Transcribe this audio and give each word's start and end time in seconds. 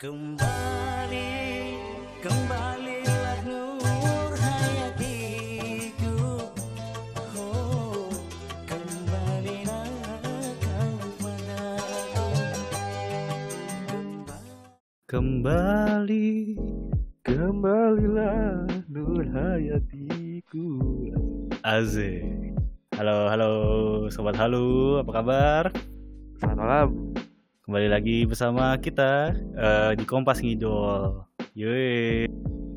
Kembali, 0.00 1.76
kembalilah 2.24 3.36
nur 3.44 4.32
hayatiku 4.32 6.16
Oh, 7.36 8.08
kembalilah 8.64 9.92
kau 10.64 10.96
padaku 11.20 12.32
Kembali, 15.04 16.56
kembalilah 17.20 18.72
Nur 18.88 19.28
Hayatiku. 19.28 20.64
Asik. 21.60 22.56
Halo, 22.96 23.28
halo, 23.28 23.52
sobat 24.08 24.40
halu, 24.40 24.96
apa 25.04 25.12
kabar? 25.12 25.64
Selamat 26.40 26.56
malam. 26.56 27.19
Kembali 27.70 27.86
lagi 27.86 28.26
bersama 28.26 28.74
kita 28.82 29.30
eh, 29.54 29.94
di 29.94 30.02
Kompas 30.02 30.42
Ngidol. 30.42 31.22
Yoi. 31.54 32.26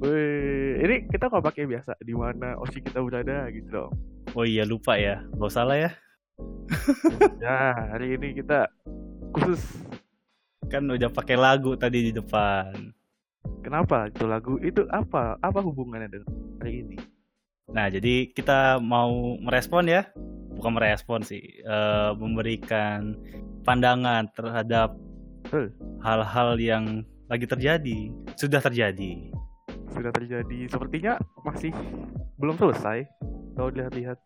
Wih, 0.05 0.85
ini 0.85 1.09
kita 1.09 1.34
nggak 1.34 1.49
pakai 1.49 1.66
biasa 1.66 1.98
di 1.98 2.13
mana 2.13 2.54
osi 2.62 2.77
kita 2.77 3.02
berada 3.02 3.49
gitu 3.49 3.73
dong. 3.73 3.98
Oh 4.38 4.45
iya 4.45 4.62
lupa 4.70 4.94
ya, 4.94 5.26
gak 5.34 5.49
salah 5.49 5.82
ya. 5.82 5.91
Ya, 7.41 7.73
hari 7.73 8.21
ini 8.21 8.38
kita 8.38 8.70
khusus. 9.34 9.66
Kan 10.70 10.85
udah 10.85 11.10
pakai 11.10 11.41
lagu 11.41 11.73
tadi 11.73 12.05
di 12.05 12.12
depan. 12.13 12.94
Kenapa 13.66 14.13
itu 14.13 14.30
lagu 14.30 14.62
itu 14.62 14.85
apa? 14.94 15.41
Apa 15.41 15.57
hubungannya 15.66 16.21
dengan 16.21 16.30
hari 16.62 16.85
ini? 16.85 17.02
Nah, 17.73 17.90
jadi 17.90 18.30
kita 18.30 18.77
mau 18.77 19.41
merespon 19.41 19.90
ya, 19.90 20.05
bukan 20.54 20.77
merespon 20.77 21.26
sih, 21.26 21.66
eh, 21.66 22.12
memberikan 22.13 23.18
pandangan 23.63 24.27
terhadap 24.35 24.95
hal-hal 26.04 26.49
yang 26.59 27.08
lagi 27.31 27.48
terjadi, 27.48 28.12
sudah 28.35 28.59
terjadi. 28.59 29.32
Sudah 29.91 30.12
terjadi. 30.12 30.68
Sepertinya 30.68 31.18
masih 31.48 31.71
belum 32.38 32.60
selesai. 32.60 33.07
Kalau 33.54 33.70
dilihat-lihat, 33.70 34.18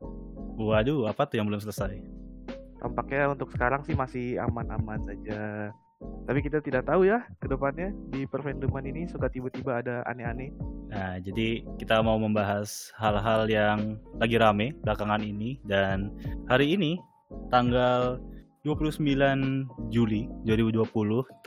Waduh, 0.57 1.05
apa 1.05 1.29
tuh 1.29 1.37
yang 1.37 1.47
belum 1.47 1.61
selesai? 1.61 2.17
tampaknya 2.77 3.33
untuk 3.33 3.49
sekarang 3.51 3.81
sih 3.83 3.97
masih 3.97 4.37
aman-aman 4.41 5.01
saja. 5.05 5.73
Tapi 5.97 6.45
kita 6.45 6.61
tidak 6.61 6.85
tahu 6.85 7.09
ya 7.09 7.25
ke 7.41 7.49
depannya 7.49 7.89
di 8.13 8.29
perfandoman 8.29 8.85
ini 8.85 9.09
suka 9.09 9.33
tiba-tiba 9.33 9.81
ada 9.81 10.05
aneh-aneh. 10.05 10.53
Nah, 10.93 11.17
jadi 11.17 11.65
kita 11.81 12.05
mau 12.05 12.21
membahas 12.21 12.93
hal-hal 13.01 13.49
yang 13.49 13.97
lagi 14.21 14.37
rame 14.37 14.77
belakangan 14.85 15.25
ini 15.25 15.57
dan 15.65 16.13
hari 16.45 16.77
ini 16.77 17.01
tanggal 17.49 18.21
29 18.67 18.99
Juli 19.87 20.27
2020 20.43 20.83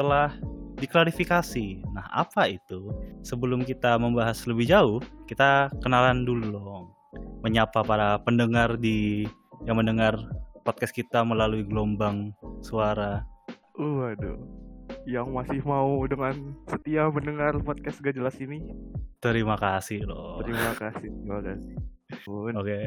telah 0.01 0.33
diklarifikasi. 0.81 1.85
Nah, 1.93 2.09
apa 2.09 2.49
itu? 2.49 2.89
Sebelum 3.21 3.62
kita 3.69 4.01
membahas 4.01 4.49
lebih 4.49 4.65
jauh, 4.65 4.99
kita 5.29 5.69
kenalan 5.85 6.25
dulu 6.25 6.57
dong. 6.57 6.85
Menyapa 7.45 7.85
para 7.85 8.17
pendengar 8.25 8.81
di 8.81 9.29
yang 9.69 9.77
mendengar 9.77 10.17
podcast 10.65 10.97
kita 10.97 11.21
melalui 11.21 11.61
gelombang 11.69 12.33
suara. 12.65 13.29
Waduh. 13.77 14.41
Yang 15.05 15.29
masih 15.33 15.61
mau 15.69 16.01
dengan 16.09 16.57
setia 16.69 17.12
mendengar 17.12 17.61
podcast 17.61 18.01
gak 18.01 18.17
jelas 18.17 18.37
ini, 18.41 18.65
Terima 19.21 19.53
kasih 19.61 20.09
loh. 20.09 20.41
terima 20.41 20.73
kasih, 20.81 21.12
terima 21.12 21.45
kasih. 21.45 21.77
Oke, 22.57 22.81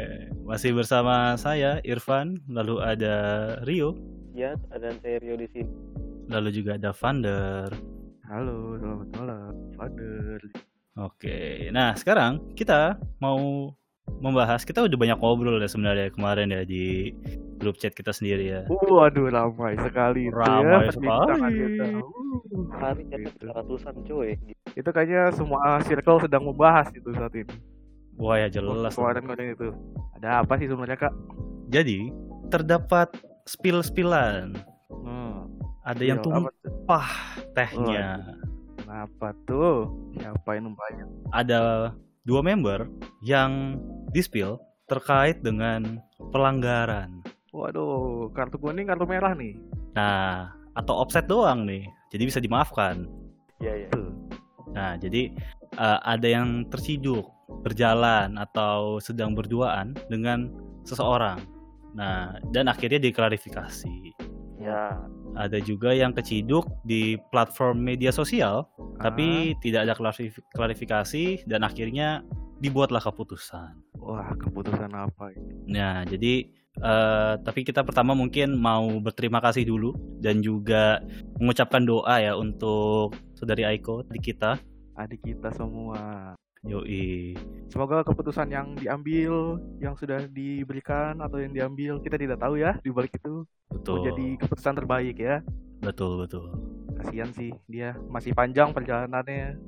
masih 0.44 0.73
bersama 0.73 1.38
saya 1.38 1.78
Irfan, 1.86 2.42
lalu 2.50 2.81
ada 2.81 3.16
Rio, 3.70 3.94
Ya, 4.34 4.58
ada 4.73 4.89
saya 5.00 5.22
Rio 5.22 5.38
di 5.38 5.48
sini. 5.53 5.70
lalu 6.26 6.50
juga 6.56 6.80
ada 6.80 6.89
Vander. 6.95 7.70
Halo, 8.26 8.80
selamat 8.80 9.08
malam, 9.20 9.53
Father. 9.75 10.40
Oke, 10.95 11.67
nah 11.70 11.94
sekarang 11.94 12.40
kita 12.56 12.95
mau 13.20 13.70
membahas, 14.24 14.63
kita 14.63 14.81
udah 14.81 14.97
banyak 14.97 15.19
ngobrol 15.19 15.59
ya 15.59 15.68
sebenarnya 15.68 16.09
kemarin 16.09 16.50
ya 16.50 16.63
di 16.63 17.12
grup 17.59 17.75
chat 17.78 17.91
kita 17.91 18.09
sendiri 18.09 18.46
ya. 18.50 18.62
Waduh, 18.72 19.30
ramai 19.30 19.75
sekali 19.78 20.31
itu 20.31 20.34
Ramai 20.34 20.88
ya 20.88 20.91
sekali. 20.96 21.53
kita. 21.59 21.86
Uh, 22.00 22.66
Hari 22.74 23.03
gitu. 23.12 23.46
ratusan 23.52 23.96
cuy. 24.07 24.34
Itu 24.74 24.90
kayaknya 24.90 25.30
semua 25.36 25.78
circle 25.84 26.24
sedang 26.24 26.47
membahas 26.47 26.88
itu 26.90 27.09
saat 27.13 27.36
ini. 27.36 27.53
Wah 28.18 28.40
ya 28.40 28.47
jelas. 28.50 28.96
Kemarin 28.96 29.28
kemarin 29.28 29.47
itu. 29.53 29.69
Ada 30.18 30.41
apa 30.41 30.53
sih 30.57 30.66
sebenarnya 30.72 30.97
kak? 30.97 31.13
Jadi 31.69 32.09
terdapat 32.47 33.12
spill-spillan, 33.46 34.56
Hmm. 34.90 35.48
ada 35.84 36.04
yang 36.04 36.20
tumpah 36.24 37.08
tehnya. 37.56 38.24
Kenapa 38.80 39.36
tuh? 39.48 39.92
Siapa 40.16 40.59
yang 40.59 40.72
numpahnya? 40.72 41.06
Ada 41.34 41.62
dua 42.24 42.42
member 42.44 42.88
yang 43.24 43.80
dispil 44.16 44.59
terkait 44.88 45.42
dengan 45.42 46.00
pelanggaran. 46.31 47.24
Waduh, 47.54 48.30
kartu 48.34 48.58
kuning, 48.58 48.90
kartu 48.90 49.06
merah 49.06 49.34
nih. 49.38 49.58
Nah, 49.94 50.52
atau 50.74 51.06
offset 51.06 51.30
doang 51.30 51.66
nih. 51.70 51.86
Jadi 52.10 52.24
bisa 52.25 52.40
dimaafkan. 52.42 53.06
Iya, 53.62 53.86
iya. 53.86 53.90
Nah, 54.74 54.98
jadi 54.98 55.30
eh, 55.74 56.00
ada 56.02 56.28
yang 56.28 56.66
terciduk 56.70 57.30
berjalan 57.62 58.38
atau 58.38 58.98
sedang 58.98 59.38
berduaan 59.38 59.94
dengan 60.10 60.50
seseorang. 60.84 61.40
Nah, 61.94 62.38
dan 62.50 62.70
akhirnya 62.70 62.98
diklarifikasi. 62.98 64.18
Ya, 64.62 64.96
Ada 65.34 65.59
juga 65.59 65.92
yang 65.92 66.14
keciduk 66.14 66.70
di 66.86 67.18
platform 67.34 67.84
media 67.84 68.14
sosial, 68.14 68.70
tapi 69.02 69.58
tidak 69.59 69.90
ada 69.90 69.94
klarif- 69.98 70.40
klarifikasi 70.56 71.44
dan 71.50 71.66
akhirnya 71.68 72.24
dibuatlah 72.64 73.04
keputusan. 73.04 73.76
Wah, 74.00 74.31
keputusan 74.40 74.94
apa 74.96 75.36
ini? 75.36 75.68
Nah, 75.68 76.08
jadi 76.08 76.48
eh, 76.80 77.34
tapi 77.44 77.68
kita 77.68 77.84
pertama 77.84 78.16
mungkin 78.16 78.56
mau 78.56 78.88
berterima 79.04 79.44
kasih 79.44 79.68
dulu 79.68 79.92
dan 80.24 80.40
juga 80.40 81.04
mengucapkan 81.44 81.84
doa 81.84 82.24
ya 82.24 82.34
untuk 82.40 83.20
saudari 83.36 83.68
Aiko 83.68 84.08
di 84.08 84.20
kita. 84.24 84.62
Adik 84.96 85.25
kita 85.25 85.52
semua. 85.52 86.34
Yoi. 86.63 87.35
Semoga 87.68 88.07
keputusan 88.07 88.47
yang 88.47 88.72
diambil, 88.79 89.59
yang 89.84 90.00
sudah 90.00 90.24
diberikan 90.31 91.19
atau 91.19 91.41
yang 91.41 91.51
diambil, 91.51 92.00
kita 92.00 92.16
tidak 92.16 92.40
tahu 92.40 92.56
ya 92.56 92.79
di 92.79 92.90
balik 92.94 93.19
itu 93.19 93.44
Betul. 93.68 94.00
menjadi 94.00 94.28
keputusan 94.46 94.75
terbaik 94.79 95.18
ya. 95.19 95.44
Betul, 95.84 96.24
betul. 96.24 96.56
Kasihan 96.96 97.34
sih 97.35 97.51
dia 97.68 98.00
masih 98.07 98.31
panjang 98.31 98.72
perjalanannya. 98.72 99.59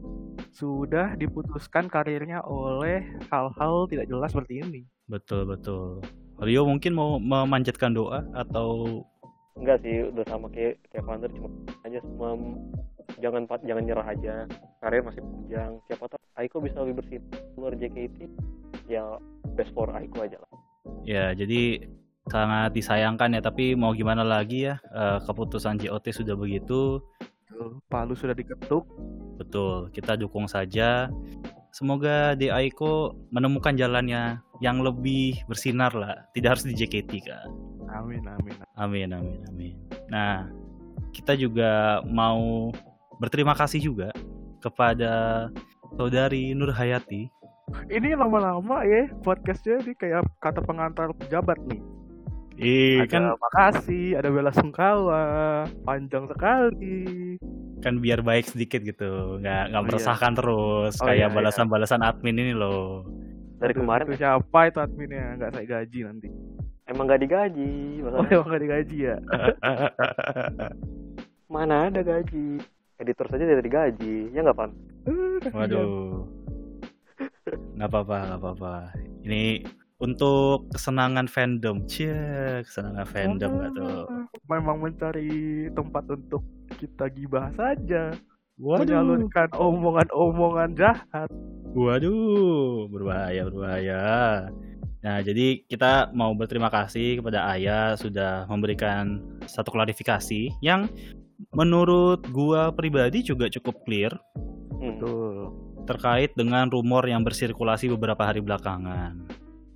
Sudah 0.56 1.20
diputuskan 1.20 1.92
karirnya 1.92 2.40
oleh 2.48 3.04
hal-hal 3.28 3.92
tidak 3.92 4.08
jelas 4.08 4.32
seperti 4.32 4.64
ini. 4.64 4.88
Betul, 5.12 5.44
betul. 5.44 6.00
Rio 6.40 6.64
mungkin 6.64 6.96
mau 6.96 7.20
memanjatkan 7.20 7.92
doa 7.92 8.24
atau 8.32 9.04
enggak 9.56 9.80
sih 9.84 10.04
udah 10.12 10.26
sama 10.28 10.52
kayak 10.52 10.84
kayak 10.92 11.04
Vander 11.08 11.32
cuma 11.32 11.48
aja 11.88 12.00
semua 12.04 12.36
jangan 13.18 13.44
pat- 13.46 13.64
jangan 13.64 13.84
nyerah 13.84 14.08
aja. 14.08 14.36
Karir 14.80 15.02
masih 15.02 15.22
panjang. 15.22 15.72
Siapa 15.86 16.06
tahu 16.06 16.22
Aiko 16.36 16.58
bisa 16.60 16.78
lebih 16.80 16.96
bersih 17.00 17.20
luar 17.56 17.74
JKT. 17.74 18.18
Ya 18.86 19.04
best 19.52 19.72
for 19.72 19.88
Aiko 19.90 20.22
aja 20.22 20.38
lah. 20.38 20.52
ya 21.02 21.34
jadi 21.34 21.86
sangat 22.26 22.74
disayangkan 22.74 23.34
ya 23.34 23.42
tapi 23.42 23.74
mau 23.74 23.90
gimana 23.92 24.22
lagi 24.22 24.66
ya 24.66 24.78
eh, 24.92 25.18
keputusan 25.22 25.78
JOT 25.78 26.06
sudah 26.12 26.34
begitu 26.34 26.98
Palu 27.88 28.14
sudah 28.14 28.34
diketuk. 28.34 28.86
betul 29.36 29.90
kita 29.90 30.14
dukung 30.16 30.46
saja 30.46 31.10
semoga 31.70 32.34
di 32.34 32.50
Aiko 32.50 33.14
menemukan 33.30 33.74
jalannya 33.74 34.40
yang 34.60 34.80
lebih 34.80 35.42
bersinar 35.46 35.92
lah 35.92 36.26
tidak 36.32 36.58
harus 36.58 36.66
di 36.66 36.74
JKT 36.74 37.12
kan 37.24 37.50
Amin 37.92 38.22
amin. 38.24 38.56
amin 38.76 39.10
amin 39.12 39.40
amin 39.48 39.76
nah 40.08 40.46
kita 41.12 41.34
juga 41.34 42.02
mau 42.04 42.70
berterima 43.18 43.54
kasih 43.54 43.82
juga 43.82 44.10
kepada 44.60 45.48
saudari 45.94 46.52
Nur 46.52 46.70
Hayati 46.70 47.30
Ini 47.88 48.14
lama-lama 48.14 48.84
ya 48.86 49.10
podcastnya 49.22 49.82
ini 49.82 49.94
kayak 49.96 50.22
kata 50.38 50.62
pengantar 50.62 51.10
pejabat 51.18 51.58
nih. 51.66 51.82
Ih, 52.56 53.04
ada 53.04 53.10
kan 53.10 53.24
makasih, 53.36 54.16
ada 54.16 54.30
bela 54.30 54.50
sungkawa, 54.50 55.22
panjang 55.82 56.30
sekali. 56.30 57.36
kan 57.82 57.98
biar 57.98 58.22
baik 58.22 58.46
sedikit 58.46 58.82
gitu 58.82 59.38
nggak 59.38 59.70
nggak 59.70 59.82
Oh, 59.82 59.86
iya. 59.86 59.92
meresahkan 59.92 60.32
terus 60.34 60.94
Oh, 60.98 61.04
kayak 61.04 61.20
iya, 61.20 61.28
iya. 61.30 61.34
balasan-balasan 61.34 62.02
admin 62.02 62.38
ini 62.38 62.54
loh 62.54 63.06
Dari 63.56 63.72
Aduh, 63.72 63.74
kemarin 63.74 64.04
itu 64.08 64.16
siapa 64.18 64.60
itu 64.66 64.78
adminnya? 64.80 65.26
Nggak 65.36 65.50
saya 65.54 65.66
gaji 65.68 66.00
nanti. 66.02 66.28
emang 66.86 67.04
gak 67.06 67.20
digaji. 67.20 67.74
Oh, 68.06 68.24
emang 68.24 68.46
nggak 68.46 68.62
digaji 68.62 68.98
ya? 69.04 69.16
mana 71.54 71.90
ada 71.90 72.02
gaji. 72.02 72.62
Editor 73.00 73.28
saja 73.28 73.44
tidak 73.44 73.66
digaji. 73.66 74.32
Ya 74.32 74.40
nggak 74.46 74.58
Pan? 74.58 74.72
Kasihan. 75.42 75.56
waduh 75.60 76.26
nggak 77.76 77.90
apa-apa 77.92 78.18
nggak 78.26 78.40
apa-apa 78.42 78.76
ini 79.28 79.62
untuk 80.00 80.68
kesenangan 80.72 81.28
fandom 81.28 81.84
cie 81.86 82.64
kesenangan 82.66 83.08
fandom 83.08 83.52
nggak 83.60 83.72
tuh 83.76 84.04
Memang 84.52 84.78
mencari 84.78 85.66
tempat 85.74 86.06
untuk 86.06 86.46
kita 86.78 87.10
gibah 87.10 87.50
saja. 87.58 88.14
menyalurkan 88.62 89.50
omongan-omongan 89.58 90.78
jahat. 90.78 91.28
Waduh, 91.74 92.86
berbahaya, 92.88 93.42
berbahaya. 93.50 94.04
Nah, 95.02 95.18
jadi 95.26 95.66
kita 95.66 96.14
mau 96.14 96.32
berterima 96.38 96.70
kasih 96.70 97.20
kepada 97.20 97.52
Ayah 97.52 97.98
sudah 97.98 98.46
memberikan 98.46 99.20
satu 99.50 99.74
klarifikasi 99.74 100.54
yang 100.62 100.86
menurut 101.52 102.24
gua 102.32 102.72
pribadi 102.72 103.22
juga 103.22 103.48
cukup 103.48 103.84
clear 103.84 104.14
Hmm. 104.76 105.00
Betul. 105.00 105.36
terkait 105.86 106.34
dengan 106.34 106.66
rumor 106.68 107.06
yang 107.06 107.22
bersirkulasi 107.22 107.88
beberapa 107.94 108.26
hari 108.26 108.42
belakangan. 108.42 109.22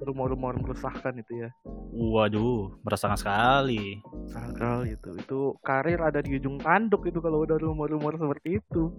Rumor-rumor 0.01 0.57
meresahkan 0.57 1.13
itu 1.15 1.45
ya. 1.45 1.49
Waduh, 1.93 2.81
merasakan 2.81 3.13
sekali. 3.13 4.01
Sakal 4.25 4.89
itu. 4.89 5.13
Itu 5.21 5.39
karir 5.61 6.01
ada 6.01 6.19
di 6.19 6.35
ujung 6.35 6.57
tanduk 6.57 7.05
itu 7.05 7.21
kalau 7.21 7.45
udah 7.45 7.61
rumor-rumor 7.61 8.17
seperti 8.17 8.57
itu. 8.57 8.89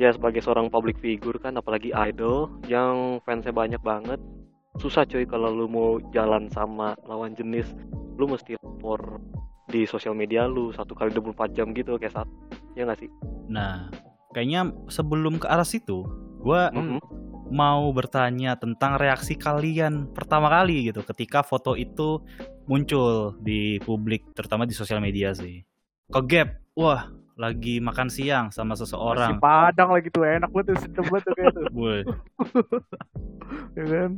Ya 0.00 0.08
sebagai 0.10 0.40
seorang 0.40 0.72
public 0.72 0.96
figure 0.98 1.36
kan 1.36 1.54
apalagi 1.54 1.92
idol 1.92 2.48
yang 2.64 3.20
fansnya 3.22 3.52
banyak 3.52 3.82
banget 3.84 4.18
susah 4.78 5.02
cuy 5.04 5.26
kalau 5.26 5.50
lu 5.50 5.66
mau 5.66 5.98
jalan 6.14 6.46
sama 6.48 6.94
lawan 7.04 7.34
jenis 7.34 7.66
lu 8.14 8.30
mesti 8.30 8.54
lapor 8.62 9.18
di 9.68 9.84
sosial 9.84 10.16
media 10.16 10.48
lu 10.48 10.72
satu 10.72 10.96
kali 10.96 11.12
24 11.12 11.52
jam 11.52 11.70
gitu 11.72 12.00
kayak 12.00 12.16
saat 12.16 12.28
ya 12.72 12.88
nggak 12.88 13.04
sih 13.04 13.10
Nah, 13.48 13.88
kayaknya 14.32 14.76
sebelum 14.92 15.40
ke 15.40 15.48
arah 15.48 15.64
situ, 15.64 16.04
gua 16.40 16.68
Mhm. 16.68 17.00
mau 17.48 17.88
bertanya 17.96 18.60
tentang 18.60 19.00
reaksi 19.00 19.32
kalian 19.32 20.12
pertama 20.12 20.52
kali 20.52 20.92
gitu 20.92 21.00
ketika 21.00 21.40
foto 21.40 21.72
itu 21.72 22.20
muncul 22.68 23.32
di 23.40 23.80
publik 23.80 24.36
terutama 24.36 24.68
di 24.68 24.76
sosial 24.76 25.00
media 25.00 25.32
sih. 25.32 25.64
Kegap, 26.12 26.60
wah 26.76 27.08
lagi 27.40 27.80
makan 27.80 28.12
siang 28.12 28.52
sama 28.52 28.76
Nasi 28.76 28.84
seseorang. 28.84 29.40
Padang 29.40 29.96
lagi 29.96 30.12
tuh 30.12 30.28
enak 30.28 30.52
banget 30.52 30.76
tuh, 30.76 30.76
sedap 30.84 31.04
banget 31.08 31.22
tuh 31.24 31.32
kayak 31.32 31.52
tuh. 31.56 31.64
Woi, 31.78 32.00
ya 33.72 33.84
kan? 33.88 34.10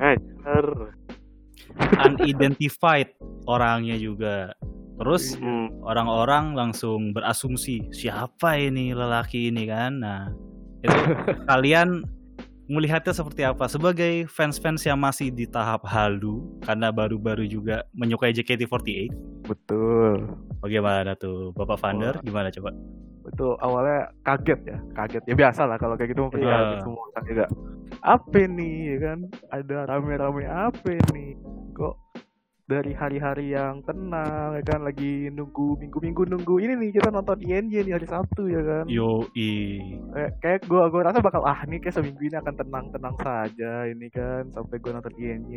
Unidentified 2.02 3.14
orangnya 3.46 3.94
juga. 3.94 4.58
Terus 5.00 5.32
Hmm, 5.34 5.72
orang-orang 5.80 6.52
langsung 6.52 7.10
berasumsi 7.10 7.88
siapa 7.90 8.60
ini 8.60 8.92
lelaki 8.92 9.48
ini 9.48 9.64
kan. 9.64 9.96
Nah, 9.96 10.28
itu 10.84 10.92
kalian 11.50 12.04
melihatnya 12.68 13.10
seperti 13.10 13.42
apa 13.42 13.66
sebagai 13.66 14.28
fans-fans 14.30 14.86
yang 14.86 15.00
masih 15.00 15.34
di 15.34 15.42
tahap 15.42 15.82
halu 15.88 16.46
karena 16.62 16.92
baru-baru 16.94 17.42
juga 17.42 17.82
menyukai 17.90 18.30
JKT48. 18.30 19.10
Betul. 19.48 20.30
Bagaimana 20.60 21.16
tuh 21.16 21.50
Bapak 21.56 21.80
Vander? 21.80 22.14
Wah. 22.14 22.22
Gimana 22.22 22.52
coba? 22.52 22.70
Itu 23.26 23.56
awalnya 23.58 24.12
kaget 24.22 24.60
ya, 24.68 24.78
kaget. 24.94 25.22
Ya 25.26 25.34
biasa 25.34 25.66
lah 25.66 25.76
kalau 25.76 25.96
kayak 25.96 26.12
gitu 26.14 26.28
Iya. 26.36 26.46
kaget 26.46 26.78
semua 26.84 27.02
orang 27.08 27.24
juga. 27.26 27.44
Apa 28.00 28.38
nih 28.46 28.74
ya 28.86 28.96
kan? 29.02 29.18
Ada 29.50 29.76
rame-rame 29.88 30.44
apa 30.46 30.92
nih? 31.10 31.34
Kok 31.74 31.94
dari 32.70 32.94
hari-hari 32.94 33.50
yang 33.50 33.82
tenang 33.82 34.54
ya 34.54 34.62
kan? 34.62 34.86
Lagi 34.86 35.26
nunggu 35.34 35.74
minggu-minggu 35.82 36.22
nunggu 36.30 36.54
ini 36.62 36.78
nih 36.78 36.90
kita 36.94 37.10
nonton 37.10 37.42
INJ 37.42 37.82
nih 37.82 37.94
hari 37.98 38.06
Sabtu 38.06 38.46
ya 38.46 38.62
kan? 38.62 38.86
Yo 38.86 39.26
kayak, 40.14 40.38
kayak 40.38 40.60
gue 40.70 40.78
gue 40.78 41.02
rasa 41.02 41.18
bakal 41.18 41.42
ah 41.42 41.66
nih 41.66 41.82
kayak 41.82 41.98
seminggu 41.98 42.22
ini 42.22 42.38
akan 42.38 42.54
tenang-tenang 42.54 43.16
saja 43.18 43.90
ini 43.90 44.06
kan 44.14 44.46
sampai 44.54 44.78
gue 44.78 44.90
nonton 44.94 45.14
INJ 45.18 45.52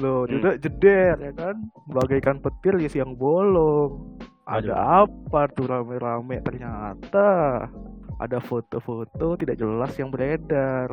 loh 0.00 0.24
Hmm. 0.24 0.32
juga 0.32 0.50
jeder 0.56 1.16
ya 1.20 1.32
kan? 1.36 1.56
Bagaikan 1.92 2.40
petir 2.40 2.80
di 2.80 2.88
siang 2.88 3.20
bolong. 3.20 4.16
Ada 4.48 5.04
apa 5.04 5.44
tuh 5.52 5.68
rame-rame? 5.68 6.40
Ternyata 6.40 7.28
ada 8.16 8.38
foto-foto 8.40 9.36
tidak 9.36 9.60
jelas 9.60 9.92
yang 10.00 10.08
beredar. 10.08 10.88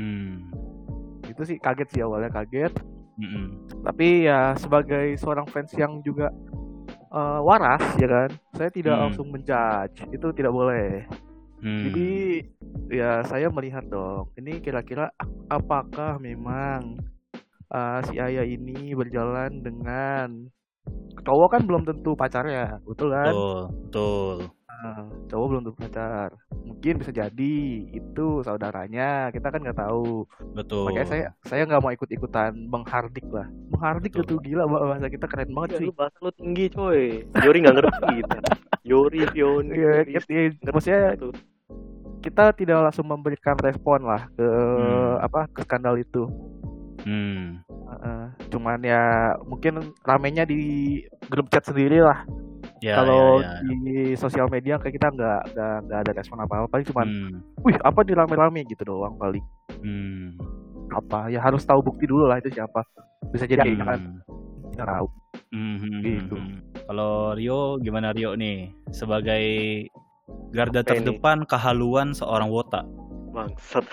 Hmm. 0.00 0.48
itu 1.26 1.42
sih 1.42 1.58
kaget 1.58 1.88
sih 1.90 2.00
awalnya 2.06 2.30
kaget 2.30 2.72
Mm-mm. 3.16 3.46
tapi 3.82 4.28
ya 4.28 4.52
sebagai 4.56 5.16
seorang 5.16 5.48
fans 5.48 5.72
yang 5.72 6.04
juga 6.04 6.28
eh, 7.10 7.40
waras 7.40 7.82
ya 7.96 8.08
kan 8.08 8.30
saya 8.52 8.68
tidak 8.68 8.96
Hmm. 8.96 9.02
langsung 9.08 9.26
menjudge 9.32 10.04
itu 10.12 10.26
tidak 10.36 10.52
boleh 10.52 11.04
Hmm. 11.56 11.88
Jadi 11.88 12.44
ya 12.92 13.24
saya 13.24 13.48
melihat 13.48 13.80
dong, 13.88 14.28
ini 14.36 14.60
kira-kira 14.60 15.08
ap- 15.16 15.48
apakah 15.48 16.20
memang 16.20 17.00
uh, 17.72 17.98
si 18.04 18.20
Ayah 18.20 18.44
ini 18.44 18.92
berjalan 18.92 19.64
dengan 19.64 20.52
cowok 21.24 21.48
kan 21.56 21.62
belum 21.64 21.88
tentu 21.88 22.12
pacarnya, 22.12 22.76
betul 22.84 23.08
kan? 23.08 23.32
betul, 23.32 23.58
betul. 23.88 24.36
Nah, 24.76 25.08
cowok 25.26 25.46
belum 25.48 25.62
tentu 25.64 25.78
pacar, 25.78 26.30
mungkin 26.60 27.00
bisa 27.00 27.08
jadi 27.08 27.54
itu 27.88 28.26
saudaranya, 28.40 29.32
kita 29.32 29.48
kan 29.48 29.60
nggak 29.60 29.78
tahu. 29.78 30.28
Betul. 30.52 30.92
Makanya 30.92 31.08
saya 31.08 31.24
saya 31.42 31.62
nggak 31.64 31.80
mau 31.80 31.90
ikut-ikutan 31.90 32.52
menghardik 32.68 33.24
lah, 33.28 33.48
menghardik 33.72 34.12
Betul. 34.12 34.36
itu 34.38 34.52
gila 34.52 34.68
bahasa 34.68 35.08
kita 35.08 35.26
keren 35.26 35.50
banget 35.50 35.70
ya, 35.70 35.78
sih. 35.80 35.86
lu 35.88 35.94
bahasa 35.94 36.16
lu 36.20 36.30
tinggi 36.30 36.66
coy 36.68 37.24
Yori 37.40 37.58
nggak 37.64 37.76
ngerti 37.76 38.10
gitu 38.20 38.36
Yori 38.84 39.20
Fion 39.32 39.64
Iya, 39.66 39.92
kita- 40.04 40.28
iya, 40.30 40.42
maksudnya 40.68 41.02
Tuh. 41.16 41.34
kita 42.20 42.44
tidak 42.52 42.78
langsung 42.82 43.06
memberikan 43.06 43.56
respon 43.56 44.04
lah 44.04 44.28
ke 44.34 44.46
Hmm. 44.46 45.16
apa 45.20 45.48
ke 45.50 45.60
skandal 45.62 45.96
itu. 45.96 46.28
Hmm. 47.02 47.62
Heeh. 47.86 48.24
cuman 48.50 48.82
ya 48.82 49.02
mungkin 49.46 49.78
ramenya 50.02 50.42
di 50.42 50.58
grup 51.26 51.46
chat 51.48 51.62
sendiri 51.64 52.02
lah. 52.02 52.26
Ya, 52.78 52.92
Kalau 52.94 53.40
ya, 53.40 53.56
ya. 53.56 53.72
di 53.80 53.96
sosial 54.14 54.46
media 54.46 54.76
kayak 54.76 54.94
kita 54.94 55.08
nggak 55.08 55.40
nggak 55.50 55.74
nggak 55.82 55.98
ada 55.98 56.12
respon 56.12 56.38
apa 56.38 56.54
apa, 56.58 56.66
paling 56.68 56.86
cuman, 56.86 57.06
Hmm. 57.06 57.32
wih 57.62 57.76
apa 57.80 58.00
di 58.00 58.12
rame-rame 58.12 58.60
gitu 58.64 58.84
doang 58.84 59.16
paling. 59.16 59.40
Hmm. 59.78 60.36
Apa 60.90 61.28
ya 61.28 61.40
harus 61.40 61.62
tahu 61.62 61.80
bukti 61.82 62.04
dulu 62.04 62.24
lah 62.24 62.36
itu 62.36 62.50
siapa. 62.50 62.84
Bisa 63.30 63.44
jadi 63.44 63.64
Hmm. 63.66 63.80
kan 63.80 64.00
nggak 64.70 64.88
tahu. 64.88 65.06
Hmm, 65.48 65.76
hmm, 65.78 66.00
Gitu. 66.00 66.34
hmm, 66.34 66.48
hmm. 66.48 66.58
Kalau 66.86 67.12
Rio 67.32 67.60
gimana 67.78 68.10
Rio 68.10 68.34
nih 68.34 68.68
sebagai 68.90 69.44
garda 70.50 70.80
Apa 70.80 70.92
ini? 70.92 71.02
terdepan 71.02 71.38
kehaluan 71.42 72.12
seorang 72.12 72.46
wota. 72.46 72.84
bangsat 73.28 73.84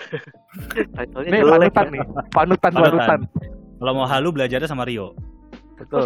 Nih 1.26 1.36
jelek 1.36 1.76
panutan 1.76 1.86
ya. 1.86 1.92
nih, 1.92 2.02
panutan 2.32 2.72
Panutan. 2.72 2.72
panutan. 2.74 3.20
Kalau 3.76 3.92
mau 3.94 4.06
halu 4.06 4.30
belajarnya 4.30 4.66
sama 4.66 4.84
Rio. 4.84 5.16
Betul. 5.76 6.04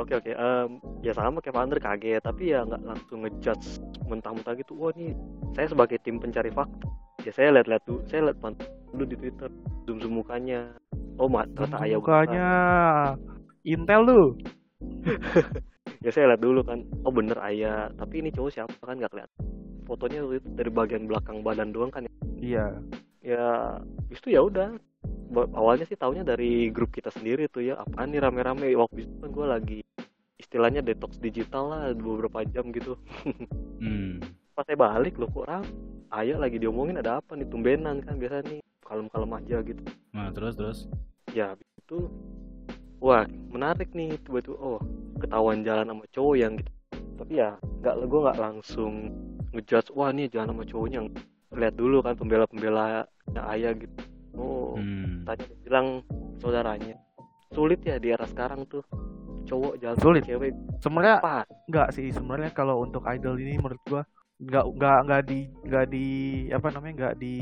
Oke 0.00 0.16
oke, 0.16 0.32
Em, 0.32 0.80
ya 1.04 1.12
sama 1.12 1.44
kayak 1.44 1.52
Vander 1.52 1.76
kaget, 1.76 2.22
tapi 2.24 2.56
ya 2.56 2.64
nggak 2.64 2.80
langsung 2.80 3.28
ngejudge 3.28 3.76
mentah-mentah 4.08 4.56
gitu. 4.56 4.72
Wah 4.80 4.88
ini 4.96 5.12
saya 5.52 5.68
sebagai 5.68 6.00
tim 6.00 6.16
pencari 6.16 6.48
fakta, 6.48 6.88
ya 7.28 7.32
saya 7.32 7.60
lihat-lihat 7.60 7.82
dulu, 7.84 8.00
saya 8.08 8.32
lihat 8.32 8.38
pantau 8.40 8.64
dulu 8.92 9.04
di 9.04 9.16
Twitter, 9.20 9.50
zoom 9.84 10.00
zoom 10.00 10.16
mukanya. 10.16 10.72
Oh 11.20 11.28
mat, 11.28 11.44
ternyata 11.52 11.84
ayah 11.84 11.98
Mukanya 12.00 12.48
Intel 13.68 14.00
lu. 14.08 14.22
Ya 16.02 16.10
saya 16.10 16.34
lihat 16.34 16.42
dulu 16.42 16.66
kan, 16.66 16.82
oh 17.06 17.14
bener 17.14 17.38
ayah. 17.46 17.86
Tapi 17.94 18.26
ini 18.26 18.34
cowok 18.34 18.50
siapa 18.50 18.74
kan 18.82 18.98
nggak 18.98 19.14
kelihatan. 19.14 19.38
Fotonya 19.86 20.18
itu 20.34 20.50
dari 20.58 20.70
bagian 20.74 21.06
belakang 21.06 21.46
badan 21.46 21.70
doang 21.70 21.94
kan. 21.94 22.02
ya. 22.02 22.12
Iya. 22.42 22.66
Ya 23.22 23.46
itu 24.10 24.34
ya 24.34 24.42
udah. 24.42 24.74
Awalnya 25.32 25.88
sih 25.88 25.96
taunya 25.96 26.22
dari 26.22 26.68
grup 26.68 26.92
kita 26.92 27.08
sendiri 27.08 27.48
tuh 27.48 27.64
ya. 27.64 27.80
Apaan 27.80 28.12
nih 28.12 28.20
rame-rame 28.20 28.68
waktu 28.76 29.08
itu 29.08 29.14
kan 29.18 29.30
gue 29.32 29.46
lagi 29.48 29.78
istilahnya 30.36 30.84
detox 30.84 31.16
digital 31.16 31.72
lah 31.72 31.82
beberapa 31.96 32.44
jam 32.44 32.68
gitu. 32.70 32.98
Hmm. 33.82 34.20
pas 34.52 34.68
saya 34.68 34.76
balik 34.76 35.16
loh 35.16 35.26
kok 35.32 35.48
ram 35.48 35.64
ayah 36.12 36.36
lagi 36.36 36.60
diomongin 36.60 37.00
ada 37.00 37.18
apa 37.18 37.32
nih 37.34 37.48
tumbenan 37.48 38.04
kan 38.04 38.20
biasa 38.20 38.44
nih 38.46 38.60
kalem-kalem 38.84 39.32
aja 39.32 39.56
gitu 39.64 39.82
Nah, 40.12 40.28
terus 40.28 40.54
terus. 40.54 40.78
ya 41.32 41.56
itu 41.80 42.12
wah 43.00 43.24
menarik 43.48 43.88
nih 43.96 44.20
tiba-tiba 44.20 44.60
oh 44.60 44.78
ketahuan 45.18 45.64
jalan 45.64 45.88
sama 45.88 46.04
cowok 46.12 46.36
yang 46.36 46.52
gitu 46.60 46.70
tapi 47.16 47.32
ya 47.40 47.56
nggak 47.80 47.94
gue 48.04 48.20
nggak 48.28 48.38
langsung 48.38 48.92
ngejudge 49.56 49.90
wah 49.96 50.12
nih 50.12 50.28
jalan 50.28 50.52
sama 50.52 50.64
cowoknya 50.68 51.00
lihat 51.56 51.74
dulu 51.74 52.04
kan 52.04 52.14
pembela-pembela 52.14 53.08
ayah 53.56 53.72
gitu 53.72 53.98
oh 54.34 54.74
Hmm. 54.74 55.22
tanya 55.22 55.44
dia 55.44 55.58
bilang 55.60 55.86
saudaranya 56.36 56.96
sulit 57.48 57.80
ya 57.80 57.96
di 57.96 58.08
era 58.08 58.24
sekarang 58.24 58.64
tuh 58.64 58.80
cowok 59.42 59.74
jalan 59.76 59.98
Sulit. 59.98 60.22
cewek 60.22 60.52
Sebenarnya 60.78 61.18
apa 61.18 61.44
Enggak 61.66 61.88
sih 61.92 62.08
sebenarnya 62.08 62.50
kalau 62.50 62.80
untuk 62.80 63.04
idol 63.04 63.36
ini 63.36 63.56
menurut 63.56 63.82
gua 63.84 64.02
nggak 64.38 64.64
nggak 64.72 64.98
nggak 65.04 65.22
di 65.24 65.38
nggak 65.62 65.86
di 65.86 66.06
apa 66.48 66.66
namanya 66.70 66.94
nggak 66.96 67.14
di 67.16 67.34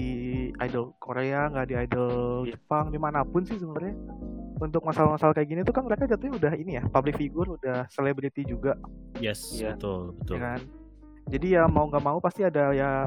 idol 0.59 0.92
Korea 0.99 1.49
nggak 1.49 1.66
di 1.66 1.75
idol 1.78 2.11
Iya. 2.42 2.52
Jepang 2.52 2.88
di 2.88 2.99
mana 2.99 3.23
pun 3.23 3.40
sih 3.40 3.54
sebenarnya 3.54 3.94
untuk 4.59 4.82
masalah-masalah 4.82 5.32
kayak 5.32 5.49
gini 5.49 5.61
tuh 5.62 5.73
kan 5.73 5.80
mereka 5.82 6.04
jatuhnya 6.06 6.37
udah 6.37 6.52
ini 6.54 6.76
ya 6.76 6.85
public 6.85 7.16
figure 7.16 7.49
udah 7.50 7.88
selebriti 7.88 8.44
juga 8.44 8.76
Yes, 9.16 9.54
Iya. 9.54 9.73
betul, 9.73 10.12
betul. 10.14 10.35
ya 10.35 10.40
kan 10.42 10.61
jadi 11.26 11.47
ya 11.49 11.62
mau 11.64 11.87
nggak 11.87 12.02
mau 12.02 12.18
pasti 12.18 12.42
ada 12.42 12.68
ya 12.70 13.06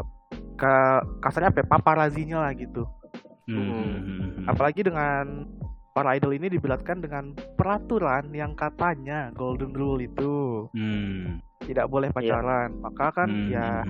ka- 0.56 1.04
kasarnya 1.20 1.50
apa 1.50 1.60
ya, 1.60 1.68
paparazinya 1.68 2.38
lah 2.40 2.54
gitu 2.54 2.88
Hmm, 3.44 3.60
hmm, 3.60 3.68
hmm, 3.68 4.20
hmm. 4.20 4.46
apalagi 4.48 4.82
dengan 4.88 5.46
para 5.94 6.16
idol 6.18 6.34
ini 6.34 6.48
diberatkan 6.50 7.04
dengan 7.04 7.38
peraturan 7.60 8.34
yang 8.34 8.56
katanya 8.56 9.30
golden 9.36 9.76
rule 9.76 10.02
itu 10.02 10.66
Hmm. 10.74 11.44
tidak 11.64 11.88
boleh 11.92 12.10
pacaran 12.10 12.76
maka 12.82 13.12
kan 13.14 13.30
Hmm, 13.30 13.52
ya 13.52 13.84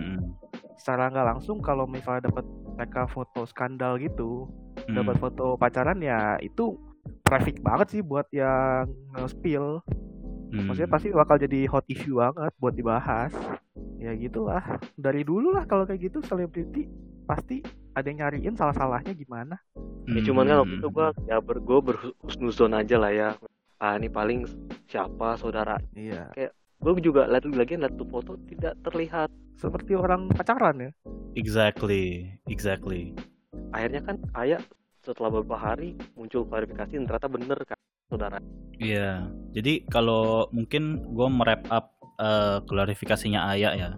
secara 0.78 1.08
nggak 1.08 1.28
langsung 1.38 1.64
kalau 1.64 1.88
misalnya 1.88 2.28
dapat 2.28 2.44
mereka 2.74 3.06
foto 3.06 3.46
skandal 3.46 4.02
gitu, 4.02 4.50
Hmm. 4.90 4.98
dapat 5.00 5.16
foto 5.22 5.56
pacaran 5.56 6.02
ya 6.02 6.36
itu 6.42 6.76
traffic 7.24 7.62
banget 7.62 7.88
sih 7.94 8.02
buat 8.04 8.28
yang 8.34 8.90
nge-spill. 9.16 9.80
Hmm. 10.52 10.70
Maksudnya 10.70 10.92
pasti 10.92 11.08
bakal 11.14 11.38
jadi 11.40 11.66
hot 11.70 11.86
issue 11.88 12.20
banget 12.20 12.52
buat 12.58 12.74
dibahas. 12.74 13.32
Ya 14.02 14.12
gitulah. 14.18 14.62
Dari 15.00 15.24
dulu 15.24 15.54
lah 15.56 15.64
kalau 15.70 15.88
kayak 15.88 16.12
gitu 16.12 16.20
selebriti 16.26 16.90
pasti 17.24 17.64
ada 17.94 18.06
yang 18.06 18.20
nyariin 18.20 18.56
salah-salahnya 18.56 19.14
gimana. 19.14 19.56
ya 20.04 20.20
cuman 20.20 20.44
kan 20.44 20.58
waktu 20.62 20.76
Hmm. 20.76 20.82
itu 20.82 20.90
gue 20.92 21.08
ya 21.26 21.38
ber 21.40 21.58
gue 21.58 21.80
berhusnuzon 21.80 22.74
aja 22.74 23.00
lah 23.00 23.10
ya 23.10 23.30
ah 23.78 23.96
ini 23.96 24.08
paling 24.08 24.44
siapa 24.86 25.36
saudara 25.36 25.80
Iya. 25.94 26.28
gue 26.78 26.92
juga 27.00 27.24
lihat 27.26 27.48
lagi 27.48 27.80
lihat 27.80 27.96
tuh 27.96 28.08
foto 28.08 28.36
tidak 28.46 28.76
terlihat 28.84 29.32
Seperti 29.54 29.94
orang 29.94 30.28
pacaran 30.28 30.76
ya. 30.82 30.92
Exactly, 31.38 32.28
exactly. 32.46 33.16
akhirnya 33.72 34.02
kan 34.02 34.18
ayah 34.36 34.60
setelah 35.00 35.30
beberapa 35.32 35.56
hari 35.56 35.96
muncul 36.14 36.44
klarifikasi 36.44 36.94
dan 36.94 37.06
ternyata 37.06 37.30
bener 37.30 37.60
kan 37.64 37.80
saudara 38.08 38.38
Iya. 38.76 39.30
Jadi 39.54 39.86
kalau 39.88 40.50
mungkin 40.50 41.00
gue 41.08 41.28
merap 41.30 41.64
up 41.70 41.94
eh, 42.20 42.58
klarifikasinya 42.66 43.48
Ayah 43.48 43.74
ya. 43.74 43.90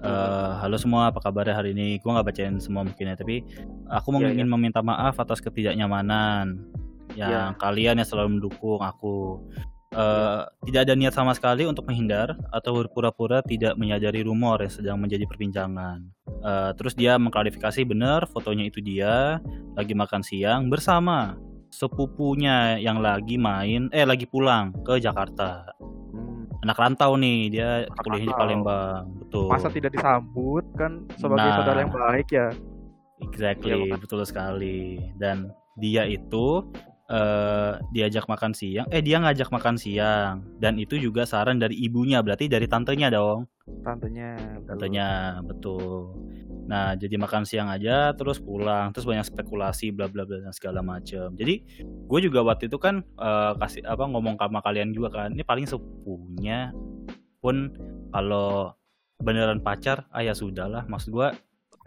Eh, 0.00 0.50
halo 0.64 0.80
semua, 0.80 1.12
apa 1.12 1.20
kabarnya 1.20 1.52
hari 1.52 1.76
ini? 1.76 2.00
Gue 2.00 2.08
nggak 2.08 2.32
bacain 2.32 2.56
semua 2.56 2.88
mungkin 2.88 3.12
ya, 3.12 3.16
tapi 3.20 3.44
aku 3.84 4.08
mau 4.16 4.24
Iya, 4.24 4.32
ingin 4.32 4.48
meminta 4.48 4.80
maaf 4.80 5.20
atas 5.20 5.44
ketidaknyamanan 5.44 6.56
yang 7.20 7.52
Iya. 7.52 7.60
kalian 7.60 8.00
yang 8.00 8.08
selalu 8.08 8.40
mendukung 8.40 8.80
aku. 8.80 9.44
Eh, 9.92 10.40
Tidak 10.70 10.80
ada 10.86 10.94
niat 10.96 11.12
sama 11.12 11.34
sekali 11.36 11.66
untuk 11.66 11.84
menghindar 11.84 12.38
atau 12.54 12.78
berpura-pura 12.80 13.42
tidak 13.42 13.74
menyadari 13.76 14.22
rumor 14.24 14.62
yang 14.62 14.72
sedang 14.72 14.96
menjadi 15.02 15.26
perbincangan. 15.28 16.00
Eh, 16.40 16.70
terus 16.80 16.96
dia 16.96 17.20
mengklarifikasi 17.20 17.84
benar 17.84 18.24
fotonya 18.30 18.70
itu 18.70 18.80
dia 18.80 19.42
lagi 19.76 19.92
makan 19.92 20.22
siang 20.24 20.70
bersama 20.72 21.36
sepupunya 21.68 22.80
yang 22.80 22.98
lagi 23.04 23.36
main 23.38 23.90
eh 23.92 24.06
lagi 24.08 24.24
pulang 24.24 24.72
ke 24.80 24.96
Jakarta. 24.96 25.74
Anak 26.60 26.76
rantau 26.76 27.16
nih, 27.16 27.48
dia 27.48 27.68
Anak 27.88 28.04
kuliahnya 28.04 28.20
di 28.20 28.28
rantau. 28.28 28.40
Palembang. 28.44 29.02
Betul. 29.24 29.48
Masa 29.48 29.68
tidak 29.72 29.90
disambut 29.96 30.64
kan 30.76 30.92
sebagai 31.16 31.48
Nah. 31.48 31.56
saudara 31.56 31.78
yang 31.80 31.92
baik 31.92 32.28
ya. 32.28 32.48
Exactly, 33.20 33.72
makanya. 33.72 33.96
betul 34.00 34.20
sekali. 34.24 34.80
Dan 35.16 35.52
dia 35.76 36.04
itu 36.04 36.64
eh 37.10 37.74
diajak 37.90 38.30
makan 38.30 38.54
siang, 38.54 38.86
eh 38.88 39.02
dia 39.02 39.18
ngajak 39.18 39.50
makan 39.50 39.74
siang 39.74 40.46
dan 40.62 40.78
itu 40.78 40.94
juga 40.94 41.26
saran 41.26 41.58
dari 41.58 41.74
ibunya, 41.74 42.22
berarti 42.22 42.46
dari 42.46 42.70
tantenya 42.70 43.10
dong. 43.10 43.50
Tantenya. 43.82 44.38
betul. 44.62 44.66
Tantenya, 44.70 45.08
betul. 45.42 46.14
Nah, 46.70 46.94
jadi 46.94 47.18
makan 47.18 47.42
siang 47.42 47.66
aja 47.66 48.14
terus 48.14 48.38
pulang, 48.38 48.94
terus 48.94 49.02
banyak 49.02 49.26
spekulasi 49.26 49.90
bla 49.90 50.06
bla 50.06 50.22
bla 50.22 50.38
dan 50.38 50.54
segala 50.54 50.86
macam. 50.86 51.34
Jadi, 51.34 51.66
gue 51.82 52.20
juga 52.22 52.46
waktu 52.46 52.70
itu 52.70 52.78
kan 52.78 53.02
eh, 53.02 53.52
kasih 53.58 53.82
apa 53.90 54.06
ngomong 54.06 54.38
sama 54.38 54.62
kalian 54.62 54.94
juga 54.94 55.10
kan, 55.26 55.34
ini 55.34 55.42
paling 55.42 55.66
sepupunya 55.66 56.70
pun 57.42 57.74
kalau 58.14 58.70
beneran 59.18 59.58
pacar, 59.58 60.06
ah 60.14 60.22
ya 60.22 60.30
sudahlah, 60.30 60.86
maksud 60.86 61.10
gue 61.10 61.28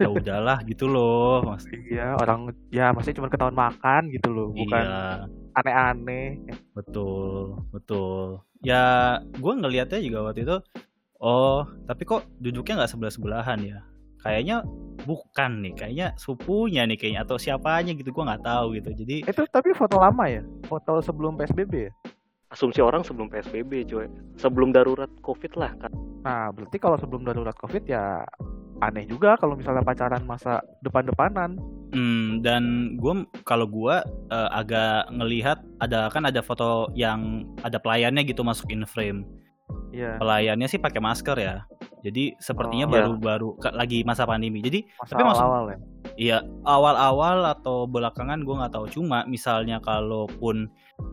ya 0.04 0.10
udahlah 0.12 0.60
gitu 0.68 0.84
loh, 0.84 1.40
mas. 1.48 1.64
Iya, 1.94 2.18
orang 2.18 2.52
ya 2.74 2.90
maksudnya 2.92 3.24
cuma 3.24 3.30
ketahuan 3.32 3.56
makan 3.56 4.12
gitu 4.12 4.28
loh, 4.28 4.52
bukan 4.52 4.84
Iya, 4.84 5.30
aneh-aneh. 5.54 6.42
betul, 6.76 7.56
betul. 7.72 8.42
Ya, 8.60 9.16
gue 9.32 9.52
ngelihatnya 9.54 10.02
juga 10.02 10.28
waktu 10.28 10.44
itu, 10.44 10.56
oh, 11.22 11.64
tapi 11.88 12.02
kok 12.04 12.26
duduknya 12.36 12.82
nggak 12.82 12.90
sebelah 12.90 13.12
sebelahan 13.14 13.60
ya? 13.62 13.80
Kayaknya 14.24 14.64
bukan 15.04 15.60
nih, 15.60 15.72
kayaknya 15.76 16.06
sepupunya 16.16 16.88
nih 16.88 16.96
kayaknya 16.96 17.20
atau 17.28 17.36
siapanya 17.36 17.92
gitu, 17.92 18.08
gue 18.08 18.24
nggak 18.24 18.42
tahu 18.42 18.80
gitu. 18.80 18.90
Jadi, 18.96 19.16
Itu 19.28 19.44
tapi 19.52 19.76
foto 19.76 20.00
lama 20.00 20.24
ya? 20.26 20.40
Foto 20.64 21.04
sebelum 21.04 21.36
PSBB 21.36 21.74
ya? 21.76 21.92
asumsi 22.54 22.78
orang 22.78 23.02
sebelum 23.02 23.26
psbb 23.34 23.82
coy 23.90 24.06
sebelum 24.38 24.70
darurat 24.70 25.10
covid 25.26 25.58
lah 25.58 25.74
kan 25.74 25.90
Nah, 26.24 26.48
berarti 26.56 26.80
kalau 26.80 26.96
sebelum 26.96 27.22
darurat 27.28 27.52
Covid 27.52 27.84
ya 27.84 28.24
aneh 28.80 29.04
juga 29.06 29.36
kalau 29.36 29.54
misalnya 29.54 29.84
pacaran 29.84 30.24
masa 30.24 30.64
depan-depanan. 30.80 31.60
hmm, 31.94 32.42
dan 32.42 32.96
gue 32.98 33.28
kalau 33.46 33.68
gue 33.68 34.02
eh, 34.32 34.50
agak 34.50 35.12
ngelihat 35.14 35.62
ada 35.78 36.10
kan 36.10 36.26
ada 36.26 36.40
foto 36.42 36.90
yang 36.96 37.44
ada 37.62 37.78
pelayannya 37.78 38.24
gitu 38.26 38.42
masuk 38.42 38.72
in 38.72 38.82
frame. 38.88 39.22
Iya, 39.94 40.18
Pelayannya 40.18 40.66
sih 40.66 40.80
pakai 40.82 40.98
masker 40.98 41.38
ya. 41.38 41.62
Jadi 42.04 42.36
sepertinya 42.36 42.84
Oh, 42.84 42.90
iya. 42.90 42.94
baru-baru 43.00 43.48
ka- 43.56 43.72
lagi 43.72 44.04
masa 44.04 44.22
pandemi. 44.22 44.60
Jadi 44.60 44.84
masa 44.92 45.10
tapi 45.10 45.22
maksud- 45.24 45.40
awal-awal 45.40 45.64
ya. 45.66 45.78
Iya, 46.14 46.38
awal-awal 46.62 47.38
atau 47.48 47.76
belakangan 47.84 48.38
gue 48.38 48.54
nggak 48.54 48.70
tahu. 48.70 48.86
Cuma 48.88 49.24
misalnya 49.24 49.80
kalaupun 49.80 50.68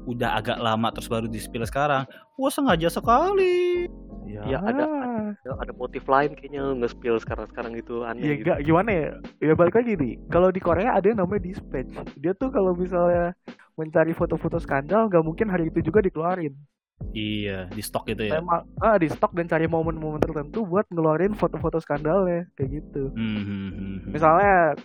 udah 0.06 0.36
agak 0.36 0.60
lama 0.60 0.92
terus 0.92 1.08
baru 1.08 1.26
di 1.26 1.40
spill 1.40 1.64
sekarang, 1.64 2.04
wah 2.36 2.52
sengaja 2.52 2.92
sekali. 2.92 3.88
Iya, 4.22 4.42
Ya, 4.46 4.60
ada- 4.62 5.00
Ya, 5.42 5.56
ada 5.56 5.72
motif 5.72 6.04
lain 6.06 6.36
kayaknya 6.36 6.76
nge-spill 6.76 7.18
sekarang-sekarang 7.18 7.72
gitu 7.74 8.04
Ya 8.04 8.12
aneh 8.12 8.22
gitu. 8.22 8.44
enggak 8.44 8.60
gimana 8.62 8.90
ya? 8.92 9.10
Ya 9.42 9.54
balik 9.56 9.76
lagi 9.76 9.96
nih. 9.96 10.14
Kalau 10.28 10.52
di 10.52 10.60
Korea 10.60 10.92
ada 10.92 11.04
yang 11.04 11.18
namanya 11.18 11.42
dispatch. 11.42 11.88
Dia 12.16 12.32
tuh 12.34 12.48
kalau 12.48 12.72
misalnya 12.74 13.32
mencari 13.74 14.12
foto-foto 14.12 14.60
skandal 14.60 15.08
nggak 15.08 15.24
mungkin 15.24 15.48
hari 15.48 15.68
itu 15.68 15.80
juga 15.82 16.00
dikeluarin. 16.00 16.52
Iya, 17.12 17.68
di 17.74 17.82
stok 17.84 18.14
itu 18.14 18.30
ya. 18.30 18.40
Memang 18.40 18.64
ah 18.80 18.96
di 18.96 19.08
stok 19.10 19.34
dan 19.36 19.50
cari 19.50 19.66
momen-momen 19.68 20.22
tertentu 20.22 20.64
buat 20.64 20.88
ngeluarin 20.94 21.36
foto-foto 21.36 21.82
skandalnya 21.82 22.48
kayak 22.56 22.82
gitu. 22.82 23.12
Hmm, 23.12 23.42
hmm, 23.42 23.46
hmm, 23.46 23.72
hmm. 23.76 24.12
Misalnya 24.14 24.78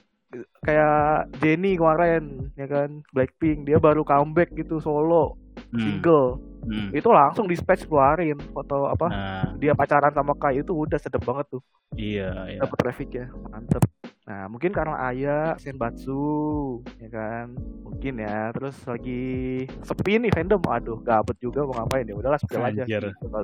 kayak 0.67 1.31
Jennie 1.39 1.79
kemarin 1.79 2.51
ya 2.59 2.67
kan 2.67 3.01
Blackpink 3.15 3.65
dia 3.65 3.79
baru 3.79 4.03
comeback 4.03 4.53
gitu 4.59 4.83
solo 4.83 5.39
Hmm, 5.73 5.83
single 5.83 6.39
hmm. 6.69 6.95
itu 6.95 7.09
langsung 7.11 7.51
dispatch 7.51 7.91
keluarin 7.91 8.39
foto 8.55 8.87
apa 8.87 9.07
Nah, 9.11 9.47
dia 9.59 9.75
pacaran 9.75 10.15
sama 10.15 10.37
Kai 10.39 10.63
itu 10.63 10.71
udah 10.71 10.95
sedep 11.01 11.25
banget 11.27 11.59
tuh 11.59 11.63
iya, 11.99 12.31
iya. 12.47 12.61
dapat 12.63 12.77
traffic 12.79 13.09
ya 13.11 13.27
mantep 13.51 13.83
nah 14.27 14.51
mungkin 14.51 14.75
karena 14.75 14.99
Aya 14.99 15.55
Senbatsu 15.57 16.83
ya 16.99 17.09
kan? 17.15 17.55
Mungkin 17.87 18.19
ya 18.19 18.51
terus 18.51 18.75
lagi 18.85 19.65
sepi 19.87 20.19
nih 20.19 20.35
fandom. 20.35 20.61
Aduh 20.67 20.99
gabut 21.01 21.39
juga 21.39 21.63
mau 21.63 21.79
ngapain 21.79 22.11
ya? 22.11 22.15
Udahlah 22.19 22.41
spill 22.43 22.61
aja. 22.61 22.83
Anjir. 22.83 23.15
bisa 23.15 23.41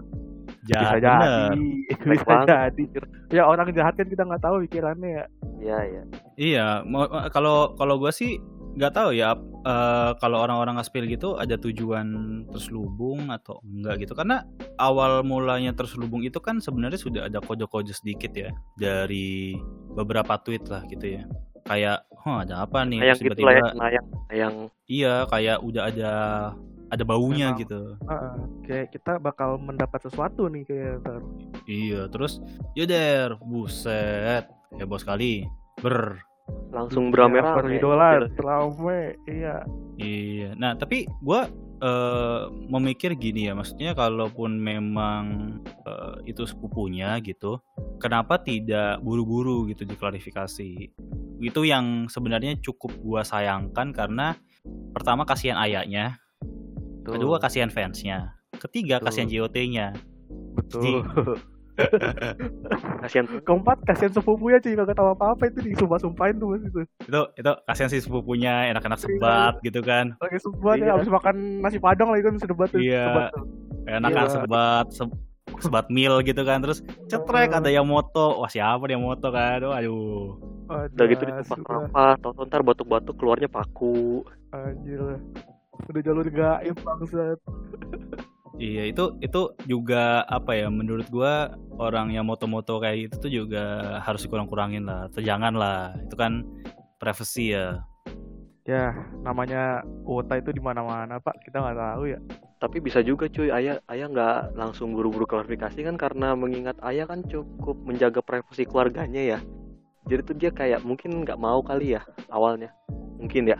Jahat 0.67 0.99
jadi. 0.99 1.67
Bener. 1.87 2.07
bisa 2.19 2.35
jadi 2.47 2.85
ya 3.31 3.43
orang 3.47 3.71
jahat 3.73 3.95
kan 3.95 4.07
kita 4.11 4.23
nggak 4.27 4.43
tahu 4.43 4.67
pikirannya 4.67 5.23
ya. 5.23 5.27
Iya, 5.63 5.79
iya. 5.87 6.03
Iya, 6.35 6.67
kalau 7.31 7.79
kalau 7.79 7.95
gue 8.03 8.11
sih 8.11 8.43
nggak 8.73 8.93
tahu 8.97 9.11
ya 9.13 9.37
eh, 9.63 10.11
kalau 10.17 10.41
orang-orang 10.41 10.81
nge-spill 10.81 11.05
gitu 11.09 11.37
ada 11.37 11.61
tujuan 11.61 12.07
terselubung 12.49 13.29
atau 13.29 13.61
enggak 13.65 14.09
gitu. 14.09 14.17
Karena 14.17 14.45
awal 14.81 15.21
mulanya 15.23 15.77
terselubung 15.77 16.25
itu 16.25 16.41
kan 16.41 16.59
sebenarnya 16.59 17.01
sudah 17.01 17.23
ada 17.29 17.39
kode-kode 17.45 17.93
sedikit 17.93 18.33
ya 18.33 18.51
dari 18.81 19.57
beberapa 19.93 20.41
tweet 20.41 20.67
lah 20.73 20.83
gitu 20.89 21.21
ya. 21.21 21.23
Kayak 21.63 22.09
oh 22.27 22.43
ada 22.43 22.65
apa 22.67 22.83
nih? 22.83 22.99
Nah, 22.99 23.07
yang 23.13 23.19
Terus 23.19 23.29
gitu 23.29 23.43
lah 23.45 23.53
ya, 23.55 23.61
tiba-tiba 23.61 23.89
yang 23.93 24.07
yang 24.33 24.55
iya 24.89 25.15
kayak 25.31 25.59
udah 25.63 25.83
ada 25.93 26.13
ada 26.93 27.05
baunya 27.09 27.57
Memang. 27.57 27.63
gitu. 27.65 27.81
Heeh, 28.05 28.35
kayak 28.69 28.87
kita 28.93 29.13
bakal 29.17 29.57
mendapat 29.57 30.01
sesuatu 30.05 30.45
nih 30.53 30.65
kayak 30.69 31.01
ntar. 31.01 31.21
iya 31.65 32.11
terus 32.11 32.43
ya 32.77 32.85
der 32.85 33.39
buset 33.41 34.45
heboh 34.77 34.99
sekali 35.01 35.47
ber 35.81 36.21
langsung 36.73 37.09
Ya, 37.09 37.11
beramai-ramai. 37.13 37.57
peridolan 37.61 38.21
rame 38.41 39.01
iya 39.29 39.63
Iya. 40.01 40.57
Nah, 40.57 40.73
tapi 40.75 41.05
gua 41.21 41.47
eh, 41.85 42.43
memikir 42.71 43.13
gini 43.13 43.47
ya, 43.47 43.53
maksudnya 43.53 43.93
kalaupun 43.93 44.57
memang 44.57 45.59
eh, 45.85 46.17
itu 46.27 46.49
sepupunya 46.49 47.21
gitu, 47.21 47.61
kenapa 48.01 48.41
tidak 48.41 48.99
buru-buru 49.05 49.69
gitu 49.69 49.85
diklarifikasi? 49.85 50.91
Itu 51.45 51.61
yang 51.63 52.09
sebenarnya 52.09 52.57
cukup 52.65 52.97
gua 53.05 53.21
sayangkan 53.23 53.93
karena 53.93 54.33
pertama 54.97 55.29
kasihan 55.29 55.61
ayahnya, 55.61 56.17
Tuh, 57.05 57.19
kedua 57.21 57.37
kasihan 57.37 57.69
fansnya, 57.69 58.33
ketiga 58.57 58.97
Betul. 58.99 59.07
kasihan 59.13 59.29
JOT-nya. 59.29 59.87
betul 60.53 61.05
Kasihan 63.01 63.27
keempat 63.41 63.81
kasihan 63.83 64.13
sepupunya 64.13 64.59
cuy 64.59 64.75
kagak 64.75 64.95
tahu 64.95 65.09
apa 65.11 65.25
apa 65.33 65.43
itu 65.49 65.59
disumpah 65.65 65.99
sumpahin 65.99 66.37
tuh 66.37 66.53
mas 66.53 66.63
itu 66.63 66.81
Itu 67.03 67.21
itu 67.35 67.51
kasihan 67.65 67.89
si 67.89 67.99
sepupunya, 67.99 68.71
enak-enak 68.71 68.99
sebat 68.99 69.55
gitu 69.61 69.81
kan. 69.81 70.13
lagi 70.19 70.39
sebat 70.39 70.77
Iya. 70.77 70.85
ya 70.85 70.93
habis 70.95 71.09
makan 71.09 71.35
nasi 71.61 71.79
padang 71.79 72.13
lagi 72.13 72.23
kan 72.23 72.35
Iya. 72.35 72.45
sebat 72.45 72.69
tuh. 72.71 72.81
Enak-enak 73.83 74.13
Iya. 74.25 74.35
sebat, 74.37 74.87
se- 74.91 75.19
sebat 75.59 75.87
mil 75.89 76.15
gitu 76.23 76.43
kan. 76.43 76.61
Terus 76.61 76.79
cetrek 77.07 77.51
Heeh. 77.51 77.61
ada 77.61 77.71
yang 77.71 77.85
moto. 77.85 78.39
Wah, 78.39 78.49
siapa 78.49 78.85
dia 78.85 78.97
moto 78.97 79.29
kan? 79.29 79.61
Aduh. 79.63 80.39
udah 80.73 81.05
gitu 81.05 81.23
ditumpah 81.23 81.45
sudah. 81.53 81.69
sampah, 81.85 82.13
tau 82.17 82.33
ntar 82.45 82.63
batuk-batuk 82.63 83.17
keluarnya 83.17 83.45
paku. 83.45 84.25
anjir 84.53 85.01
udah 85.89 86.01
jalur 86.01 86.29
gaib 86.29 86.77
bangsat 86.81 87.41
Iya 88.61 88.85
itu 88.93 89.17
itu 89.25 89.57
juga 89.65 90.29
apa 90.29 90.53
ya 90.53 90.69
menurut 90.69 91.09
gua 91.09 91.57
orang 91.81 92.13
yang 92.13 92.29
moto-moto 92.29 92.77
kayak 92.85 93.09
gitu 93.09 93.17
tuh 93.17 93.33
juga 93.33 93.65
harus 94.05 94.25
dikurang-kurangin 94.29 94.85
lah. 94.85 95.09
Atau 95.09 95.25
jangan 95.25 95.57
lah. 95.57 95.97
Itu 96.05 96.15
kan 96.21 96.45
privacy 97.01 97.57
ya. 97.57 97.81
Ya, 98.63 98.95
namanya 99.27 99.83
wota 100.07 100.39
itu 100.39 100.55
di 100.55 100.63
mana-mana, 100.63 101.19
Pak. 101.19 101.43
Kita 101.43 101.59
nggak 101.59 101.79
tahu 101.83 102.15
ya. 102.15 102.19
Tapi 102.63 102.79
bisa 102.79 103.03
juga 103.03 103.27
cuy, 103.27 103.51
ayah 103.51 103.83
ayah 103.91 104.07
nggak 104.07 104.55
langsung 104.55 104.95
buru-buru 104.95 105.27
klarifikasi 105.27 105.83
kan 105.83 105.99
karena 105.99 106.39
mengingat 106.39 106.79
ayah 106.87 107.11
kan 107.11 107.27
cukup 107.27 107.75
menjaga 107.83 108.23
privasi 108.23 108.63
keluarganya 108.63 109.19
ya. 109.19 109.39
Jadi 110.07 110.21
tuh 110.23 110.37
dia 110.39 110.55
kayak 110.55 110.87
mungkin 110.87 111.27
nggak 111.27 111.43
mau 111.43 111.59
kali 111.59 111.99
ya 111.99 112.07
awalnya. 112.31 112.71
Mungkin 113.19 113.51
ya. 113.51 113.59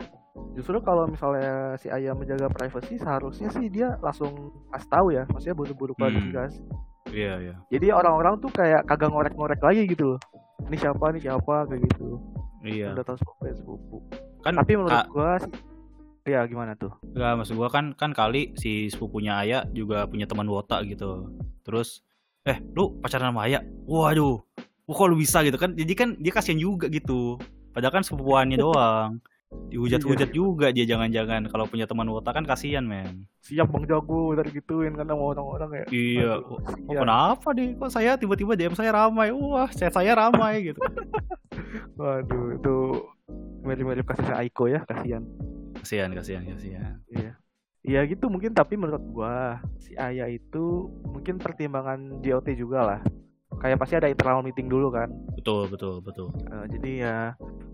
Justru 0.53 0.81
kalau 0.81 1.05
misalnya 1.05 1.77
si 1.77 1.89
ayah 1.89 2.17
menjaga 2.17 2.49
privasi, 2.49 2.97
seharusnya 2.97 3.53
sih 3.53 3.69
dia 3.69 3.97
langsung 4.01 4.49
kasih 4.69 4.89
tahu 4.89 5.07
ya. 5.13 5.23
Maksudnya 5.29 5.53
buru-buru 5.53 5.93
Hmm. 5.93 6.09
klarifikasi. 6.09 6.61
Iya 7.13 7.33
iya. 7.39 7.55
Jadi 7.69 7.87
orang-orang 7.93 8.41
tuh 8.41 8.49
kayak 8.49 8.89
kagak 8.89 9.13
ngorek-ngorek 9.13 9.61
lagi 9.61 9.85
gitu 9.85 10.17
loh. 10.17 10.19
Ini 10.65 10.77
siapa, 10.79 11.13
ini 11.13 11.19
siapa, 11.21 11.69
kayak 11.69 11.81
gitu. 11.85 12.17
Iya. 12.63 12.97
Udah 12.97 13.05
tahu 13.05 13.17
sepupu 13.19 13.41
ya 13.45 13.53
sepupu. 13.53 13.97
Kan 14.41 14.53
Tapi 14.57 14.71
menurut 14.73 14.91
Kak, 14.91 15.05
gua 15.11 15.31
sih, 15.37 15.53
ya 16.25 16.41
gimana 16.47 16.73
tuh? 16.73 16.91
Enggak, 17.05 17.33
maksud 17.37 17.53
gua 17.53 17.69
kan 17.69 17.85
kan 17.93 18.11
kali 18.15 18.55
si 18.57 18.89
sepupunya 18.89 19.37
Aya 19.37 19.67
juga 19.69 20.07
punya 20.09 20.25
teman 20.25 20.49
wota 20.49 20.81
gitu. 20.81 21.29
Terus 21.61 22.01
eh 22.43 22.57
lu 22.73 22.97
pacaran 22.97 23.29
sama 23.29 23.45
Aya? 23.45 23.61
Waduh. 23.85 24.41
Wah, 24.83 24.95
kok 24.95 25.07
lu 25.07 25.15
bisa 25.15 25.45
gitu 25.45 25.55
kan? 25.55 25.77
Jadi 25.77 25.93
kan 25.93 26.09
dia 26.17 26.31
kasihan 26.31 26.57
juga 26.57 26.89
gitu. 26.89 27.37
Padahal 27.71 27.93
kan 27.93 28.03
sepupuannya 28.03 28.57
doang. 28.65 29.21
Dihujat-hujat 29.73 30.29
juga 30.29 30.69
dia 30.69 30.85
jangan-jangan 30.85 31.49
kalau 31.49 31.65
punya 31.65 31.89
teman 31.89 32.05
wota 32.05 32.29
kan 32.29 32.45
kasihan, 32.45 32.85
men. 32.85 33.25
Siap 33.41 33.73
Bang 33.73 33.89
Jago 33.89 34.37
dari 34.37 34.53
gituin 34.53 34.93
kan 34.93 35.09
sama 35.09 35.33
orang-orang 35.33 35.69
ya. 35.81 35.85
Iya. 35.89 36.31
Aduh, 36.45 36.61
Oh, 36.61 36.93
kenapa 36.93 37.47
deh? 37.57 37.73
Kok 37.73 37.89
saya 37.89 38.13
tiba-tiba 38.13 38.53
DM 38.53 38.77
saya 38.77 38.93
ramai? 38.93 39.33
Wah, 39.33 39.65
saya 39.73 39.89
saya 39.89 40.13
ramai 40.13 40.69
gitu. 40.69 40.77
Waduh, 41.99 42.61
itu 42.61 42.75
mirip-mirip 43.65 44.05
kasusnya 44.05 44.37
Aiko 44.37 44.69
ya, 44.69 44.85
kasihan. 44.85 45.25
Kasihan, 45.81 46.09
kasihan, 46.13 46.43
kasihan. 46.45 47.01
Iya. 47.09 47.31
Iya 47.83 48.07
gitu 48.07 48.31
mungkin 48.31 48.55
tapi 48.55 48.79
menurut 48.79 49.03
gua 49.11 49.59
si 49.75 49.91
Ayah 49.99 50.31
itu 50.31 50.87
mungkin 51.03 51.35
pertimbangan 51.35 52.23
JOT 52.23 52.55
juga 52.55 52.79
lah. 52.79 52.99
Kayak 53.59 53.79
pasti 53.83 53.99
ada 53.99 54.07
internal 54.07 54.39
meeting 54.39 54.71
dulu 54.71 54.87
kan. 54.87 55.11
Betul, 55.35 55.67
betul, 55.67 55.99
betul. 55.99 56.31
Eh, 56.47 56.65
jadi 56.77 56.91
ya 57.03 57.17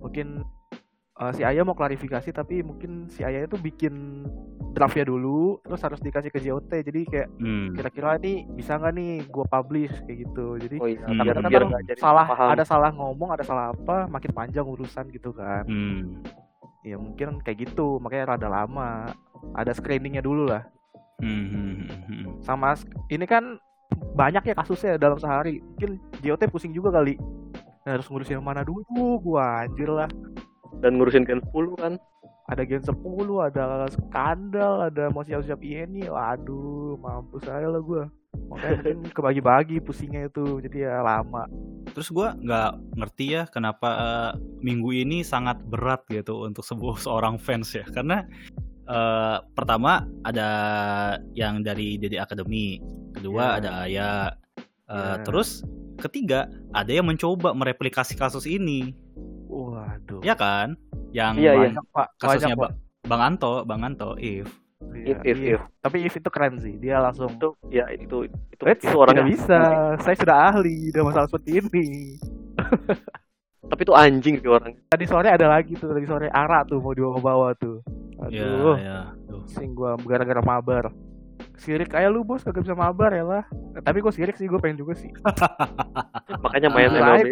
mungkin 0.01 0.41
eh, 1.19 1.31
si 1.33 1.41
Ayah 1.43 1.61
mau 1.61 1.73
klarifikasi 1.73 2.29
tapi 2.31 2.61
mungkin 2.61 3.07
si 3.07 3.21
Ayah 3.21 3.43
itu 3.43 3.55
bikin 3.55 4.23
draftnya 4.69 5.03
dulu 5.03 5.59
terus 5.61 5.81
harus 5.81 5.99
dikasih 5.99 6.29
ke 6.29 6.39
JOT. 6.39 6.71
Jadi 6.71 7.01
kayak 7.05 7.27
Hmm. 7.35 7.73
kira-kira 7.73 8.15
ini 8.17 8.47
bisa 8.49 8.77
nggak 8.77 8.93
nih 8.93 9.11
gua 9.27 9.45
publish 9.45 9.91
kayak 10.05 10.17
gitu. 10.23 10.47
Jadi 10.57 10.75
Oh 10.77 10.87
iya, 10.87 11.03
Hmm. 11.03 11.19
biar 11.19 11.35
takutnya 11.35 11.49
biar 11.49 11.61
ntar 11.61 11.69
nggak 11.69 11.83
jadi 11.87 11.99
salah 11.99 12.25
paham. 12.25 12.49
ada 12.49 12.63
salah 12.63 12.91
ngomong 12.93 13.29
ada 13.33 13.43
salah 13.43 13.65
apa 13.71 14.07
makin 14.07 14.31
panjang 14.31 14.63
urusan 14.63 15.05
gitu 15.09 15.33
kan. 15.33 15.65
Hmm. 15.65 16.21
Ya 16.81 16.95
mungkin 16.95 17.43
kayak 17.43 17.67
gitu 17.67 17.99
makanya 17.99 18.35
rada 18.35 18.47
lama. 18.47 19.11
Ada 19.51 19.71
screeningnya 19.73 20.21
dulu 20.21 20.47
lah. 20.47 20.63
Hmm, 21.19 21.47
hmm, 21.47 21.73
hmm, 21.83 22.01
hmm. 22.07 22.25
sama 22.39 22.79
ini 23.11 23.27
kan 23.27 23.59
banyak 24.15 24.39
ya 24.45 24.55
kasusnya 24.55 24.95
dalam 24.95 25.19
sehari 25.19 25.59
mungkin 25.59 25.99
JOT 26.23 26.47
pusing 26.47 26.71
juga 26.71 26.95
kali 26.95 27.19
harus 27.83 28.07
ngurusin 28.07 28.39
yang 28.39 28.45
mana 28.45 28.63
dulu 28.63 28.85
gua 29.19 29.67
anjir 29.67 29.91
lah 29.91 30.07
dan 30.79 30.97
ngurusin 30.97 31.25
Gen 31.25 31.41
10 31.53 31.75
kan. 31.77 31.93
ada 32.49 32.65
gen 32.65 32.81
10 32.81 32.97
ada 33.45 33.85
skandal 33.93 34.89
ada 34.89 35.13
mau 35.13 35.21
siap-siap 35.21 35.61
ini 35.61 36.09
waduh 36.09 36.97
mampus 36.97 37.45
saya 37.45 37.69
lah 37.69 37.77
gua 37.77 38.09
makanya 38.49 38.81
mungkin 38.81 38.97
kebagi-bagi 39.17 39.77
pusingnya 39.85 40.33
itu 40.33 40.57
jadi 40.65 40.77
ya 40.89 40.93
lama 41.05 41.45
Terus 41.89 42.09
gua 42.09 42.37
nggak 42.37 42.71
ngerti 43.01 43.25
ya 43.33 43.43
kenapa 43.49 43.89
eh, 43.97 44.31
minggu 44.61 44.93
ini 44.93 45.21
sangat 45.21 45.61
berat 45.65 46.05
gitu 46.09 46.45
untuk 46.45 46.61
sebuah 46.61 46.97
seorang 47.05 47.41
fans 47.41 47.73
ya. 47.73 47.85
Karena 47.85 48.25
eh, 48.85 49.37
pertama 49.57 50.05
ada 50.21 50.49
yang 51.33 51.61
dari 51.61 51.97
Dede 51.97 52.21
Academy, 52.21 52.77
kedua 53.13 53.57
Ya. 53.57 53.57
ada 53.61 53.69
Aya, 53.85 54.11
eh, 54.85 55.17
Ya. 55.17 55.21
terus 55.25 55.65
ketiga 55.97 56.45
ada 56.71 56.93
yang 56.93 57.09
mencoba 57.09 57.51
mereplikasi 57.53 58.13
kasus 58.15 58.45
ini, 58.45 58.93
waduh 60.19 60.25
ya 60.25 60.35
kan? 60.35 60.67
Yang 61.09 61.33
Iya, 61.35 61.51
iya. 61.55 61.69
kasusnya 62.15 62.51
banyak, 62.51 62.57
Pak. 62.57 62.71
Ba- 62.71 62.75
Bang 63.07 63.21
Anto, 63.23 63.53
Bang 63.63 63.81
Anto, 63.81 64.09
If. 64.15 64.47
Iya, 64.89 65.11
If, 65.11 65.17
if, 65.25 65.37
iya. 65.37 65.51
if. 65.53 65.61
tapi 65.77 65.97
if 66.01 66.13
itu 66.13 66.29
keren 66.29 66.55
sih 66.57 66.75
dia 66.75 66.99
langsung 66.99 67.31
Itu 67.33 67.51
ya 67.67 67.83
itu 67.89 68.23
itu, 68.25 68.61
Wait, 68.61 68.79
itu 68.79 68.91
orangnya 68.93 69.21
tidak 69.21 69.31
bisa 69.33 69.59
saya 69.97 70.15
sudah 70.15 70.37
ahli 70.49 70.87
dalam 70.89 71.07
masalah 71.07 71.27
seperti 71.27 71.59
ini 71.59 71.87
Tapi 73.69 73.81
itu 73.81 73.93
anjing 73.93 74.35
sih 74.35 74.47
orangnya. 74.47 74.79
tadi 74.87 75.05
sore 75.05 75.27
ada 75.27 75.47
lagi 75.47 75.75
tuh 75.75 75.91
tadi 75.91 76.03
sore 76.03 76.27
Ara 76.27 76.63
tuh 76.63 76.79
mau 76.79 76.91
dibawa 76.91 77.11
ke 77.11 77.21
bawah 77.21 77.51
tuh 77.55 77.77
Ya, 78.25 78.43
aduh 78.43 78.75
ya. 78.77 78.99
Tuh. 79.25 79.43
sing 79.47 79.71
gua 79.71 79.95
gara-gara 79.97 80.39
mabar 80.41 80.91
sirik 81.59 81.91
kayak 81.91 82.09
lu 82.09 82.23
bos 82.23 82.41
kagak 82.41 82.63
bisa 82.63 82.73
mabar 82.73 83.11
ya 83.11 83.21
lah 83.21 83.43
Eh, 83.69 83.81
tapi 83.81 83.99
gua 83.99 84.09
sirik 84.09 84.33
sih 84.33 84.47
gua 84.47 84.57
pengen 84.57 84.79
juga 84.79 84.95
sih 84.95 85.11
Makanya 86.43 86.69
main 86.69 86.89
MLB. 86.89 87.29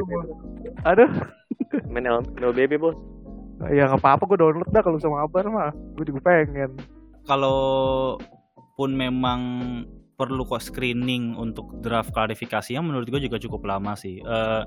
aduh 0.83 1.09
Main 1.91 2.05
MLB, 2.05 2.77
bos. 2.77 2.95
ya 3.67 3.89
nggak 3.89 3.99
apa-apa 3.99 4.23
gua 4.25 4.37
download 4.37 4.69
dah 4.69 4.81
kalau 4.81 4.97
bisa 4.97 5.09
mabar 5.09 5.43
mah 5.47 5.71
gua 5.95 6.05
juga 6.05 6.19
pengen 6.21 6.77
kalau 7.23 8.15
pun 8.75 8.93
memang 8.93 9.41
perlu 10.15 10.43
kok 10.43 10.63
screening 10.63 11.33
untuk 11.33 11.77
draft 11.77 12.09
klarifikasinya 12.09 12.79
menurut 12.79 13.05
gue 13.05 13.19
juga 13.19 13.37
cukup 13.37 13.67
lama 13.67 13.93
sih. 13.93 14.17
Eh, 14.17 14.63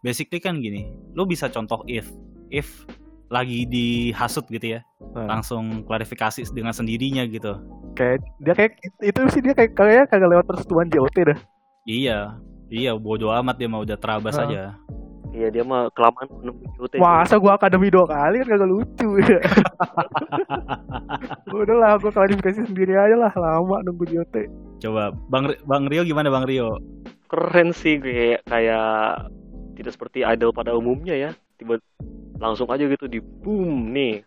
basically 0.00 0.38
kan 0.38 0.58
gini, 0.58 0.86
lo 1.12 1.22
bisa 1.22 1.46
contoh 1.46 1.84
if 1.84 2.08
if 2.48 2.82
lagi 3.28 3.64
dihasut 3.64 4.44
gitu 4.46 4.74
ya, 4.74 4.80
Nah, 5.08 5.28
langsung 5.30 5.84
klarifikasi 5.84 6.48
dengan 6.50 6.72
sendirinya 6.72 7.22
gitu. 7.24 7.56
kayak 7.92 8.20
dia 8.38 8.54
kayak 8.54 8.72
itu 9.00 9.20
sih 9.28 9.40
dia 9.40 9.52
kayak 9.52 9.72
kayak 9.72 10.06
kagak 10.06 10.30
lewat 10.30 10.44
persetujuan 10.44 10.88
JOT 10.88 11.16
dah 11.26 11.38
Iya, 11.82 12.36
iya 12.68 12.92
bodo 12.92 13.28
amat 13.32 13.56
dia 13.56 13.66
mau 13.66 13.80
udah 13.80 13.94
terabas 13.94 14.34
Heeh. 14.34 14.48
aja. 14.48 14.62
Iya 15.28 15.48
dia 15.50 15.60
mah 15.60 15.92
kelamaan 15.92 16.24
menunggu 16.30 16.64
UT. 16.78 16.96
masa 16.96 17.36
gua 17.36 17.54
akademi 17.54 17.88
dua 17.88 18.04
kali 18.04 18.40
kan 18.40 18.48
kagak 18.48 18.64
lucu 18.66 19.08
ya 19.18 19.38
udah 21.52 21.76
lah 21.76 21.92
gua 21.98 22.10
klarifikasi 22.10 22.64
sendiri 22.64 22.94
aja 22.94 23.14
lah 23.14 23.32
lama 23.34 23.82
nunggu 23.82 24.04
JOT 24.06 24.34
Coba 24.78 25.10
Bang 25.28 25.52
Bang 25.64 25.84
Rio 25.86 26.00
gimana 26.02 26.28
Bang 26.28 26.46
Rio? 26.46 26.78
Keren 27.26 27.70
sih 27.72 27.98
kayak 27.98 28.46
kayak 28.46 29.26
tidak 29.74 29.92
seperti 29.92 30.22
idol 30.22 30.48
pada 30.50 30.72
umumnya 30.72 31.12
ya. 31.12 31.30
Tiba 31.56 31.76
langsung 32.38 32.70
aja 32.70 32.86
gitu 32.86 33.06
di 33.06 33.18
boom 33.20 33.92
nih. 33.92 34.22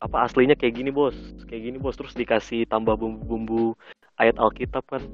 Apa 0.00 0.24
aslinya 0.24 0.56
kayak 0.56 0.80
gini 0.80 0.88
bos, 0.88 1.12
kayak 1.44 1.62
gini 1.62 1.76
bos. 1.76 1.92
Terus 1.94 2.16
dikasih 2.16 2.64
tambah 2.64 2.96
bumbu-bumbu 2.96 3.76
ayat 4.16 4.40
Alkitab 4.40 4.84
kan? 4.88 5.04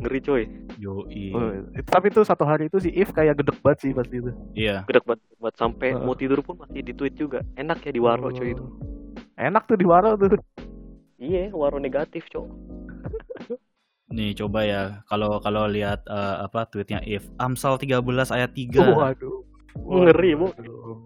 Ngeri 0.00 0.20
coy. 0.22 0.42
Yoi. 0.78 1.24
Oh, 1.34 1.50
itu- 1.76 1.84
tapi 1.84 2.08
itu 2.08 2.24
satu 2.24 2.46
hari 2.46 2.70
itu 2.70 2.80
si 2.80 2.88
If 2.88 3.10
kayak 3.10 3.36
gedek 3.36 3.60
banget 3.60 3.78
sih 3.84 3.92
pasti 3.92 4.16
itu. 4.16 4.30
Iya. 4.54 4.86
gede 4.86 5.02
banget 5.04 5.20
buat 5.36 5.54
sampai 5.58 5.92
Heeh. 5.92 6.00
mau 6.00 6.16
tidur 6.16 6.40
pun 6.40 6.56
masih 6.56 6.80
di 6.80 6.94
tweet 6.94 7.18
juga. 7.18 7.44
Enak 7.54 7.84
ya 7.84 7.92
di 7.92 8.00
waro 8.00 8.30
coy 8.30 8.54
itu. 8.54 8.64
Oh. 8.64 8.72
enak 9.36 9.66
tuh 9.66 9.76
di 9.76 9.84
waro 9.84 10.16
tuh. 10.16 10.40
Iya 11.20 11.52
waro 11.52 11.76
negatif 11.76 12.24
coy 12.32 12.44
Nih 14.16 14.34
coba 14.34 14.64
ya. 14.64 14.82
Kalau 15.06 15.38
kalau 15.38 15.66
lihat 15.66 16.02
eh, 16.06 16.36
apa 16.42 16.64
tweetnya 16.66 16.98
if. 17.04 17.26
Amsal 17.36 17.76
13 17.76 18.00
ayat 18.30 18.50
3. 18.54 18.80
waduh. 18.96 19.42
Ngeri, 19.76 20.34
Bu. 20.34 20.50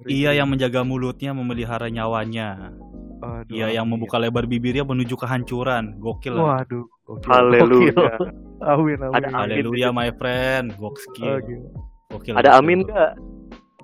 Ia 0.04 0.30
yang 0.36 0.48
menjaga 0.52 0.84
mulutnya 0.84 1.32
memelihara 1.32 1.88
nyawanya. 1.88 2.76
Aduh, 3.24 3.56
Ia 3.56 3.72
yang 3.72 3.88
amin. 3.88 3.96
membuka 3.96 4.20
lebar 4.20 4.44
bibirnya 4.44 4.84
menuju 4.84 5.16
kehancuran. 5.16 5.96
Gokil. 5.96 6.36
Waduh. 6.36 6.84
gokil, 7.04 7.28
Haleluya. 7.28 7.92
gokil. 7.92 8.24
Amin, 8.64 8.96
amin. 8.96 9.12
Ada 9.12 9.28
amin. 9.28 9.36
Haleluya 9.60 9.88
my 9.92 10.08
friend. 10.16 10.72
Gokil. 10.76 11.24
Oh, 11.24 11.38
gila. 11.40 11.68
Gokil. 12.12 12.34
ada 12.36 12.50
amin 12.56 12.78
gak 12.88 13.12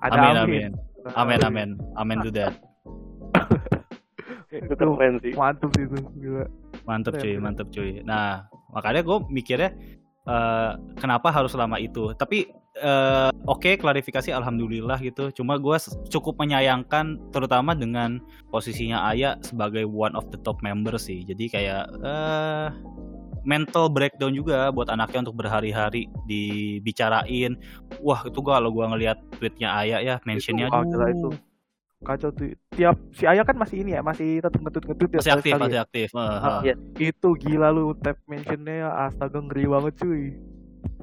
Ada 0.00 0.16
Amin 0.16 0.36
amin. 0.36 0.36
amin. 0.40 0.70
Amin 1.16 1.40
amin. 1.44 1.68
Amin 1.96 2.16
to 2.24 2.30
that. 2.32 2.56
itu 4.50 4.74
keren 4.74 5.20
sih 5.22 5.32
Mantep 5.36 5.68
sih 5.76 5.84
itu. 5.84 5.96
Gila. 6.20 6.44
Mantep 6.88 7.12
Keren, 7.16 7.22
cuy, 7.22 7.34
mantep 7.36 7.66
cuy. 7.68 7.90
Nah, 8.02 8.48
makanya 8.72 9.04
gue 9.04 9.16
mikirnya 9.28 9.70
eh, 10.24 10.70
kenapa 10.96 11.28
harus 11.28 11.52
lama 11.52 11.76
itu. 11.76 12.12
Tapi 12.16 12.48
eh, 12.80 13.30
oke 13.44 13.76
klarifikasi 13.76 14.32
alhamdulillah 14.32 14.96
gitu. 14.98 15.28
Cuma 15.30 15.56
gue 15.56 15.76
cukup 16.08 16.40
menyayangkan 16.40 17.20
terutama 17.30 17.76
dengan 17.76 18.18
posisinya 18.48 19.04
Aya 19.06 19.36
sebagai 19.44 19.84
one 19.84 20.16
of 20.16 20.24
the 20.32 20.40
top 20.40 20.58
member 20.60 20.96
sih. 20.96 21.22
Jadi 21.22 21.46
kayak 21.46 21.84
eh 22.00 22.68
mental 23.40 23.88
breakdown 23.88 24.36
juga 24.36 24.68
buat 24.68 24.92
anaknya 24.92 25.24
untuk 25.24 25.40
berhari-hari 25.40 26.04
dibicarain. 26.28 27.56
Wah, 28.04 28.20
itu 28.28 28.36
gua 28.40 28.60
kalau 28.60 28.68
gua 28.68 28.92
ngelihat 28.92 29.16
tweetnya 29.40 29.72
Aya 29.72 30.00
ya 30.00 30.16
mentionnya 30.28 30.68
Itu, 30.68 30.76
aduh. 30.76 31.08
itu. 31.08 31.30
Kacau 32.00 32.32
tuh. 32.32 32.56
siap 32.72 32.96
si 33.12 33.28
Ayah 33.28 33.44
kan 33.44 33.60
masih 33.60 33.84
ini 33.84 33.92
ya 33.92 34.00
masih 34.00 34.40
tetap 34.40 34.56
ngetut 34.64 34.88
ngetut 34.88 35.08
ya 35.12 35.20
Masih 35.20 35.32
aktif, 35.36 35.52
masih 35.60 35.76
ya. 35.76 35.84
aktif. 35.84 36.08
Eh. 36.16 36.40
Iya. 36.64 36.74
itu 37.12 37.28
gila 37.36 37.68
lu 37.68 37.92
tap 38.00 38.16
mentionnya 38.24 38.88
astaga 39.04 39.36
ngeri 39.44 39.68
banget 39.68 39.94
cuy 40.00 40.32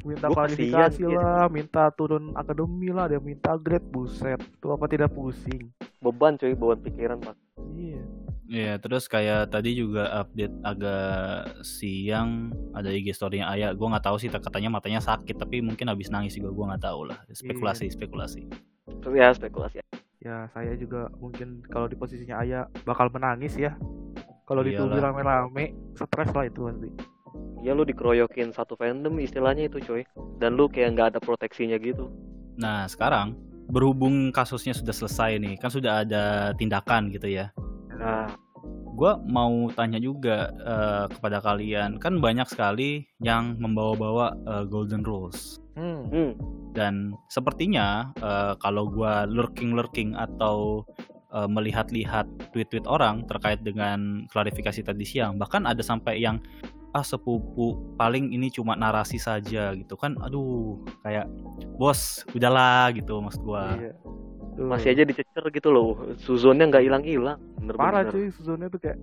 minta 0.05 0.27
Gua 0.29 0.45
klarifikasi 0.45 0.99
kasihan, 1.01 1.11
iya. 1.11 1.19
lah 1.21 1.47
minta 1.47 1.83
turun 1.93 2.33
akademi 2.35 2.89
lah 2.93 3.09
dia 3.09 3.21
minta 3.21 3.55
grade 3.57 3.85
buset 3.89 4.41
tuh 4.59 4.75
apa 4.75 4.85
tidak 4.85 5.13
pusing 5.13 5.69
beban 6.01 6.35
cuy 6.37 6.53
beban 6.53 6.79
pikiran 6.81 7.17
pak 7.21 7.35
iya 7.73 8.01
Iya, 8.47 8.79
terus 8.79 9.11
kayak 9.11 9.51
tadi 9.51 9.75
juga 9.75 10.07
update 10.23 10.55
agak 10.63 11.59
siang 11.67 12.55
ada 12.71 12.95
IG 12.95 13.11
story-nya 13.11 13.51
Ayah. 13.51 13.75
Gue 13.75 13.91
nggak 13.91 14.07
tahu 14.07 14.15
sih 14.15 14.31
katanya 14.31 14.71
matanya 14.71 15.03
sakit, 15.03 15.35
tapi 15.35 15.59
mungkin 15.59 15.91
habis 15.91 16.07
nangis 16.07 16.31
juga 16.31 16.55
gue 16.55 16.65
nggak 16.71 16.83
tahu 16.87 17.11
lah. 17.11 17.19
Spekulasi, 17.27 17.91
spekulasi. 17.91 18.47
tapi 19.03 19.19
ya 19.19 19.35
spekulasi 19.35 19.83
ya 20.27 20.49
saya 20.51 20.73
juga 20.73 21.07
mungkin 21.21 21.61
kalau 21.69 21.85
di 21.85 21.95
posisinya 21.95 22.41
Ayah 22.41 22.65
bakal 22.83 23.07
menangis 23.13 23.53
ya 23.55 23.77
kalau 24.49 24.65
dituduh 24.65 24.97
Iyalah. 24.97 25.13
rame-rame 25.13 25.77
stres 25.93 26.31
lah 26.33 26.45
itu 26.49 26.65
pasti 26.65 26.89
ya 27.65 27.73
lu 27.73 27.83
dikeroyokin 27.83 28.53
satu 28.53 28.77
fandom 28.77 29.17
istilahnya 29.17 29.67
itu 29.67 29.81
cuy 29.83 30.03
dan 30.37 30.55
lu 30.55 30.69
kayak 30.69 30.93
nggak 30.95 31.07
ada 31.15 31.19
proteksinya 31.19 31.75
gitu 31.81 32.07
Nah, 32.57 32.89
sekarang 32.89 33.37
berhubung 33.69 34.33
kasusnya 34.33 34.73
sudah 34.73 34.91
selesai 34.91 35.37
nih, 35.37 35.55
kan 35.61 35.69
sudah 35.69 36.03
ada 36.03 36.51
tindakan 36.57 37.13
gitu 37.13 37.29
ya. 37.29 37.53
nah 37.93 38.27
Gue 38.97 39.13
mau 39.29 39.69
tanya 39.77 40.01
juga 40.01 40.49
eh, 40.57 41.05
kepada 41.13 41.37
kalian, 41.37 42.01
kan 42.01 42.17
banyak 42.17 42.49
sekali 42.49 43.05
yang 43.21 43.53
membawa-bawa 43.61 44.33
eh, 44.33 44.65
golden 44.65 45.05
rules. 45.05 45.61
hmm. 45.77 46.09
hmm, 46.09 46.31
dan 46.73 47.13
sepertinya 47.29 48.09
eh, 48.17 48.57
kalau 48.57 48.89
gua 48.89 49.29
lurking 49.29 49.77
lurking 49.77 50.17
atau 50.17 50.81
eh, 51.29 51.45
melihat-lihat 51.45 52.25
tweet-tweet 52.57 52.89
orang 52.89 53.29
terkait 53.29 53.61
dengan 53.61 54.25
klarifikasi 54.33 54.81
tadi 54.81 55.05
siang 55.05 55.37
bahkan 55.37 55.69
ada 55.69 55.85
sampai 55.85 56.17
yang 56.17 56.41
ah 56.97 57.05
sepupu 57.05 57.77
paling 57.93 58.33
ini 58.33 58.49
cuma 58.49 58.73
narasi 58.73 59.21
saja 59.21 59.77
gitu 59.77 59.93
kan 59.93 60.17
aduh 60.17 60.81
kayak 61.05 61.29
bos 61.77 62.25
udahlah 62.33 62.89
gitu 62.97 63.21
maksud 63.21 63.45
gua 63.45 63.77
iya. 63.77 63.93
Tuh. 64.57 64.65
masih 64.65 64.97
aja 64.97 65.05
dicecer 65.05 65.45
gitu 65.53 65.69
loh 65.69 66.17
Suzonnya 66.17 66.65
nggak 66.65 66.81
hilang-hilang 66.89 67.37
parah 67.77 68.01
bener-bener 68.01 68.09
cuy 68.09 68.27
Suzonnya 68.33 68.67
tuh 68.73 68.81
kayak 68.81 68.97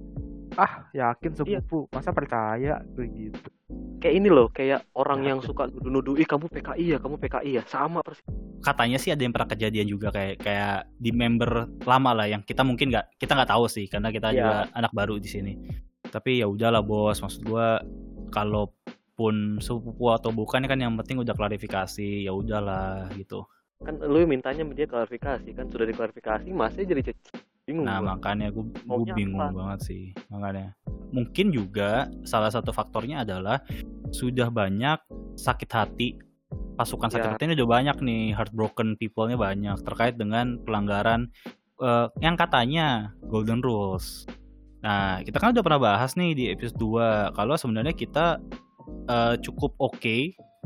ah 0.58 0.90
yakin 0.90 1.30
Iya. 1.30 1.38
sepupu 1.62 1.86
masa 1.94 2.10
percaya 2.10 2.82
begitu 2.98 3.38
kayak 4.02 4.14
ini 4.18 4.28
loh 4.28 4.50
kayak 4.50 4.82
orang 4.98 5.22
yang 5.22 5.38
suka 5.38 5.70
nuduh-nuduh 5.70 6.18
ih 6.18 6.26
kamu 6.26 6.50
PKI 6.50 6.84
ya 6.94 6.98
kamu 6.98 7.16
PKI 7.22 7.50
ya 7.58 7.62
sama 7.70 8.02
persis 8.02 8.26
katanya 8.60 8.98
sih 8.98 9.14
ada 9.14 9.22
yang 9.22 9.30
pernah 9.30 9.50
kejadian 9.50 9.86
juga 9.86 10.08
kayak 10.10 10.42
kayak 10.42 10.90
di 10.98 11.10
member 11.14 11.70
lama 11.86 12.10
lah 12.12 12.26
yang 12.26 12.42
kita 12.42 12.66
mungkin 12.66 12.90
nggak 12.90 13.14
kita 13.16 13.32
nggak 13.38 13.50
tahu 13.54 13.64
sih 13.70 13.86
karena 13.86 14.08
kita 14.10 14.28
Iya. 14.30 14.36
juga 14.42 14.54
anak 14.74 14.92
baru 14.92 15.14
di 15.22 15.28
sini 15.30 15.52
tapi 16.14 16.38
ya 16.38 16.46
udahlah 16.46 16.78
bos 16.86 17.18
maksud 17.18 17.42
gua 17.42 17.82
kalaupun 18.30 19.58
sepupu 19.58 20.14
atau 20.14 20.30
bukan 20.30 20.62
kan 20.70 20.78
yang 20.78 20.94
penting 20.94 21.18
udah 21.18 21.34
klarifikasi 21.34 22.30
ya 22.30 22.30
udahlah 22.30 23.10
gitu 23.18 23.42
kan 23.82 23.98
lu 23.98 24.22
mintanya 24.22 24.62
dia 24.70 24.86
klarifikasi 24.86 25.50
kan 25.50 25.66
sudah 25.66 25.90
diklarifikasi 25.90 26.46
masih 26.54 26.86
jadi 26.86 27.10
bingung 27.66 27.82
nah 27.90 27.98
gua. 27.98 28.14
makanya 28.14 28.54
gue 28.54 28.64
Maunya 28.86 29.14
bingung 29.18 29.42
apa? 29.42 29.50
banget 29.50 29.80
sih 29.90 30.04
makanya 30.30 30.78
mungkin 31.10 31.50
juga 31.50 32.06
salah 32.22 32.54
satu 32.54 32.70
faktornya 32.70 33.26
adalah 33.26 33.58
sudah 34.14 34.48
banyak 34.54 35.02
sakit 35.34 35.70
hati 35.74 36.08
pasukan 36.78 37.10
sakit 37.10 37.26
Ya. 37.26 37.32
hati 37.34 37.42
ini 37.50 37.54
udah 37.58 37.70
banyak 37.70 37.96
nih 38.02 38.22
heartbroken 38.34 38.94
people-nya 38.98 39.34
banyak 39.38 39.78
terkait 39.82 40.14
dengan 40.18 40.58
pelanggaran 40.62 41.30
eh, 41.82 42.06
yang 42.22 42.34
katanya 42.38 43.14
golden 43.26 43.62
rules. 43.62 44.26
Nah, 44.84 45.24
kita 45.24 45.40
kan 45.40 45.56
udah 45.56 45.64
pernah 45.64 45.80
bahas 45.80 46.12
nih 46.12 46.36
di 46.36 46.44
episode 46.52 46.76
2 46.76 47.32
kalau 47.32 47.56
sebenarnya 47.56 47.96
kita 47.96 48.36
eh, 49.08 49.34
cukup 49.40 49.72
oke 49.80 50.16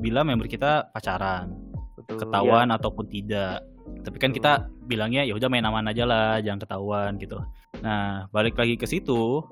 bila 0.02 0.26
member 0.26 0.50
kita 0.50 0.90
pacaran, 0.90 1.54
betul 1.94 2.26
ketahuan 2.26 2.74
ataupun 2.74 3.06
tidak. 3.06 3.62
Tapi 4.02 4.18
kan 4.18 4.34
kita 4.34 4.66
bilangnya 4.90 5.22
ya 5.22 5.38
udah 5.38 5.46
main 5.46 5.66
aman 5.66 5.86
aja 5.90 6.02
lah, 6.02 6.42
jangan 6.42 6.66
ketahuan 6.66 7.14
gitu. 7.22 7.38
Nah, 7.78 8.26
balik 8.34 8.58
lagi 8.58 8.74
ke 8.74 8.86
situ, 8.90 9.42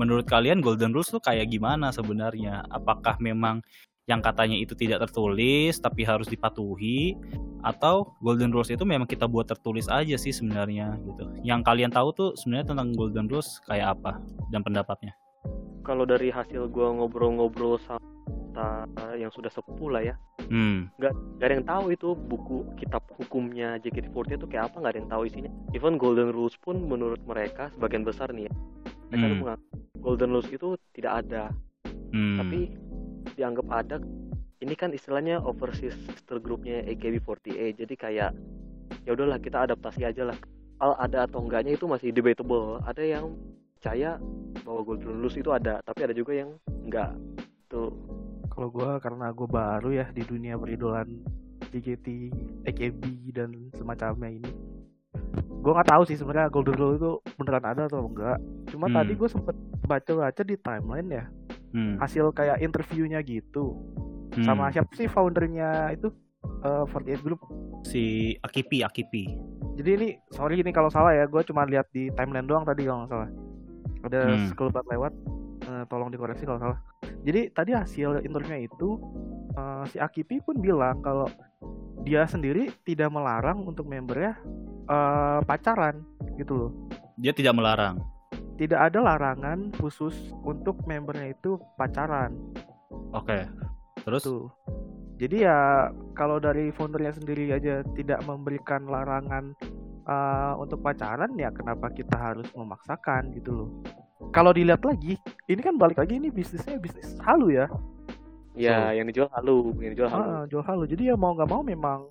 menurut 0.00 0.24
kalian 0.24 0.64
golden 0.64 0.96
rules 0.96 1.12
tuh 1.12 1.20
kayak 1.20 1.52
gimana 1.52 1.92
sebenarnya? 1.92 2.64
Apakah 2.72 3.20
memang 3.20 3.60
yang 4.04 4.20
katanya 4.20 4.56
itu 4.60 4.76
tidak 4.76 5.08
tertulis 5.08 5.80
tapi 5.80 6.04
harus 6.04 6.28
dipatuhi 6.28 7.16
atau 7.64 8.12
golden 8.20 8.52
rules 8.52 8.68
itu 8.68 8.84
memang 8.84 9.08
kita 9.08 9.24
buat 9.24 9.48
tertulis 9.48 9.88
aja 9.88 10.14
sih 10.20 10.30
sebenarnya 10.30 11.00
gitu. 11.08 11.24
Yang 11.40 11.60
kalian 11.64 11.90
tahu 11.90 12.08
tuh 12.12 12.30
sebenarnya 12.36 12.76
tentang 12.76 12.92
golden 12.92 13.26
rules 13.26 13.58
kayak 13.64 13.96
apa 13.96 14.20
dan 14.52 14.60
pendapatnya? 14.60 15.16
kalau 15.84 16.08
dari 16.08 16.32
hasil 16.32 16.66
gua 16.72 16.96
ngobrol-ngobrol 16.96 17.76
sama 17.84 18.00
yang 19.20 19.28
sudah 19.30 19.52
sepuh 19.52 19.92
lah 19.92 20.02
ya 20.02 20.16
Hmm, 20.44 20.92
nggak 21.00 21.40
nggak 21.40 21.46
ada 21.48 21.54
yang 21.56 21.64
tahu 21.64 21.84
itu 21.96 22.08
buku 22.12 22.68
kitab 22.76 23.00
hukumnya 23.16 23.80
JKT48 23.80 24.36
itu 24.36 24.46
kayak 24.52 24.68
apa 24.68 24.76
nggak 24.76 24.92
ada 24.92 25.00
yang 25.00 25.10
tahu 25.10 25.22
isinya 25.24 25.52
even 25.72 25.96
golden 25.96 26.36
rules 26.36 26.52
pun 26.60 26.84
menurut 26.84 27.16
mereka 27.24 27.72
sebagian 27.72 28.04
besar 28.04 28.28
nih 28.28 28.44
ya 28.48 28.52
mereka 29.08 29.56
Hmm. 29.56 29.56
golden 30.04 30.36
rules 30.36 30.48
itu 30.52 30.76
tidak 30.92 31.24
ada 31.24 31.48
hmm. 32.12 32.36
tapi 32.36 32.60
dianggap 33.40 33.66
ada 33.72 33.96
ini 34.64 34.74
kan 34.74 34.90
istilahnya 34.96 35.44
overseas 35.44 35.94
sister 36.08 36.40
groupnya 36.40 36.80
AKB48 36.88 37.76
jadi 37.76 37.94
kayak 37.94 38.30
ya 39.04 39.10
udahlah 39.12 39.36
kita 39.36 39.68
adaptasi 39.68 40.08
aja 40.08 40.32
lah. 40.32 40.38
Al 40.80 40.96
ada 40.98 41.28
atau 41.28 41.44
enggaknya 41.44 41.76
itu 41.76 41.84
masih 41.84 42.10
debatable. 42.10 42.80
Ada 42.82 43.04
yang 43.04 43.36
percaya 43.78 44.16
bahwa 44.64 44.80
golden 44.82 45.20
rules 45.20 45.36
itu 45.36 45.52
ada 45.52 45.84
tapi 45.84 46.08
ada 46.08 46.16
juga 46.16 46.32
yang 46.32 46.56
enggak. 46.82 47.12
Tuh. 47.68 47.92
Kalau 48.48 48.68
gua 48.72 48.96
karena 48.98 49.28
gue 49.30 49.48
baru 49.50 49.90
ya 49.92 50.06
di 50.10 50.22
dunia 50.24 50.56
beridolan 50.56 51.10
JKT, 51.74 52.06
AKB 52.70 53.02
dan 53.34 53.50
semacamnya 53.74 54.30
ini 54.30 54.50
gue 55.34 55.72
nggak 55.72 55.90
tahu 55.96 56.04
sih 56.04 56.20
sebenarnya 56.20 56.52
Golden 56.52 56.76
Rule 56.76 56.96
itu 57.00 57.10
beneran 57.40 57.64
ada 57.64 57.88
atau 57.88 58.04
enggak. 58.04 58.36
Cuma 58.68 58.86
Hmm. 58.86 59.00
tadi 59.00 59.12
gue 59.16 59.28
sempet 59.28 59.56
baca-baca 59.84 60.42
di 60.44 60.56
timeline 60.60 61.08
ya 61.08 61.24
Hmm, 61.74 61.98
hasil 61.98 62.30
kayak 62.30 62.62
interviewnya 62.62 63.18
gitu 63.26 63.74
hmm. 64.34 64.44
sama 64.44 64.68
siapa 64.68 64.90
sih 64.92 65.06
foundernya 65.06 65.92
itu 65.92 66.10
eh 66.60 66.84
48 66.86 67.20
Group 67.20 67.40
si 67.82 68.02
Akipi 68.38 68.80
Akipi. 68.80 69.24
jadi 69.74 69.90
ini 69.96 70.08
sorry 70.28 70.56
ini 70.56 70.70
kalau 70.70 70.86
salah 70.86 71.10
ya 71.10 71.24
gue 71.24 71.42
cuma 71.42 71.64
lihat 71.64 71.88
di 71.90 72.12
timeline 72.12 72.44
doang 72.44 72.62
tadi 72.62 72.84
kalau 72.84 73.02
nggak 73.02 73.10
salah 73.10 73.30
ada 74.02 74.20
Hmm. 74.26 74.46
sekelebat 74.46 74.84
lewat 74.86 75.12
eh, 75.62 75.84
tolong 75.86 76.08
dikoreksi 76.08 76.44
kalau 76.44 76.60
salah 76.60 76.78
jadi 77.20 77.48
tadi 77.50 77.72
hasil 77.72 78.20
interviewnya 78.20 78.60
itu 78.62 79.00
eh, 79.52 79.84
si 79.88 79.96
Akipi 79.96 80.38
pun 80.38 80.58
bilang 80.58 81.00
kalau 81.00 81.26
dia 82.02 82.22
sendiri 82.24 82.68
tidak 82.84 83.08
melarang 83.08 83.64
untuk 83.64 83.84
membernya 83.84 84.36
eh, 84.84 85.40
pacaran 85.42 86.04
gitu 86.36 86.54
loh 86.54 86.72
Dia 87.16 87.30
tidak 87.30 87.54
melarang. 87.54 87.98
tidak 88.54 88.80
ada 88.84 88.98
larangan 89.00 89.74
khusus 89.74 90.14
untuk 90.40 90.78
membernya 90.84 91.32
itu 91.32 91.56
pacaran 91.74 92.30
Oke. 93.10 93.46
Terus? 94.04 94.22
Tuh 94.22 94.52
jadi 95.14 95.46
ya 95.46 95.58
kalau 96.18 96.42
dari 96.42 96.74
foundernya 96.74 97.14
sendiri 97.14 97.54
aja 97.54 97.86
tidak 97.94 98.18
memberikan 98.26 98.82
larangan 98.90 99.54
uh, 100.10 100.58
untuk 100.58 100.82
pacaran 100.82 101.30
ya 101.38 101.54
kenapa 101.54 101.86
kita 101.94 102.18
harus 102.18 102.50
memaksakan 102.50 103.30
gitu 103.38 103.50
loh. 103.54 103.70
Kalau 104.34 104.50
dilihat 104.50 104.82
lagi 104.82 105.14
ini 105.46 105.60
kan 105.62 105.78
balik 105.78 106.02
lagi 106.02 106.18
ini 106.18 106.34
bisnisnya 106.34 106.82
bisnis 106.82 107.14
halu 107.22 107.54
ya. 107.54 107.70
Ya 108.58 108.90
yang 108.90 109.06
dijual 109.06 109.30
halu 109.30 109.70
yang 109.78 109.94
dijual 109.94 110.10
halu. 110.10 110.24
Ah, 110.26 110.44
jual 110.50 110.64
halu. 110.66 110.82
Jadi 110.90 111.14
ya 111.14 111.14
mau 111.14 111.38
nggak 111.38 111.50
mau 111.50 111.62
memang 111.62 112.10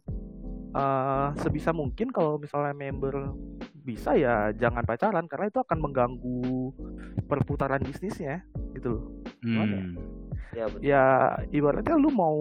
uh, 0.72 1.36
sebisa 1.44 1.76
mungkin 1.76 2.08
kalau 2.08 2.40
misalnya 2.40 2.72
member 2.72 3.36
bisa 3.84 4.16
ya 4.16 4.56
jangan 4.56 4.88
pacaran 4.88 5.28
karena 5.28 5.52
itu 5.52 5.60
akan 5.60 5.80
mengganggu 5.84 6.72
perputaran 7.28 7.84
bisnisnya 7.84 8.48
gitu 8.72 8.96
loh. 8.96 9.04
Gimana 9.44 9.92
ya? 10.52 10.66
betul 10.68 10.82
ya 10.82 11.04
ibaratnya 11.50 11.96
lu 11.96 12.10
mau 12.10 12.38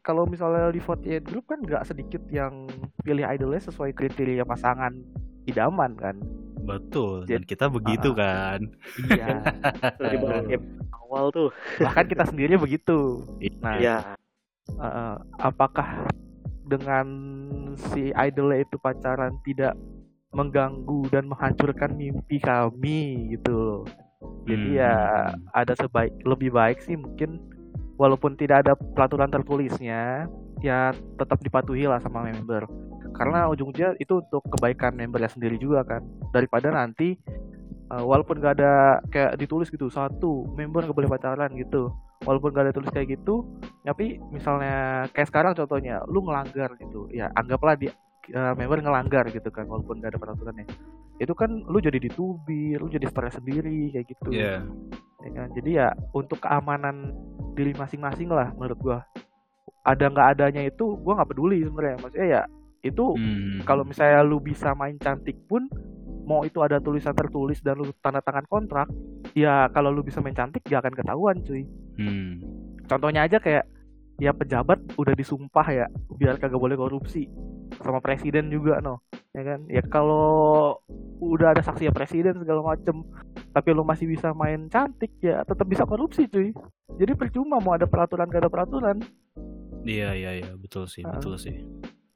kalau 0.00 0.24
misalnya 0.24 0.72
di 0.72 0.80
48 0.80 1.20
group 1.22 1.44
kan 1.46 1.60
nggak 1.60 1.84
sedikit 1.84 2.22
yang 2.28 2.64
pilih 3.00 3.26
idolnya 3.26 3.60
sesuai 3.62 3.92
kriteria 3.92 4.42
pasangan 4.42 4.96
idaman 5.44 5.92
kan 5.94 6.16
betul. 6.60 7.24
Dan 7.24 7.42
Jadi- 7.42 7.48
kita 7.48 7.66
begitu 7.66 8.12
Ah. 8.14 8.16
kan. 8.16 8.60
iya 9.10 9.28
kayak 10.48 10.62
awal 10.94 11.28
tuh 11.28 11.48
bahkan 11.78 12.06
kita 12.06 12.24
sendiri 12.24 12.54
begitu 12.54 13.24
nah 13.58 13.76
ya 13.76 14.14
eh, 14.70 15.16
apakah 15.38 16.06
dengan 16.62 17.06
si 17.90 18.14
idolnya 18.14 18.62
itu 18.62 18.78
pacaran 18.78 19.34
tidak 19.42 19.74
mengganggu 20.30 21.10
dan 21.10 21.26
menghancurkan 21.26 21.90
mimpi 21.92 22.38
kami 22.38 23.00
gitu 23.34 23.50
loh 23.50 23.82
jadi 24.44 24.68
ya 24.84 24.94
Hmm. 25.32 25.48
ada 25.56 25.72
sebaik 25.76 26.12
lebih 26.28 26.52
baik 26.52 26.84
sih 26.84 26.96
mungkin 26.96 27.40
walaupun 28.00 28.36
tidak 28.36 28.64
ada 28.64 28.72
peraturan 28.76 29.28
tertulisnya 29.28 30.24
ya 30.64 30.92
tetap 31.20 31.40
dipatuhi 31.40 31.88
lah 31.88 32.00
sama 32.00 32.24
member. 32.24 32.64
Karena 33.16 33.48
ujung-ujungnya 33.52 34.00
itu 34.00 34.20
untuk 34.22 34.44
kebaikan 34.56 34.96
membernya 34.96 35.28
sendiri 35.28 35.56
juga 35.60 35.84
kan. 35.84 36.00
Daripada 36.32 36.72
nanti 36.72 37.16
uh, 37.92 38.04
walaupun 38.04 38.40
gak 38.40 38.60
ada 38.60 39.04
kayak 39.12 39.36
ditulis 39.36 39.68
gitu 39.68 39.92
satu 39.92 40.48
member 40.56 40.88
nggak 40.88 40.96
boleh 40.96 41.10
pacaran 41.10 41.52
gitu. 41.56 41.92
Walaupun 42.24 42.52
gak 42.52 42.68
ada 42.68 42.74
tulis 42.76 42.92
kayak 42.92 43.20
gitu 43.20 43.44
tapi 43.80 44.20
misalnya 44.28 45.08
kayak 45.16 45.28
sekarang 45.32 45.52
contohnya 45.56 46.04
lu 46.08 46.24
ngelanggar 46.24 46.76
gitu. 46.76 47.08
Ya 47.12 47.32
anggaplah 47.36 47.76
dia 47.76 47.92
uh, 48.36 48.52
member 48.56 48.80
ngelanggar 48.80 49.28
gitu 49.32 49.48
kan 49.52 49.68
walaupun 49.68 50.00
gak 50.00 50.16
ada 50.16 50.20
peraturannya 50.20 50.68
itu 51.20 51.32
kan 51.32 51.52
lu 51.52 51.78
jadi 51.78 52.00
ditubir 52.00 52.80
lu 52.80 52.88
jadi 52.88 53.04
stres 53.06 53.36
sendiri 53.36 53.92
kayak 53.92 54.06
gitu 54.08 54.32
Iya. 54.32 54.64
ya 55.20 55.30
kan? 55.30 55.48
jadi 55.52 55.70
ya 55.70 55.88
untuk 56.10 56.40
keamanan 56.40 57.12
diri 57.52 57.76
masing-masing 57.76 58.26
lah 58.26 58.50
menurut 58.56 58.80
gua 58.80 58.98
ada 59.82 60.04
nggak 60.06 60.28
adanya 60.32 60.62
itu 60.64 60.96
gua 60.98 61.20
nggak 61.20 61.30
peduli 61.30 61.60
sebenarnya 61.62 61.96
maksudnya 62.00 62.28
ya 62.30 62.42
itu 62.80 63.04
Hmm. 63.12 63.60
kalau 63.62 63.84
misalnya 63.84 64.24
lu 64.24 64.40
bisa 64.40 64.72
main 64.72 64.96
cantik 64.96 65.36
pun 65.44 65.68
mau 66.24 66.40
itu 66.40 66.56
ada 66.58 66.80
tulisan 66.80 67.12
tertulis 67.12 67.60
dan 67.60 67.76
lu 67.76 67.92
tanda 68.00 68.18
tangan 68.18 68.46
kontrak 68.46 68.88
ya 69.32 69.68
kalau 69.68 69.90
lu 69.90 70.00
bisa 70.00 70.18
main 70.18 70.32
cantik 70.32 70.64
gak 70.64 70.80
akan 70.80 70.94
ketahuan 70.94 71.36
cuy 71.42 71.68
Hmm. 71.94 72.40
contohnya 72.86 73.28
aja 73.28 73.36
kayak 73.36 73.68
ya 74.16 74.32
pejabat 74.32 74.80
udah 74.96 75.12
disumpah 75.12 75.66
ya 75.68 75.86
biar 76.10 76.36
kagak 76.36 76.56
boleh 76.56 76.76
korupsi 76.76 77.28
sama 77.76 78.00
presiden 78.00 78.48
juga 78.48 78.80
no 78.80 79.04
ya 79.30 79.42
kan? 79.42 79.60
Ya 79.70 79.82
kalau 79.86 80.78
udah 81.20 81.52
ada 81.54 81.62
saksi 81.62 81.88
ya 81.88 81.92
presiden 81.92 82.34
segala 82.38 82.64
macem 82.64 83.04
tapi 83.50 83.68
lu 83.74 83.82
masih 83.82 84.06
bisa 84.08 84.32
main 84.32 84.66
cantik 84.70 85.10
ya 85.20 85.42
tetap 85.44 85.66
bisa 85.66 85.84
korupsi 85.84 86.26
cuy. 86.26 86.50
Jadi 86.98 87.12
percuma 87.14 87.58
mau 87.62 87.74
ada 87.74 87.86
peraturan 87.86 88.28
gak 88.28 88.42
ada 88.46 88.52
peraturan. 88.52 88.96
Iya 89.82 90.12
iya 90.12 90.30
iya. 90.42 90.50
Betul 90.54 90.86
sih 90.86 91.02
Ah. 91.02 91.16
betul 91.16 91.36
sih. 91.38 91.56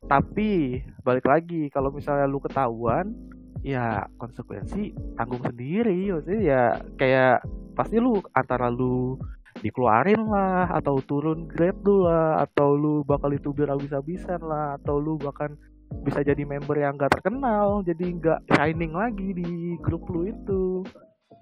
tapi 0.04 0.84
balik 1.00 1.24
lagi 1.24 1.72
kalau 1.72 1.88
misalnya 1.88 2.28
lu 2.28 2.36
ketahuan 2.36 3.16
ya 3.64 4.04
konsekuensi 4.20 4.92
tanggung 5.16 5.40
sendiri. 5.40 6.12
Maksudnya 6.12 6.40
ya 6.44 6.62
kayak 7.00 7.40
pasti 7.72 7.96
lu 7.96 8.20
antara 8.36 8.68
lu 8.68 9.16
dikeluarin 9.64 10.28
lah 10.28 10.68
atau 10.76 11.00
turun 11.00 11.48
grade 11.48 11.80
lu 11.88 12.04
lah 12.04 12.44
atau 12.44 12.76
lu 12.76 13.00
bakal 13.00 13.32
itu 13.32 13.48
biar 13.56 13.72
habis-habisan 13.72 14.44
lah 14.44 14.76
atau 14.76 15.00
lu 15.00 15.16
bahkan 15.16 15.56
bisa 16.02 16.20
jadi 16.20 16.42
member 16.42 16.74
yang 16.74 16.96
gak 16.96 17.14
terkenal 17.14 17.80
jadi 17.80 18.06
nggak 18.18 18.40
shining 18.50 18.92
lagi 18.92 19.30
di 19.30 19.50
grup 19.78 20.04
lu 20.08 20.26
itu 20.26 20.82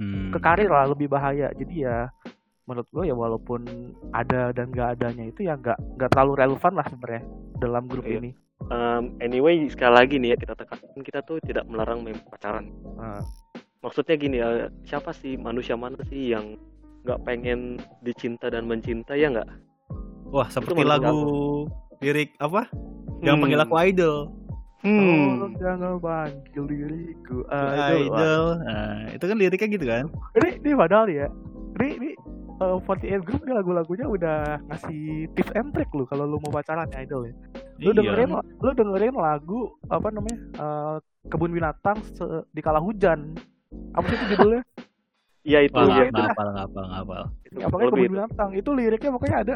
Hmm. 0.00 0.32
ke 0.32 0.40
karir 0.40 0.72
lah 0.72 0.88
lebih 0.88 1.04
bahaya 1.06 1.52
jadi 1.52 1.74
ya 1.76 1.98
menurut 2.64 2.88
gue 2.90 3.04
ya 3.06 3.14
walaupun 3.14 3.60
ada 4.10 4.48
dan 4.50 4.72
gak 4.72 4.96
adanya 4.98 5.28
itu 5.28 5.44
ya 5.44 5.52
nggak 5.54 5.76
nggak 6.00 6.10
terlalu 6.10 6.32
relevan 6.40 6.72
lah 6.74 6.86
sebenarnya 6.88 7.22
dalam 7.60 7.84
grup 7.86 8.08
Iya. 8.08 8.18
ini 8.18 8.32
Um, 8.62 9.18
anyway 9.18 9.68
sekali 9.68 9.92
lagi 9.92 10.16
nih 10.16 10.32
ya 10.32 10.36
kita 10.38 10.54
tekankan 10.54 11.02
kita 11.02 11.20
tuh 11.22 11.42
tidak 11.42 11.66
melarang 11.68 12.00
member 12.00 12.24
pacaran 12.24 12.70
Nah, 12.94 13.20
maksudnya 13.82 14.14
gini 14.16 14.36
ya 14.38 14.48
siapa 14.86 15.12
sih 15.12 15.36
manusia 15.36 15.76
mana 15.76 15.98
sih 16.08 16.32
yang 16.32 16.56
nggak 17.02 17.20
pengen 17.26 17.76
dicinta 18.00 18.48
dan 18.48 18.64
mencinta 18.64 19.12
ya 19.12 19.28
nggak 19.28 19.50
Wah 20.32 20.48
seperti 20.48 20.80
lagu 20.82 21.68
lirik 22.00 22.32
apa? 22.38 22.64
Yang 23.20 23.36
panggil 23.38 23.60
aku 23.60 23.76
idol. 23.84 24.16
Hmm. 24.82 25.38
Tolong 25.38 25.54
jangan 25.56 25.94
panggil 25.96 26.64
diriku 26.66 27.46
idol. 27.46 28.02
Idol. 28.02 28.44
Nah, 28.60 28.94
itu 29.10 29.24
kan 29.24 29.36
liriknya 29.38 29.68
gitu 29.70 29.86
kan? 29.86 30.04
Ini, 30.34 30.48
ini 30.58 30.70
padahal 30.74 31.06
ya. 31.06 31.26
Ini, 31.72 31.88
ini 31.96 32.10
uh, 32.58 32.82
48 32.82 33.22
Group 33.22 33.42
nih 33.42 33.54
lagu-lagunya 33.54 34.06
udah 34.06 34.38
ngasih 34.66 35.30
tips 35.32 35.54
and 35.54 35.70
trick 35.70 35.90
lu 35.90 36.02
kalau 36.04 36.26
lu 36.26 36.36
mau 36.38 36.50
pacaran 36.50 36.90
ya 36.90 37.00
idol 37.00 37.26
ya. 37.26 37.34
Lu 37.78 37.90
Iya. 37.90 37.98
dengerin 37.98 38.30
lu 38.58 38.70
dengerin 38.72 39.14
lagu 39.14 39.60
apa 39.86 40.08
namanya? 40.10 40.38
uh, 40.56 40.96
kebun 41.24 41.50
binatang 41.50 42.02
se- 42.12 42.46
di 42.50 42.58
kala 42.58 42.78
hujan. 42.78 43.38
Apa 43.94 44.04
sih 44.04 44.16
itu 44.16 44.26
judulnya? 44.34 44.62
ya 45.52 45.58
itu 45.60 45.74
Wah, 45.74 45.86
ya 45.88 46.06
nggak 46.08 46.26
hafal, 46.28 46.46
nggak 46.50 46.90
hafal. 46.92 47.22
itu 47.42 47.56
Ya, 47.56 47.66
pokoknya 47.66 47.86
lebih 47.88 48.02
kebun 48.02 48.14
binatang. 48.18 48.50
Itu 48.52 48.70
liriknya 48.74 49.10
pokoknya 49.10 49.36
ada 49.38 49.54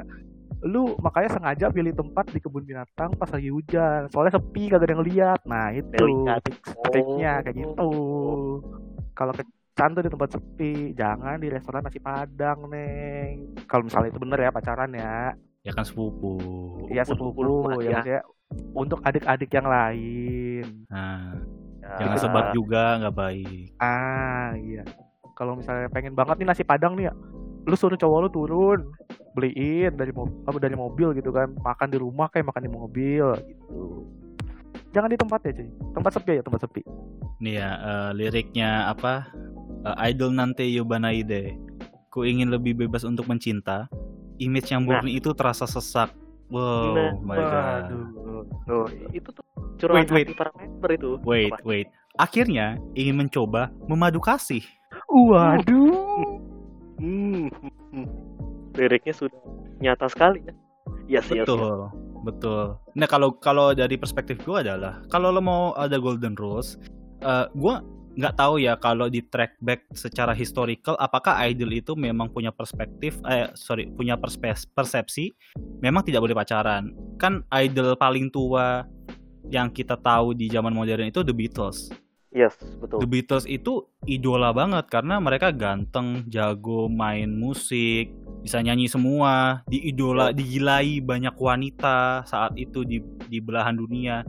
lu 0.63 0.97
makanya 0.99 1.29
sengaja 1.31 1.69
pilih 1.69 1.93
tempat 1.93 2.29
di 2.29 2.39
kebun 2.39 2.63
binatang 2.63 3.13
pas 3.13 3.29
lagi 3.29 3.49
hujan. 3.49 4.09
Soalnya 4.09 4.37
sepi 4.37 4.63
kagak 4.67 4.89
ada 4.89 4.93
yang 4.93 5.05
lihat. 5.05 5.39
Nah 5.43 5.69
itu. 5.71 5.93
Triknya 6.87 7.33
Oh. 7.33 7.43
kayak 7.43 7.57
gitu. 7.57 7.91
Kalau 9.13 9.33
kencan 9.33 9.89
tuh 9.93 10.03
di 10.03 10.11
tempat 10.11 10.29
sepi. 10.31 10.73
Jangan 10.93 11.37
di 11.37 11.49
restoran 11.49 11.83
nasi 11.83 11.99
padang 11.99 12.67
neng. 12.67 13.53
Kalau 13.65 13.85
misalnya 13.85 14.09
itu 14.09 14.19
bener 14.19 14.39
ya 14.39 14.51
pacaran 14.51 14.91
ya. 14.91 15.37
Ya 15.61 15.73
kan 15.73 15.83
sepupu. 15.83 16.39
iya 16.89 17.03
Sepupu. 17.03 17.37
Sepupu 17.37 17.41
lu, 17.43 17.57
ya 17.77 17.91
ya. 17.91 17.91
maksudnya 17.93 18.21
untuk 18.73 18.99
adik-adik 19.03 19.51
yang 19.51 19.67
lain. 19.67 20.65
Nah, 20.87 21.35
Ya. 21.77 22.03
jangan 22.03 22.19
sebar 22.19 22.45
juga 22.51 22.99
nggak 22.99 23.15
baik. 23.15 23.67
ah 23.79 24.51
iya. 24.57 24.83
Kalau 25.35 25.55
misalnya 25.55 25.87
pengen 25.87 26.15
banget 26.15 26.41
nih 26.41 26.47
nasi 26.47 26.63
padang 26.63 26.95
nih 26.95 27.07
ya 27.07 27.15
lu 27.67 27.75
suruh 27.75 27.99
cowok 27.99 28.19
lu 28.23 28.31
turun 28.31 28.81
beliin 29.35 29.93
dari 29.93 30.11
mobil 30.11 30.35
apa 30.47 30.57
dari 30.57 30.75
mobil 30.75 31.09
gitu 31.13 31.29
kan 31.29 31.51
makan 31.61 31.89
di 31.91 31.99
rumah 31.99 32.31
kayak 32.31 32.47
makan 32.47 32.63
di 32.63 32.71
mobil 32.71 33.27
gitu 33.43 34.07
jangan 34.91 35.11
di 35.11 35.19
tempat 35.19 35.41
ya 35.45 35.53
cuy 35.53 35.69
tempat 35.93 36.11
sepi 36.15 36.33
ya 36.33 36.43
tempat 36.43 36.61
sepi 36.63 36.83
Nih 37.37 37.61
ya 37.61 37.71
eh, 37.77 38.11
liriknya 38.17 38.89
apa? 38.89 39.29
Eh, 39.85 40.09
idol 40.09 40.33
nanti 40.33 40.73
Yobanaide. 40.73 41.53
Ku 42.09 42.25
ingin 42.25 42.49
lebih 42.49 42.73
bebas 42.73 43.05
untuk 43.05 43.29
mencinta. 43.29 43.93
Image 44.41 44.73
yang 44.73 44.89
Nah. 44.89 45.05
murni 45.05 45.21
itu 45.21 45.37
terasa 45.37 45.69
sesak. 45.69 46.17
Wow, 46.49 46.97
Nah, 46.97 47.13
my 47.21 47.37
god. 47.37 47.85
Waduh. 47.93 48.43
Tuh, 48.65 48.87
itu 49.13 49.29
tuh 49.29 49.45
curahan 49.77 50.09
Wait, 50.09 50.33
wait. 50.33 50.33
para 50.33 50.49
member 50.57 50.91
itu 50.97 51.11
Wait, 51.29 51.53
Apa? 51.53 51.61
wait. 51.69 51.89
Akhirnya 52.17 52.81
ingin 52.97 53.21
mencoba 53.21 53.69
memadu 53.85 54.17
kasih. 54.17 54.65
waduh. 55.13 56.06
liriknya 58.79 59.15
sudah 59.17 59.41
nyata 59.81 60.07
sekali 60.09 60.45
ya 60.45 60.55
yes, 61.07 61.27
yes, 61.31 61.43
yes. 61.43 61.47
Betul, 61.47 61.91
betul. 62.27 62.65
Nah 62.99 63.09
kalau 63.09 63.39
kalau 63.39 63.73
dari 63.73 63.97
perspektif 63.97 64.43
gue 64.43 64.59
adalah 64.59 65.03
kalau 65.09 65.31
lo 65.31 65.41
mau 65.43 65.73
ada 65.79 65.97
golden 65.97 66.35
rules, 66.35 66.79
eh 67.23 67.47
gue 67.55 67.75
nggak 68.17 68.35
tahu 68.41 68.65
ya 68.65 68.81
kalau 68.81 69.13
di 69.13 69.21
track 69.29 69.61
back 69.61 69.85
secara 69.93 70.33
historical 70.33 70.97
apakah 70.97 71.37
idol 71.45 71.69
itu 71.69 71.93
memang 71.93 72.33
punya 72.33 72.49
perspektif 72.49 73.21
eh 73.29 73.53
sorry 73.53 73.93
punya 73.93 74.17
persepsi 74.73 75.37
memang 75.85 76.01
tidak 76.01 76.25
boleh 76.25 76.33
pacaran 76.33 76.97
kan 77.21 77.45
idol 77.53 77.93
paling 78.01 78.33
tua 78.33 78.89
yang 79.53 79.69
kita 79.69 80.01
tahu 80.01 80.33
di 80.33 80.49
zaman 80.49 80.73
modern 80.73 81.13
itu 81.13 81.21
The 81.21 81.37
Beatles 81.37 81.93
yes 82.37 82.53
betul 82.77 83.01
The 83.01 83.09
Beatles 83.09 83.49
itu 83.49 83.89
idola 84.05 84.53
banget 84.53 84.87
karena 84.87 85.17
mereka 85.17 85.49
ganteng, 85.51 86.29
jago 86.29 86.87
main 86.87 87.33
musik, 87.33 88.13
bisa 88.45 88.61
nyanyi 88.61 88.87
semua, 88.87 89.65
diidola, 89.67 90.31
digilai 90.31 91.01
banyak 91.01 91.35
wanita 91.35 92.23
saat 92.23 92.53
itu 92.55 92.85
di 92.85 93.01
di 93.27 93.41
belahan 93.41 93.75
dunia. 93.75 94.23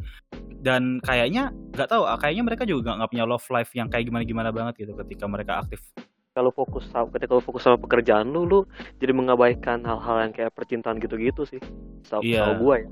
Dan 0.58 0.98
kayaknya 1.00 1.54
nggak 1.76 1.86
tahu, 1.86 2.04
ah, 2.04 2.17
kayaknya 2.17 2.41
mereka 2.41 2.63
juga 2.65 2.98
nggak 2.98 3.12
punya 3.13 3.26
love 3.28 3.46
life 3.54 3.70
yang 3.72 3.86
kayak 3.88 4.10
gimana-gimana 4.10 4.50
banget 4.50 4.82
gitu 4.82 4.98
ketika 4.98 5.28
mereka 5.28 5.62
aktif. 5.62 5.84
kalau 6.34 6.54
fokus 6.54 6.86
sama 6.93 7.10
ketika 7.10 7.34
lu 7.34 7.41
fokus 7.41 7.65
sama 7.65 7.82
pekerjaan 7.82 8.30
lu 8.30 8.46
lu 8.46 8.60
jadi 9.02 9.10
mengabaikan 9.10 9.82
hal-hal 9.82 10.22
yang 10.22 10.30
kayak 10.30 10.54
percintaan 10.54 11.02
gitu-gitu 11.02 11.50
sih 11.50 11.58
Sa- 12.06 12.22
Iya. 12.22 12.54
tahu 12.54 12.62
gua 12.62 12.76
ya 12.78 12.89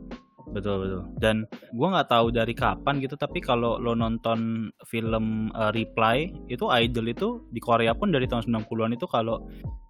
Betul 0.51 0.85
betul. 0.85 1.01
Dan 1.17 1.45
gua 1.73 1.99
nggak 1.99 2.09
tahu 2.09 2.27
dari 2.29 2.53
kapan 2.53 3.01
gitu, 3.01 3.17
tapi 3.17 3.41
kalau 3.41 3.81
lo 3.81 3.97
nonton 3.97 4.69
film 4.85 5.49
eh, 5.53 5.71
Reply 5.73 6.29
itu 6.51 6.69
idol 6.69 7.05
itu 7.09 7.27
di 7.49 7.61
Korea 7.63 7.97
pun 7.97 8.13
dari 8.13 8.29
tahun 8.29 8.45
90-an 8.45 8.93
itu 8.93 9.05
kalau 9.09 9.41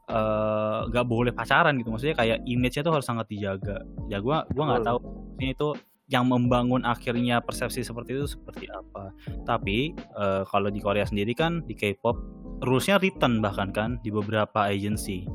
eh, 0.08 0.80
nggak 0.88 1.06
boleh 1.08 1.32
pacaran 1.36 1.76
gitu. 1.80 1.92
Maksudnya 1.92 2.16
kayak 2.16 2.38
image-nya 2.48 2.84
tuh 2.86 2.94
harus 2.96 3.08
sangat 3.08 3.28
dijaga. 3.28 3.84
Ya 4.08 4.24
gua 4.24 4.48
gua 4.54 4.64
nggak 4.76 4.84
tahu 4.88 5.00
ini 5.42 5.52
itu 5.52 5.70
yang 6.06 6.30
membangun 6.30 6.86
akhirnya 6.86 7.42
persepsi 7.42 7.82
seperti 7.82 8.14
itu 8.16 8.30
seperti 8.30 8.70
apa. 8.72 9.12
Tapi 9.44 9.92
eh, 9.96 10.44
kalau 10.48 10.70
di 10.72 10.80
Korea 10.80 11.04
sendiri 11.04 11.34
kan 11.36 11.66
di 11.66 11.76
K-pop 11.76 12.16
rules-nya 12.64 13.02
written 13.02 13.44
bahkan 13.44 13.76
kan 13.76 14.00
di 14.00 14.14
beberapa 14.14 14.72
agency. 14.72 15.28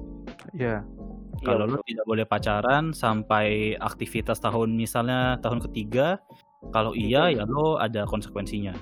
ya 0.56 0.82
Iya, 1.40 1.46
Kalau 1.48 1.64
betul. 1.66 1.84
tidak 1.88 2.04
boleh 2.04 2.24
pacaran 2.24 2.84
sampai 2.92 3.72
aktivitas 3.76 4.38
tahun 4.38 4.76
misalnya 4.76 5.40
tahun 5.40 5.64
ketiga, 5.64 6.20
kalau 6.68 6.92
iya 6.92 7.32
ya 7.32 7.48
lo 7.48 7.80
ada 7.80 8.04
konsekuensinya. 8.04 8.76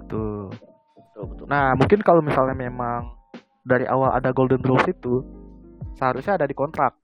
betul 0.00 0.48
betul, 0.96 1.24
betul. 1.34 1.44
nah 1.50 1.74
mungkin 1.74 2.00
kalau 2.00 2.22
misalnya 2.22 2.54
memang 2.54 3.10
dari 3.66 3.84
awal 3.84 4.14
ada 4.14 4.30
golden 4.30 4.62
rules 4.62 4.86
itu 4.86 5.20
seharusnya 5.98 6.38
ada 6.38 6.46
di 6.46 6.54
kontrak 6.54 6.94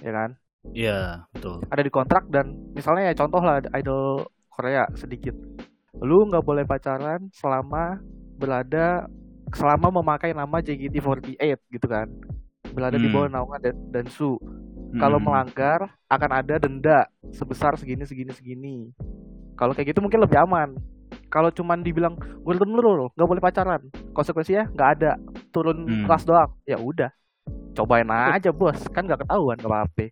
ya 0.00 0.12
kan 0.14 0.30
Iya, 0.72 1.26
betul. 1.34 1.58
ada 1.68 1.82
di 1.82 1.90
kontrak 1.90 2.30
dan 2.30 2.54
misalnya 2.72 3.10
ya 3.10 3.14
contoh 3.18 3.42
lah 3.42 3.58
idol 3.74 4.24
Korea 4.48 4.86
sedikit 4.94 5.34
lu 5.98 6.30
nggak 6.30 6.46
boleh 6.46 6.62
pacaran 6.62 7.26
selama 7.34 7.98
berada 8.38 9.10
selama 9.50 9.90
memakai 10.00 10.32
nama 10.32 10.62
JKT48 10.62 11.36
gitu 11.68 11.86
kan 11.90 12.06
berada 12.72 12.96
di 12.96 13.06
Hmm. 13.06 13.14
bawah 13.14 13.28
naungan 13.30 13.60
dan, 13.60 13.76
dan 13.92 14.04
su 14.08 14.36
kalau 14.94 15.16
Mm. 15.16 15.24
melanggar 15.24 15.80
akan 16.06 16.30
ada 16.34 16.54
denda 16.56 16.98
sebesar 17.30 17.76
segini 17.76 18.04
segini 18.04 18.32
segini 18.32 18.76
Kalau 19.52 19.72
kayak 19.72 19.92
gitu 19.92 20.00
mungkin 20.00 20.18
lebih 20.18 20.36
aman. 20.38 20.74
Kalau 21.28 21.48
cuman 21.48 21.80
dibilang 21.80 22.12
golden 22.40 22.72
rule 22.72 23.12
nggak 23.12 23.24
boleh 23.26 23.40
pacaran, 23.40 23.80
konsekuensinya 24.10 24.68
nggak 24.68 24.88
ada, 24.96 25.12
turun 25.48 25.84
Hmm. 25.84 26.04
kelas 26.04 26.24
doang. 26.24 26.50
Ya 26.64 26.76
udah, 26.76 27.12
cobain 27.72 28.08
aja 28.08 28.48
bos, 28.50 28.80
kan 28.88 29.04
nggak 29.04 29.22
ketahuan 29.22 29.56
nggak 29.56 29.68
apa-apa. 29.70 30.06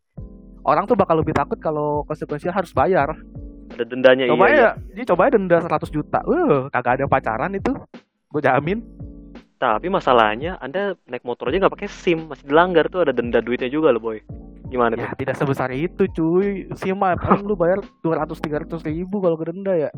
Orang 0.61 0.85
tuh 0.85 0.93
bakal 0.93 1.17
lebih 1.19 1.33
takut 1.33 1.57
kalau 1.57 2.05
konsekuensinya 2.05 2.53
harus 2.55 2.71
bayar. 2.71 3.17
ada 3.71 3.85
dendanya 3.87 4.27
Coba 4.27 4.45
iya, 4.45 4.53
iya. 4.53 4.61
ya, 4.61 4.71
dia 4.93 5.05
coba 5.07 5.31
denda 5.31 5.57
100 5.57 5.89
juta. 5.89 6.19
Uh, 6.27 6.67
kagak 6.69 7.01
ada 7.01 7.05
pacaran 7.07 7.55
itu. 7.55 7.71
Gue 8.29 8.43
jamin. 8.43 8.83
Tapi 9.61 9.93
masalahnya 9.93 10.57
Anda 10.57 10.97
naik 11.05 11.21
motor 11.21 11.53
aja 11.53 11.61
nggak 11.61 11.75
pakai 11.77 11.91
SIM, 11.93 12.33
masih 12.33 12.49
dilanggar 12.49 12.89
tuh 12.89 13.05
ada 13.05 13.13
denda 13.13 13.45
duitnya 13.45 13.69
juga 13.69 13.93
loh 13.93 14.01
boy. 14.01 14.17
Gimana 14.73 14.97
Ya 14.97 15.13
tuh? 15.13 15.21
tidak 15.21 15.37
sebesar 15.37 15.69
itu 15.77 16.09
cuy. 16.17 16.65
Sih 16.81 16.97
mah 16.97 17.13
paling 17.21 17.45
lu 17.45 17.53
bayar 17.53 17.85
200 18.01 18.41
300 18.41 18.81
ribu 18.89 19.21
kalau 19.21 19.37
ke 19.37 19.53
denda 19.53 19.77
ya. 19.77 19.91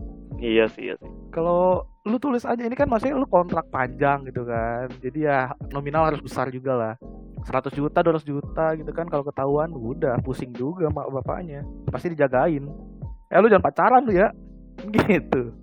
Iya 0.42 0.66
sih, 0.66 0.90
iya 0.90 0.98
sih. 0.98 1.06
Kalau 1.30 1.86
lu 2.02 2.18
tulis 2.18 2.42
aja 2.42 2.58
ini 2.58 2.74
kan 2.74 2.90
maksudnya 2.90 3.14
lu 3.14 3.28
kontrak 3.30 3.70
panjang 3.70 4.26
gitu 4.26 4.42
kan. 4.42 4.90
Jadi 4.98 5.30
ya 5.30 5.54
nominal 5.70 6.10
harus 6.10 6.18
besar 6.18 6.50
juga 6.50 6.74
lah. 6.74 6.94
100 7.46 7.70
juta, 7.70 8.02
200 8.02 8.26
juta 8.26 8.66
gitu 8.74 8.90
kan 8.90 9.06
kalau 9.06 9.22
ketahuan 9.22 9.70
udah 9.70 10.18
pusing 10.26 10.50
juga 10.50 10.90
mak 10.90 11.06
bapaknya. 11.06 11.62
Pasti 11.86 12.10
dijagain. 12.10 12.66
Eh 13.30 13.38
lu 13.38 13.46
jangan 13.46 13.62
pacaran 13.62 14.02
lu 14.02 14.18
ya. 14.18 14.26
Gitu. 14.90 15.54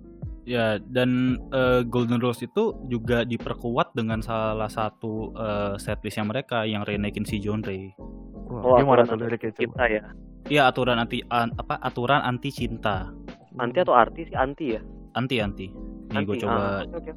Ya, 0.50 0.82
dan 0.82 1.38
eh, 1.54 1.86
Golden 1.86 2.18
Rules 2.18 2.42
itu 2.42 2.74
juga 2.90 3.22
diperkuat 3.22 3.94
dengan 3.94 4.18
salah 4.18 4.66
satu 4.66 5.30
eh, 5.38 5.74
setlistnya 5.78 6.26
mereka 6.26 6.66
yang 6.66 6.82
renaikin 6.82 7.22
si 7.22 7.38
John 7.38 7.62
Ray. 7.62 7.94
Wah, 8.50 8.66
Oh, 8.66 8.74
aturan 8.74 9.06
liriknya 9.14 9.54
coba? 9.54 9.62
Kita 9.62 9.84
ya. 9.86 10.02
Iya, 10.50 10.62
aturan 10.66 10.98
anti 10.98 11.22
an- 11.30 11.54
apa 11.54 11.78
aturan 11.78 12.18
anti 12.26 12.50
cinta. 12.50 13.14
Anti 13.62 13.78
atau 13.78 13.94
arti 13.94 14.26
sih 14.26 14.34
anti 14.34 14.74
ya? 14.74 14.82
Anti 15.14 15.38
anti. 15.38 15.66
Nih 16.10 16.26
gue 16.26 16.34
Anti. 16.34 16.42
coba 16.42 16.58
Ah, 16.58 16.82
oke, 16.82 16.98
oke. 16.98 17.10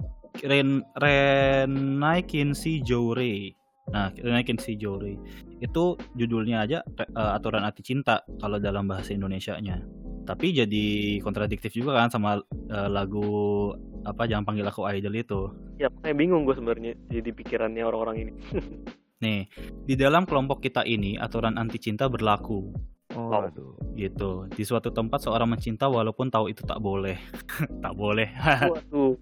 Ren 0.45 0.85
renaikin 0.93 2.53
si 2.53 2.85
Ray. 2.85 3.49
Nah, 3.89 4.13
renaikin 4.13 4.61
si 4.61 4.77
Ray. 4.77 5.17
Itu 5.57 5.97
judulnya 6.13 6.69
aja 6.69 6.85
eh, 6.85 7.31
aturan 7.33 7.65
anti 7.65 7.81
cinta 7.81 8.21
kalau 8.37 8.61
dalam 8.61 8.85
bahasa 8.85 9.09
Indonesianya. 9.17 10.02
Tapi 10.23 10.55
jadi 10.55 10.85
kontradiktif 11.19 11.75
juga 11.75 11.99
kan 11.99 12.07
sama 12.07 12.39
eh, 12.71 12.89
lagu 12.89 13.71
apa 14.03 14.27
jangan 14.27 14.43
panggil 14.47 14.67
aku 14.67 14.87
idol 14.87 15.15
itu. 15.15 15.41
Ya, 15.79 15.91
saya 15.99 16.15
bingung 16.15 16.47
gue 16.47 16.55
sebenarnya 16.55 16.95
jadi 17.11 17.29
pikirannya 17.31 17.83
orang-orang 17.83 18.15
ini. 18.27 18.33
Nih, 19.23 19.47
di 19.87 19.95
dalam 19.95 20.27
kelompok 20.27 20.59
kita 20.59 20.83
ini 20.83 21.15
aturan 21.15 21.55
anti 21.55 21.79
cinta 21.79 22.11
berlaku 22.11 22.71
Oh, 23.13 23.29
Wow. 23.29 23.45
aduh. 23.45 23.73
gitu. 23.93 24.49
Di 24.49 24.65
suatu 24.65 24.89
tempat 24.89 25.21
seorang 25.21 25.45
mencinta 25.45 25.85
walaupun 25.85 26.33
tahu 26.33 26.49
itu 26.49 26.65
tak 26.65 26.81
boleh. 26.81 27.13
tak 27.85 27.93
boleh. 27.93 28.25
Waduh. 28.73 29.13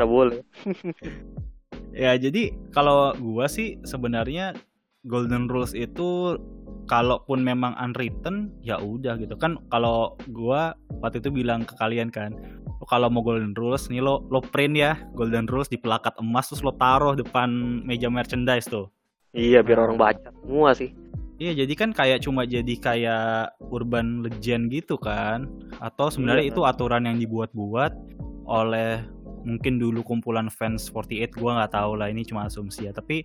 Tak 0.00 0.06
boleh. 0.08 0.40
Ya 1.92 2.16
jadi 2.16 2.56
kalau 2.72 3.12
gua 3.20 3.50
sih 3.50 3.76
sebenarnya 3.84 4.56
golden 5.06 5.46
rules 5.46 5.76
itu 5.76 6.34
kalaupun 6.88 7.44
memang 7.44 7.76
unwritten 7.76 8.50
ya 8.64 8.80
udah 8.80 9.20
gitu 9.20 9.36
kan 9.36 9.60
kalau 9.68 10.16
gua 10.32 10.72
waktu 11.04 11.20
itu 11.20 11.28
bilang 11.30 11.62
ke 11.62 11.76
kalian 11.76 12.08
kan 12.08 12.32
"Lo 12.80 12.84
kalau 12.88 13.12
mau 13.12 13.20
golden 13.20 13.52
rules 13.54 13.86
nih 13.92 14.00
lo 14.00 14.24
lo 14.32 14.40
print 14.40 14.74
ya 14.74 14.96
golden 15.12 15.44
rules 15.46 15.68
di 15.68 15.76
pelakat 15.76 16.16
emas 16.18 16.48
terus 16.48 16.64
lo 16.64 16.72
taruh 16.74 17.12
depan 17.14 17.48
meja 17.84 18.08
merchandise 18.08 18.66
tuh 18.66 18.88
Iya, 19.36 19.60
biar 19.60 19.84
orang 19.84 20.00
baca 20.00 20.32
semua 20.40 20.72
sih. 20.72 20.96
Iya 21.36 21.62
jadi 21.62 21.74
kan 21.76 21.92
kayak 21.92 22.24
cuma 22.24 22.48
jadi 22.48 22.74
kayak 22.80 23.60
urban 23.68 24.24
legend 24.24 24.72
gitu 24.72 24.96
kan 24.98 25.46
Atau 25.78 26.08
sebenarnya 26.10 26.48
Iya. 26.48 26.52
itu 26.56 26.60
aturan 26.64 27.04
yang 27.06 27.20
dibuat-buat 27.20 27.92
oleh 28.48 29.04
mungkin 29.48 29.80
dulu 29.80 30.04
kumpulan 30.04 30.52
fans 30.52 30.92
48 30.92 31.40
gua 31.40 31.64
nggak 31.64 31.72
tahu 31.72 31.92
lah 31.96 32.12
ini 32.12 32.22
cuma 32.28 32.44
asumsi 32.44 32.84
ya. 32.84 32.92
Tapi 32.92 33.24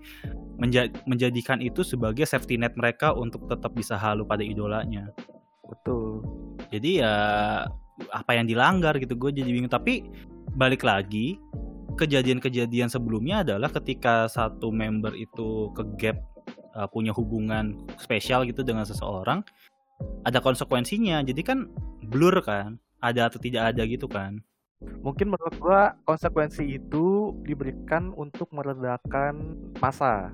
menja- 0.55 0.89
menjadikan 1.03 1.59
itu 1.59 1.83
sebagai 1.83 2.23
safety 2.23 2.55
net 2.55 2.79
mereka 2.79 3.11
untuk 3.11 3.51
tetap 3.51 3.75
bisa 3.75 3.99
halu 3.99 4.23
pada 4.23 4.41
idolanya. 4.41 5.11
Betul. 5.67 6.23
jadi 6.69 6.89
ya 7.05 7.15
apa 8.13 8.31
yang 8.33 8.49
dilanggar 8.49 8.97
gitu 8.97 9.13
gue 9.19 9.29
jadi 9.35 9.49
bingung. 9.51 9.71
Tapi 9.71 10.07
balik 10.55 10.81
lagi 10.81 11.37
kejadian-kejadian 11.99 12.89
sebelumnya 12.89 13.45
adalah 13.45 13.69
ketika 13.69 14.25
satu 14.25 14.73
member 14.73 15.13
itu 15.13 15.69
ke 15.77 15.83
gap 16.01 16.17
uh, 16.73 16.89
punya 16.89 17.13
hubungan 17.13 17.77
spesial 18.01 18.45
gitu 18.49 18.65
dengan 18.65 18.85
seseorang 18.85 19.45
ada 20.25 20.39
konsekuensinya. 20.41 21.21
Jadi 21.21 21.41
kan 21.45 21.69
blur 22.09 22.41
kan 22.41 22.81
ada 23.03 23.27
atau 23.27 23.37
tidak 23.37 23.75
ada 23.75 23.83
gitu 23.83 24.07
kan 24.07 24.39
Mungkin 25.03 25.27
menurut 25.31 25.55
gua 25.59 25.95
konsekuensi 26.07 26.63
itu 26.79 27.35
diberikan 27.43 28.11
untuk 28.15 28.49
meredakan 28.55 29.57
masa. 29.83 30.31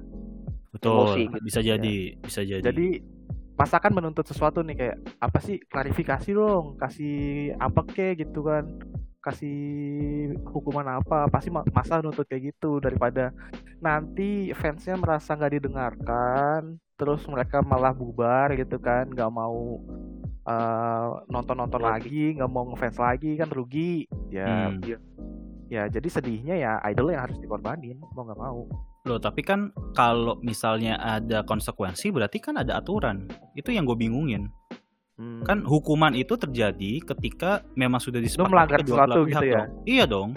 betul 0.69 0.93
Emosi 0.93 1.21
gitu. 1.25 1.37
bisa 1.41 1.59
jadi 1.65 1.95
bisa 2.21 2.41
jadi 2.45 2.61
Jadi 2.61 2.87
masa 3.59 3.75
kan 3.81 3.91
menuntut 3.91 4.23
sesuatu 4.23 4.63
nih 4.63 4.75
kayak 4.77 4.97
apa 5.19 5.39
sih 5.43 5.57
klarifikasi 5.67 6.29
dong, 6.31 6.77
kasih 6.79 7.51
apa 7.59 7.81
kek 7.89 8.23
gitu 8.23 8.45
kan. 8.45 8.65
Kasih 9.19 9.59
hukuman 10.47 10.87
apa, 11.03 11.27
pasti 11.27 11.51
ma- 11.51 11.67
masa 11.75 11.99
nuntut 11.99 12.23
kayak 12.23 12.55
gitu 12.55 12.79
daripada 12.79 13.35
nanti 13.83 14.55
fansnya 14.55 14.95
merasa 14.95 15.35
nggak 15.35 15.59
didengarkan, 15.59 16.79
terus 16.95 17.27
mereka 17.27 17.59
malah 17.59 17.91
bubar 17.91 18.55
gitu 18.55 18.79
kan, 18.79 19.11
nggak 19.11 19.27
mau 19.27 19.83
eh, 20.49 21.07
nonton-nonton 21.29 21.77
Iya. 21.77 21.89
lagi, 21.93 22.23
nggak 22.33 22.49
mau 22.49 22.65
ngefans 22.67 22.97
lagi 22.97 23.37
kan 23.37 23.49
rugi. 23.49 24.09
Ya, 24.27 24.73
Hmm. 24.73 24.81
ya 25.69 25.85
jadi 25.85 26.09
sedihnya 26.09 26.55
ya 26.57 26.71
idol 26.83 27.13
yang 27.13 27.29
harus 27.29 27.37
dikorbanin, 27.37 28.01
mau 28.17 28.25
nggak 28.25 28.39
mau. 28.39 28.65
Loh, 29.05 29.15
tapi 29.15 29.41
kan 29.41 29.69
kalau 29.93 30.41
misalnya 30.41 30.97
ada 30.97 31.41
konsekuensi 31.41 32.09
berarti 32.09 32.41
kan 32.41 32.57
ada 32.57 32.75
aturan. 32.75 33.29
Itu 33.53 33.69
yang 33.69 33.85
gue 33.85 33.95
bingungin. 33.95 34.49
Hmm. 35.15 35.43
Kan 35.43 35.61
hukuman 35.63 36.15
itu 36.15 36.33
terjadi 36.33 37.03
ketika 37.05 37.61
memang 37.75 37.99
sudah 37.99 38.17
disepakati 38.17 38.49
melanggar 38.49 38.79
kedua 38.81 38.95
sesuatu 38.97 39.11
belah 39.11 39.19
gitu 39.19 39.29
pihak 39.29 39.43
ya? 39.45 39.53
dong. 39.55 39.69
Iya 39.85 40.03
dong. 40.07 40.29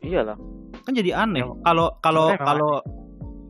Iyalah. 0.00 0.38
Kan 0.82 0.92
jadi 0.92 1.10
aneh. 1.14 1.44
Kalau 1.62 1.86
kalau 2.00 2.26
kalau 2.36 2.72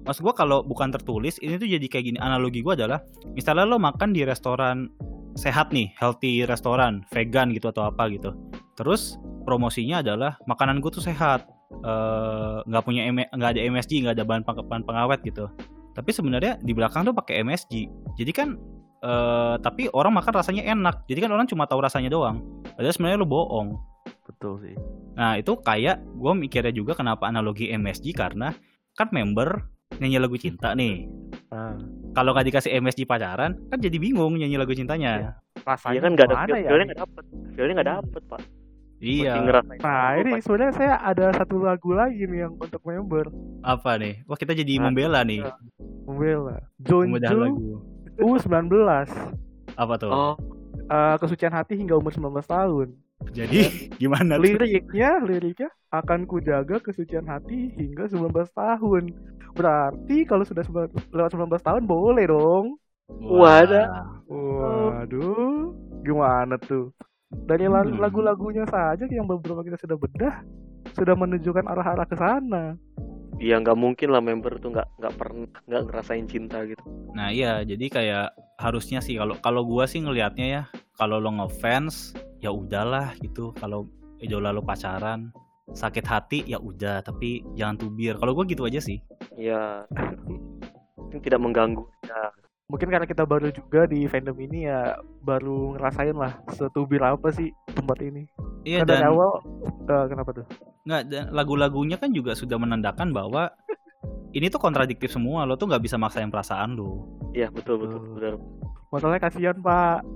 maksud 0.03 0.23
gue 0.23 0.35
kalau 0.35 0.59
bukan 0.63 0.91
tertulis 0.91 1.39
ini 1.39 1.57
tuh 1.57 1.67
jadi 1.67 1.87
kayak 1.87 2.05
gini. 2.05 2.19
Analogi 2.19 2.63
gue 2.63 2.75
adalah 2.75 3.03
misalnya 3.31 3.65
lo 3.65 3.79
makan 3.79 4.11
di 4.11 4.23
restoran 4.23 4.91
sehat 5.37 5.71
nih, 5.71 5.93
healthy 6.01 6.49
restoran, 6.49 7.05
vegan 7.13 7.53
gitu 7.53 7.69
atau 7.69 7.87
apa 7.87 8.09
gitu. 8.09 8.33
Terus 8.75 9.21
promosinya 9.45 10.01
adalah 10.01 10.41
makanan 10.49 10.81
gue 10.81 10.91
tuh 10.91 11.05
sehat, 11.05 11.47
eh, 11.85 12.57
nggak 12.65 12.83
punya 12.83 13.07
M- 13.13 13.31
nggak 13.31 13.51
ada 13.57 13.61
MSG, 13.63 14.03
nggak 14.03 14.17
ada 14.17 14.25
bahan, 14.25 14.43
peng- 14.43 14.67
bahan 14.67 14.85
pengawet 14.85 15.21
gitu. 15.23 15.47
Tapi 15.93 16.11
sebenarnya 16.13 16.61
di 16.61 16.73
belakang 16.73 17.05
tuh 17.05 17.15
pakai 17.17 17.45
MSG. 17.45 17.89
Jadi 18.17 18.33
kan 18.33 18.57
eh, 19.05 19.57
tapi 19.61 19.93
orang 19.93 20.17
makan 20.17 20.41
rasanya 20.41 20.65
enak. 20.67 21.05
Jadi 21.07 21.29
kan 21.29 21.31
orang 21.31 21.47
cuma 21.47 21.69
tahu 21.69 21.85
rasanya 21.85 22.09
doang. 22.09 22.41
Padahal 22.75 22.93
sebenarnya 22.97 23.21
lo 23.21 23.29
bohong. 23.29 23.77
Betul 24.27 24.59
sih. 24.65 24.77
Nah 25.15 25.39
itu 25.39 25.53
kayak 25.61 26.03
gue 26.17 26.33
mikirnya 26.33 26.73
juga 26.75 26.97
kenapa 26.97 27.29
analogi 27.29 27.71
MSG 27.71 28.17
karena 28.17 28.53
kan 28.97 29.13
member 29.13 29.76
nyanyi 29.95 30.19
lagu 30.19 30.37
cinta 30.37 30.75
nih. 30.75 31.07
Ah, 31.49 31.79
Kalau 32.13 32.33
nggak 32.33 32.47
dikasih 32.49 32.71
MSG 32.77 33.05
pacaran 33.05 33.55
kan 33.69 33.79
jadi 33.79 33.97
bingung 33.97 34.35
nyanyi 34.35 34.57
lagu 34.57 34.73
cintanya. 34.73 35.37
rasanya 35.63 35.93
Iya 35.93 36.01
kan 36.01 36.11
nggak 36.13 36.27
ada 36.27 36.37
feel, 36.39 36.57
ya? 36.57 36.69
feelnya 36.69 36.85
nggak 36.87 37.01
dapet. 37.01 37.25
Feelnya 37.55 37.75
nggak 37.75 37.91
dapet 37.93 38.23
pak. 38.27 38.41
Iya. 38.97 39.33
Nah 39.79 40.09
ini 40.17 40.33
sebenarnya 40.41 40.73
saya 40.73 40.95
ada 40.99 41.27
satu 41.35 41.61
lagu 41.61 41.93
lagi 41.93 42.25
nih 42.25 42.49
yang 42.49 42.57
untuk 42.57 42.81
member 42.81 43.29
Apa 43.61 44.01
nih? 44.01 44.25
Wah 44.25 44.35
kita 44.35 44.53
jadi 44.53 44.73
Nah, 44.79 44.89
membela 44.89 45.21
nih. 45.23 45.45
membela 46.03 46.57
Membedah 46.81 47.31
Jonju 47.31 47.37
lagu. 47.37 47.67
U19 48.17 48.73
Apa 49.77 49.95
tuh? 50.01 50.09
Oh, 50.09 50.35
eh, 50.81 51.17
kesucian 51.21 51.53
hati 51.53 51.77
hingga 51.77 51.95
umur 51.95 52.09
19 52.09 52.41
tahun. 52.43 52.89
Jadi 53.29 53.61
gimana 53.97 54.37
tuh? 54.37 54.45
Liriknya, 54.49 55.21
liriknya 55.21 55.69
akan 56.03 56.29
kujaga 56.29 56.81
kesucian 56.83 57.25
hati 57.29 57.73
hingga 57.77 58.09
19 58.11 58.33
tahun. 58.53 59.15
Berarti 59.57 60.29
kalau 60.29 60.45
sudah 60.45 60.65
lewat 61.13 61.33
19 61.33 61.63
tahun 61.63 61.83
boleh 61.89 62.29
dong. 62.29 62.77
Wadah. 63.09 64.21
Waduh, 64.27 65.73
gimana 66.03 66.59
tuh? 66.59 66.91
Dari 67.31 67.67
Hmm. 67.67 67.99
lagu-lagunya 67.99 68.67
saja 68.67 69.07
yang 69.11 69.27
beberapa 69.27 69.63
kita 69.67 69.79
sudah 69.83 69.97
bedah 69.99 70.35
sudah 70.95 71.15
menunjukkan 71.19 71.67
arah-arah 71.67 72.07
ke 72.09 72.17
sana. 72.17 72.75
Iya 73.37 73.61
nggak 73.61 73.77
mungkin 73.77 74.09
lah 74.17 74.25
member 74.25 74.57
tuh 74.57 74.73
nggak 74.73 74.89
nggak 74.97 75.15
pernah 75.21 75.45
nggak 75.69 75.83
ngerasain 75.93 76.25
cinta 76.25 76.65
gitu. 76.65 76.81
Nah 77.13 77.29
iya, 77.29 77.61
jadi 77.69 77.87
kayak 77.93 78.27
harusnya 78.57 79.05
sih 79.05 79.21
kalau 79.21 79.37
kalau 79.45 79.61
gua 79.69 79.85
sih 79.85 80.01
ngelihatnya 80.01 80.47
ya, 80.49 80.63
kalau 80.97 81.21
lo 81.21 81.29
ngefans 81.29 82.17
ya 82.41 82.49
udahlah 82.49 83.13
gitu. 83.21 83.53
Kalau 83.61 83.93
idola 84.25 84.57
lo 84.57 84.65
pacaran, 84.65 85.29
sakit 85.73 86.05
hati 86.07 86.39
ya 86.47 86.59
udah, 86.59 87.03
tapi 87.03 87.43
jangan 87.55 87.77
tubir. 87.77 88.15
Kalau 88.17 88.33
gua 88.35 88.45
gitu 88.47 88.63
aja 88.67 88.79
sih. 88.79 89.03
Iya. 89.35 89.87
Mungkin 91.01 91.21
tidak 91.23 91.41
mengganggu. 91.43 91.85
Ya. 92.07 92.31
Mungkin 92.67 92.91
karena 92.91 93.07
kita 93.07 93.23
baru 93.23 93.55
juga 93.55 93.87
di 93.87 94.11
fandom 94.11 94.35
ini 94.43 94.67
ya 94.67 94.99
baru 95.23 95.79
ngerasain 95.79 96.19
lah 96.19 96.35
setubir 96.51 96.99
apa 96.99 97.31
sih 97.31 97.55
tempat 97.71 98.03
ini. 98.03 98.27
Iya 98.67 98.83
Kan 98.83 98.91
dari 98.91 99.07
dan 99.07 99.11
awal 99.15 99.31
eh, 99.87 100.07
kenapa 100.11 100.31
tuh? 100.35 100.47
nggak 100.83 101.03
dan 101.07 101.25
lagu-lagunya 101.31 101.95
kan 101.95 102.11
juga 102.11 102.35
sudah 102.35 102.59
menandakan 102.59 103.15
bahwa 103.15 103.55
ini 104.37 104.51
tuh 104.51 104.59
kontradiktif 104.59 105.15
semua. 105.15 105.47
Lo 105.47 105.55
tuh 105.55 105.71
nggak 105.71 105.83
bisa 105.87 105.95
maksain 105.95 106.27
perasaan 106.27 106.75
lo. 106.75 107.07
Iya 107.39 107.55
betul 107.55 107.87
betul 107.87 108.03
Betul. 108.03 108.15
benar. 108.19 108.35
Masalahnya 108.91 109.23
kasihan 109.23 109.57
Pak. 109.59 110.07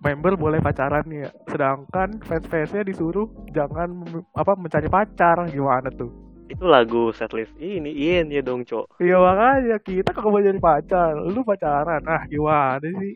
Member 0.00 0.32
boleh 0.32 0.64
pacaran 0.64 1.04
nih 1.04 1.28
ya. 1.28 1.30
Sedangkan 1.44 2.24
fans-fansnya 2.24 2.88
disuruh 2.88 3.28
jangan 3.52 4.00
apa 4.32 4.56
mencari 4.56 4.88
pacar. 4.88 5.44
Gimana 5.52 5.92
tuh? 5.92 6.08
Itu 6.48 6.66
lagu 6.66 7.12
setlist 7.14 7.52
ini 7.60 7.92
Ian 7.94 8.32
ya 8.32 8.40
dong 8.42 8.64
cok. 8.64 8.98
Iya 8.98 9.20
makanya 9.20 9.76
kita 9.84 10.10
kagak 10.10 10.30
mau 10.32 10.40
jadi 10.40 10.58
pacar. 10.58 11.14
Lu 11.20 11.44
pacaran. 11.44 12.00
Ah 12.08 12.24
gimana 12.26 12.80
sih? 12.82 13.14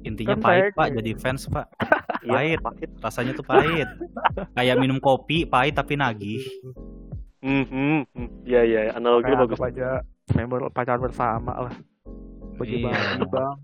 Intinya 0.00 0.32
Kan 0.32 0.40
pahit 0.40 0.72
pak 0.72 0.88
jadi 0.96 1.12
fans 1.18 1.44
pak. 1.46 1.66
Iya, 2.20 2.36
Pahit. 2.36 2.58
pahit. 2.60 2.90
Rasanya 3.00 3.32
tuh 3.32 3.46
pahit. 3.48 3.88
Kayak 4.52 4.76
minum 4.76 5.00
kopi 5.00 5.48
pahit 5.48 5.72
tapi 5.72 5.96
nagih. 5.96 6.44
Hmm, 7.40 7.64
hmm. 7.64 8.00
Iya 8.44 8.60
iya 8.68 8.80
analogi 8.92 9.32
bagus. 9.32 9.56
aja 9.56 10.04
member 10.36 10.68
pacaran 10.68 11.00
bersama 11.00 11.64
lah. 11.64 11.72
Iya. 12.66 13.24
bang. 13.26 13.56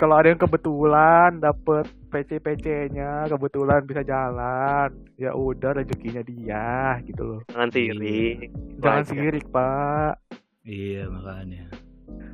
Kalau 0.00 0.14
ada 0.16 0.32
yang 0.32 0.40
kebetulan 0.40 1.44
dapet 1.44 1.84
PC-PC-nya, 2.08 3.28
kebetulan 3.28 3.84
bisa 3.84 4.00
jalan, 4.00 4.88
ya 5.20 5.36
udah 5.36 5.76
rezekinya 5.76 6.24
dia 6.24 6.96
gitu 7.04 7.20
loh. 7.20 7.40
Jangan 7.52 7.68
sirik. 7.68 8.48
Jangan 8.80 9.04
sirik 9.04 9.44
pak. 9.52 10.16
Iya 10.64 11.04
makanya. 11.12 11.68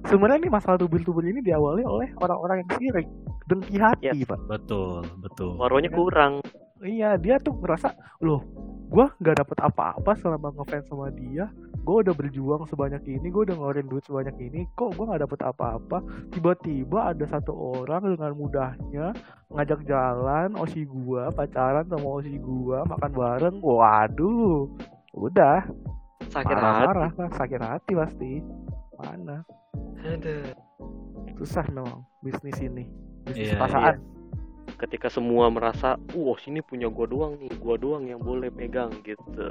Sebenarnya 0.07 0.47
nih 0.47 0.53
masalah 0.55 0.79
tubir-tubir 0.79 1.27
ini 1.27 1.43
diawali 1.43 1.83
oleh 1.83 2.09
orang-orang 2.23 2.63
yang 2.63 2.71
sirik, 2.79 3.07
dengki 3.51 3.77
hati 3.83 4.15
Yes. 4.15 4.31
pak. 4.31 4.39
Betul 4.47 5.03
betul. 5.19 5.59
Waronya 5.59 5.91
kurang. 5.91 6.39
Iya 6.85 7.17
dia 7.17 7.41
tuh 7.41 7.57
ngerasa 7.57 7.97
loh, 8.21 8.45
gua 8.93 9.09
nggak 9.17 9.41
dapet 9.41 9.59
apa-apa 9.65 10.13
selama 10.21 10.53
ngefans 10.53 10.87
sama 10.93 11.09
dia. 11.09 11.49
Gue 11.87 12.03
udah 12.03 12.19
berjuang 12.19 12.67
sebanyak 12.67 12.99
ini, 13.07 13.31
gue 13.31 13.47
udah 13.47 13.55
ngeluarin 13.55 13.87
duit 13.87 14.03
sebanyak 14.03 14.35
ini, 14.43 14.67
kok 14.75 14.99
gue 14.99 15.07
nggak 15.07 15.23
dapet 15.23 15.39
apa-apa. 15.47 16.03
Tiba-tiba 16.35 17.15
ada 17.15 17.23
satu 17.31 17.55
orang 17.55 18.19
dengan 18.19 18.35
mudahnya 18.35 19.15
ngajak 19.55 19.87
jalan 19.87 20.59
osi 20.59 20.83
gua 20.83 21.31
pacaran 21.31 21.87
sama 21.87 22.19
osi 22.19 22.43
gua 22.43 22.83
makan 22.91 23.13
bareng. 23.15 23.57
Waduh, 23.63 24.67
udah 25.15 25.63
Sakit 26.27 26.59
hati. 26.59 26.91
marah-marah 26.91 27.11
kan, 27.15 27.31
sakit 27.39 27.61
hati 27.63 27.93
pasti. 27.95 28.33
Mana? 28.99 29.47
Aduh. 30.03 30.51
Susah 31.39 31.71
memang 31.71 32.03
bisnis 32.19 32.59
ini, 32.59 32.91
bisnis 33.31 33.55
Iya, 33.55 33.63
perasaan. 33.63 34.16
Ketika 34.77 35.07
semua 35.07 35.47
merasa, 35.49 35.95
"Uh, 36.13 36.35
sini 36.43 36.61
punya 36.61 36.91
gua 36.91 37.07
doang 37.07 37.39
nih, 37.39 37.53
gua 37.63 37.79
doang 37.79 38.11
yang 38.11 38.19
boleh 38.19 38.51
pegang." 38.51 38.91
gitu. 39.07 39.47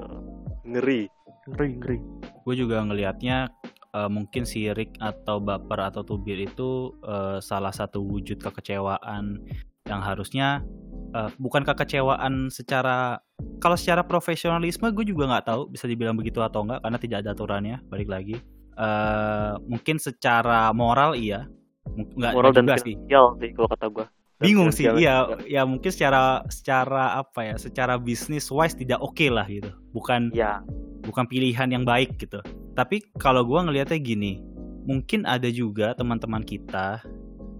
Ngeri. 0.68 1.07
Ngeri, 1.47 1.68
ngeri. 1.80 1.97
Gue 2.45 2.55
juga 2.57 2.82
ngelihatnya 2.82 3.49
eh, 3.95 4.09
mungkin 4.09 4.43
sirik 4.43 4.97
atau 4.99 5.39
baper 5.39 5.80
atau 5.93 6.01
tubir 6.03 6.41
itu 6.41 6.93
eh, 7.05 7.38
salah 7.39 7.72
satu 7.72 8.01
wujud 8.01 8.41
kekecewaan 8.41 9.39
yang 9.86 10.01
harusnya 10.01 10.66
eh, 11.13 11.30
bukan 11.38 11.61
kekecewaan 11.61 12.49
secara 12.49 13.22
kalau 13.61 13.78
secara 13.78 14.01
profesionalisme 14.01 14.89
gue 14.89 15.05
juga 15.05 15.30
nggak 15.30 15.45
tahu 15.47 15.61
bisa 15.70 15.86
dibilang 15.86 16.18
begitu 16.18 16.41
atau 16.41 16.66
enggak 16.66 16.82
karena 16.82 16.97
tidak 16.97 17.18
ada 17.22 17.30
aturannya 17.38 17.78
balik 17.89 18.09
lagi 18.09 18.36
Eh, 18.76 19.53
mungkin 19.72 19.95
secara 20.03 20.68
moral 20.76 21.16
iya 21.16 21.47
nggak 21.95 22.32
Moral 22.36 22.51
dan 22.51 22.68
juga 22.68 22.84
sih 22.84 22.99
sih 22.99 23.49
kalau 23.55 23.68
kata 23.72 23.88
gua. 23.88 24.05
Bingung 24.36 24.72
sih 24.76 24.92
iya 25.00 25.32
ya 25.48 25.64
mungkin 25.64 25.88
secara 25.88 26.44
secara 26.52 27.16
apa 27.16 27.48
ya 27.48 27.56
secara 27.56 27.96
bisnis 27.96 28.52
wise 28.52 28.76
tidak 28.76 29.00
oke 29.00 29.24
lah 29.32 29.48
gitu 29.48 29.72
bukan 29.96 30.28
Ya, 30.36 30.60
bukan 31.06 31.30
pilihan 31.30 31.70
yang 31.72 31.88
baik 31.88 32.18
gitu. 32.20 32.42
Tapi 32.76 33.00
kalau 33.16 33.46
gua 33.48 33.64
ngelihatnya 33.64 34.02
gini, 34.02 34.44
mungkin 34.84 35.24
ada 35.24 35.48
juga 35.48 35.96
teman-teman 35.96 36.44
kita 36.44 37.00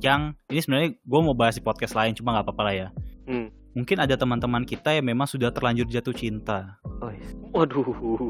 yang 0.04 0.36
ini 0.52 0.60
sebenarnya 0.60 0.90
gua 1.08 1.20
mau 1.24 1.38
bahas 1.38 1.56
di 1.56 1.64
podcast 1.64 1.96
lain 1.96 2.18
cuma 2.18 2.36
nggak 2.36 2.52
apa-apa 2.52 2.64
lah 2.68 2.76
ya. 2.76 2.88
Hmm. 3.30 3.48
Mungkin 3.76 4.00
ada 4.00 4.16
teman-teman 4.16 4.64
kita 4.64 4.96
yang 4.96 5.08
memang 5.08 5.28
sudah 5.28 5.52
terlanjur 5.52 5.88
jatuh 5.88 6.16
cinta. 6.16 6.80
Oh, 7.04 7.12
iya. 7.12 7.28
waduh. 7.52 7.84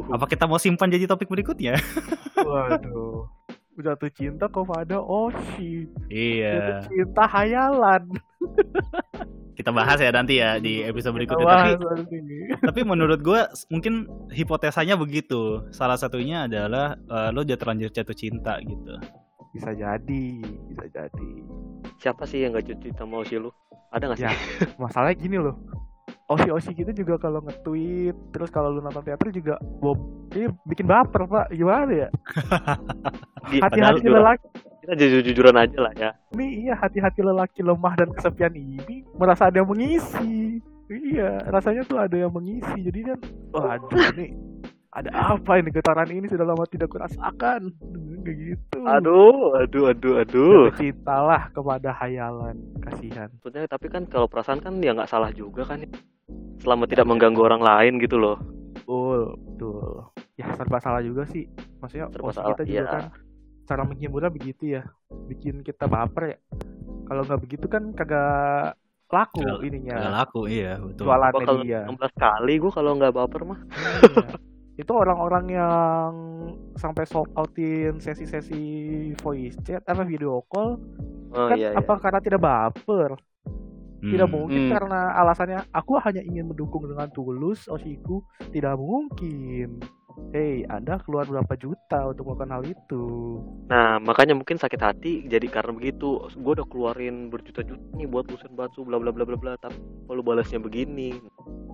Apa 0.09 0.25
kita 0.25 0.49
mau 0.49 0.57
simpan 0.57 0.89
jadi 0.89 1.05
topik 1.05 1.29
berikutnya? 1.29 1.77
Waduh. 2.49 3.29
Jatuh 3.75 4.07
cinta 4.09 4.47
kepada 4.47 4.97
Oshi. 4.97 5.91
iya, 6.07 6.51
Jatuh 6.55 6.79
cinta 6.87 7.23
hayalan. 7.27 8.03
kita 9.55 9.71
bahas 9.71 9.95
ya 9.97 10.11
nanti 10.11 10.37
ya 10.37 10.57
di 10.57 10.79
episode 10.79 11.11
berikutnya. 11.13 11.47
Tapi 11.47 11.71
nanti. 11.79 12.17
tapi 12.61 12.81
menurut 12.83 13.19
gua 13.19 13.47
s- 13.49 13.67
mungkin 13.67 14.03
hipotesanya 14.29 14.95
begitu. 14.95 15.63
Salah 15.69 15.95
satunya 15.95 16.43
adalah 16.43 16.95
eh, 16.95 17.29
lo 17.31 17.41
udah 17.41 17.55
terlanjur 17.55 17.89
jatuh 17.89 18.13
cinta 18.13 18.59
gitu. 18.59 18.95
bisa 19.51 19.71
jadi, 19.71 20.25
bisa 20.67 20.83
jadi. 20.85 21.29
Siapa 21.95 22.27
sih 22.27 22.43
yang 22.43 22.51
gak 22.51 22.67
jatuh 22.67 22.83
cinta 22.85 23.03
mau 23.03 23.23
sih 23.23 23.39
lu? 23.39 23.47
Ada 23.87 24.11
gak 24.11 24.17
sih? 24.17 24.27
Ya. 24.27 24.35
Masalahnya 24.75 25.15
gini 25.15 25.39
loh. 25.39 25.55
Osi-osi 26.25 26.73
gitu 26.73 26.89
juga 26.89 27.21
kalau 27.21 27.37
nge-tweet, 27.39 28.17
terus 28.33 28.49
kalau 28.49 28.73
lu 28.73 28.81
nonton 28.81 29.05
teater 29.05 29.29
juga 29.29 29.61
bob, 29.61 30.01
ini 30.33 30.49
bikin 30.65 30.89
baper 30.89 31.29
pak, 31.29 31.53
gimana 31.53 31.91
ya? 31.93 32.09
Di- 33.45 33.61
Hati-hati 33.65 34.09
lelaki, 34.09 34.45
Kita 34.81 34.93
jujur-jujuran 34.97 35.53
aja 35.53 35.77
lah 35.81 35.93
ya. 35.93 36.09
ini 36.33 36.65
iya 36.65 36.73
hati-hati 36.73 37.21
lelaki 37.21 37.61
lemah 37.61 37.93
dan 37.93 38.09
kesepian 38.09 38.53
ini 38.53 39.05
merasa 39.13 39.53
ada 39.53 39.61
yang 39.61 39.69
mengisi. 39.69 40.61
Iya, 40.85 41.45
rasanya 41.49 41.81
tuh 41.85 41.97
ada 41.97 42.13
yang 42.13 42.29
mengisi. 42.29 42.77
Jadi 42.81 42.99
kan, 43.05 43.17
waduh 43.53 43.89
ini 44.17 44.33
ada 44.95 45.11
apa 45.35 45.59
ini 45.59 45.75
getaran 45.75 46.07
ini 46.07 46.31
sudah 46.31 46.47
lama 46.47 46.63
tidak 46.71 46.87
kurasakan. 46.87 47.67
Kayak 48.23 48.37
gitu. 48.39 48.79
Aduh, 48.87 49.59
aduh, 49.59 49.91
aduh, 49.91 50.13
aduh. 50.23 50.71
Cintalah 50.79 51.51
kepada 51.51 51.91
hayalan, 51.99 52.63
kasihan. 52.79 53.27
Maksudnya 53.43 53.67
tapi 53.67 53.91
kan 53.91 54.07
kalau 54.07 54.31
perasaan 54.31 54.63
kan 54.63 54.79
ya 54.79 54.95
nggak 54.95 55.11
salah 55.11 55.35
juga 55.35 55.67
kan 55.67 55.83
ya. 55.83 55.91
Selama 56.63 56.87
tidak 56.87 57.05
mengganggu 57.11 57.43
orang 57.43 57.59
lain 57.59 57.99
gitu 57.99 58.15
loh. 58.15 58.39
Betul, 58.71 59.35
betul. 59.35 60.07
Ya 60.39 60.47
serba 60.55 60.79
salah 60.79 61.03
juga 61.03 61.27
sih. 61.27 61.43
Maksudnya 61.83 62.07
Serba 62.15 62.31
salah, 62.31 62.55
kita 62.55 62.63
juga 62.63 62.79
iya. 62.79 62.87
kan 62.87 63.03
cara 63.67 63.83
menghiburnya 63.83 64.31
begitu 64.31 64.79
ya. 64.79 64.87
Bikin 65.27 65.59
kita 65.59 65.91
baper 65.91 66.23
ya. 66.33 66.37
Kalau 67.05 67.21
nggak 67.27 67.41
begitu 67.43 67.67
kan 67.67 67.91
kagak 67.91 68.79
laku 69.11 69.43
Nggak- 69.43 69.63
ininya. 69.67 70.23
Laku, 70.23 70.47
iya 70.47 70.79
betul. 70.79 71.03
Jualannya 71.03 71.45
dia. 71.67 71.81
16 71.83 72.15
kali 72.15 72.53
gua 72.63 72.71
kalau 72.71 72.91
nggak 72.95 73.13
baper 73.13 73.41
mah. 73.43 73.59
Itu 74.75 74.91
orang-orang 74.91 75.45
yang 75.49 76.11
sampai 76.75 77.07
sold 77.07 77.31
outin 77.39 77.99
sesi-sesi 78.03 79.15
voice 79.23 79.55
chat 79.63 79.79
apa 79.87 80.03
video 80.03 80.43
call 80.51 80.75
Oh 81.35 81.51
kan 81.51 81.57
iya 81.59 81.75
iya. 81.75 81.79
apa 81.79 81.99
karena 81.99 82.19
tidak 82.23 82.41
baper? 82.43 83.19
Tidak 84.05 84.27
Hmm. 84.27 84.35
mungkin 84.35 84.61
Hmm. 84.69 84.71
karena 84.71 84.99
alasannya 85.19 85.59
aku 85.73 85.97
hanya 85.99 86.21
ingin 86.23 86.47
mendukung 86.47 86.85
dengan 86.87 87.11
tulus 87.11 87.67
Oshiku. 87.67 88.23
Tidak 88.53 88.75
mungkin. 88.79 89.81
Hei, 90.31 90.63
Anda 90.67 90.99
keluar 90.99 91.23
berapa 91.25 91.55
juta 91.55 92.07
untuk 92.07 92.27
melakukan 92.27 92.51
hal 92.51 92.63
itu? 92.63 93.03
Nah, 93.67 93.99
makanya 93.99 94.31
mungkin 94.31 94.55
sakit 94.55 94.79
hati 94.79 95.13
jadi 95.25 95.47
karena 95.47 95.71
begitu. 95.71 96.23
Gua 96.35 96.55
udah 96.55 96.67
keluarin 96.67 97.27
berjuta-juta 97.27 97.79
nih 97.93 98.07
buat 98.07 98.27
lusen 98.27 98.51
batu 98.51 98.83
bla 98.83 98.95
bla 98.95 99.11
bla 99.11 99.23
bla 99.23 99.35
bla 99.35 99.53
tapi 99.55 99.75
kalau 100.07 100.21
balasnya 100.21 100.59
begini 100.59 101.19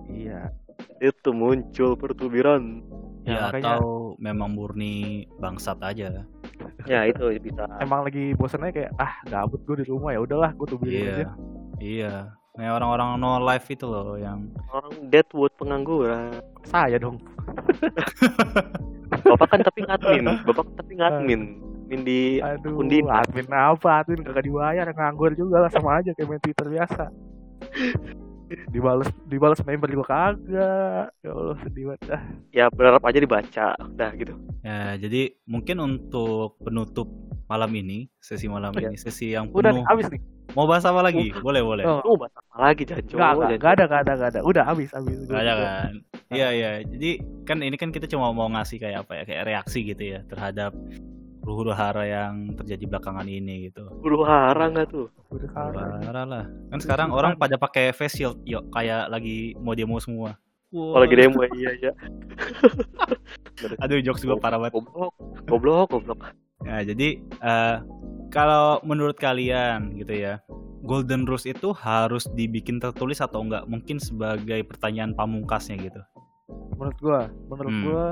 Iya. 0.06 0.50
itu 0.98 1.30
muncul 1.30 1.94
pertubiran. 1.94 2.82
Ya, 3.22 3.30
Ya, 3.30 3.40
makanya- 3.48 3.78
atau 3.78 4.18
memang 4.18 4.50
murni 4.50 5.26
bangsat 5.38 5.78
aja. 5.78 6.26
Ya 6.86 7.06
itu 7.06 7.22
bisa. 7.38 7.66
Emang 7.78 8.02
lagi 8.02 8.34
bosannya 8.34 8.74
kayak 8.74 8.90
ah 8.98 9.22
gabut 9.26 9.62
gue 9.62 9.82
di 9.82 9.86
rumah 9.86 10.10
ya 10.10 10.20
udahlah 10.22 10.50
gue 10.54 10.66
tubirin 10.66 11.06
aja. 11.06 11.26
Iya. 11.78 12.14
Kayak 12.52 12.72
orang-orang 12.76 13.08
no 13.16 13.40
life 13.40 13.64
itu 13.66 13.88
loh 13.88 14.20
yang 14.20 14.52
Orang 14.68 15.08
Deadwood 15.08 15.56
pengangguran. 15.56 16.36
Saya 16.68 17.00
dong. 17.00 17.16
Bapak 19.22 19.48
kan 19.48 19.60
tapi 19.62 19.84
ngadmin, 19.84 20.24
bapak 20.42 20.64
kan 20.66 20.74
tapi 20.82 20.92
ngadmin. 20.96 21.40
Min 21.86 22.00
di 22.02 22.40
Aduh, 22.40 22.80
akun 22.80 22.88
admin 23.06 23.46
apa? 23.52 24.02
Admin 24.02 24.24
kagak 24.24 24.44
dibayar, 24.44 24.88
nganggur 24.88 25.36
juga 25.36 25.64
lah 25.64 25.70
sama 25.70 26.00
aja 26.00 26.16
kayak 26.16 26.28
main 26.28 26.40
Twitter 26.40 26.66
biasa. 26.66 27.12
Dibales 28.68 29.08
dibales 29.28 29.60
member 29.64 29.88
juga 29.88 30.04
kagak. 30.08 31.06
Ya 31.20 31.30
Allah 31.30 31.56
sedih 31.60 31.84
banget 31.92 32.02
dah. 32.08 32.22
Ya 32.52 32.64
berharap 32.68 33.04
aja 33.04 33.18
dibaca. 33.20 33.66
Udah 33.78 34.10
gitu. 34.16 34.32
ya 34.60 34.96
jadi 34.96 35.36
mungkin 35.44 35.76
untuk 35.78 36.56
penutup 36.60 37.08
malam 37.48 37.68
ini, 37.76 38.08
sesi 38.16 38.48
malam 38.48 38.72
Iya. 38.72 38.88
ini, 38.88 38.96
sesi 38.96 39.36
yang 39.36 39.52
Udah 39.52 39.72
penuh. 39.72 39.84
nih, 39.84 39.84
habis 39.88 40.06
nih. 40.08 40.20
Mau 40.52 40.68
bahas 40.68 40.84
apa 40.84 41.00
lagi? 41.00 41.32
Boleh, 41.40 41.64
boleh. 41.64 41.84
Oh, 41.88 42.16
bahas 42.20 42.32
apa 42.36 42.56
lagi 42.60 42.82
Janjo? 42.84 43.16
Enggak, 43.16 43.30
enggak, 43.32 43.48
Janjo. 43.48 43.56
enggak 43.56 43.72
ada, 43.72 43.84
enggak 43.84 44.00
ada, 44.00 44.12
enggak 44.12 44.30
ada. 44.30 44.40
Udah 44.44 44.64
habis, 44.68 44.88
habis. 44.92 45.16
Nggak 45.24 45.42
ada 45.42 45.54
kan? 45.56 45.92
Iya 46.32 46.48
iya. 46.52 46.70
Jadi 46.84 47.10
kan 47.48 47.58
ini 47.64 47.76
kan 47.80 47.88
kita 47.88 48.06
cuma 48.08 48.32
mau 48.36 48.48
ngasih 48.52 48.76
kayak 48.80 49.08
apa 49.08 49.12
ya 49.20 49.22
kayak 49.24 49.42
reaksi 49.48 49.78
gitu 49.84 50.02
ya 50.16 50.20
terhadap 50.28 50.76
huru 51.42 51.74
hara 51.74 52.06
yang 52.06 52.54
terjadi 52.54 52.84
belakangan 52.86 53.26
ini 53.26 53.72
gitu. 53.72 53.88
Huru 54.04 54.22
hara 54.28 54.70
nggak 54.70 54.86
tuh? 54.92 55.08
Huru 55.32 55.48
hara 55.50 56.22
lah. 56.22 56.44
Kan 56.70 56.78
sekarang 56.78 57.08
orang 57.10 57.34
pada 57.40 57.56
pakai 57.58 57.90
face 57.96 58.22
shield, 58.22 58.38
yuk 58.46 58.68
kayak 58.70 59.10
lagi 59.10 59.56
mau 59.58 59.74
demo 59.74 59.98
semua. 59.98 60.36
Kalau 60.72 61.04
lagi 61.04 61.16
demo 61.16 61.44
iya 61.52 61.70
iya. 61.76 61.92
Aduh, 63.84 64.00
jokes 64.00 64.24
gue 64.24 64.36
parah 64.40 64.56
banget. 64.58 64.80
Goblok, 64.80 65.12
goblok, 65.44 65.86
goblok. 65.92 66.20
Nah, 66.62 66.80
jadi 66.86 67.18
eh, 67.20 67.76
kalau 68.32 68.80
menurut 68.86 69.18
kalian 69.18 69.92
gitu 69.98 70.14
ya, 70.14 70.40
Golden 70.82 71.28
Rules 71.28 71.46
itu 71.46 71.70
harus 71.76 72.26
dibikin 72.34 72.82
tertulis 72.82 73.22
atau 73.22 73.44
enggak? 73.44 73.66
Mungkin 73.70 74.02
sebagai 74.02 74.66
pertanyaan 74.66 75.14
pamungkasnya 75.14 75.78
gitu. 75.78 76.00
Menurut 76.78 76.98
gua, 76.98 77.20
menurut 77.46 77.74
Hmm. 77.74 77.84
gua 77.84 78.04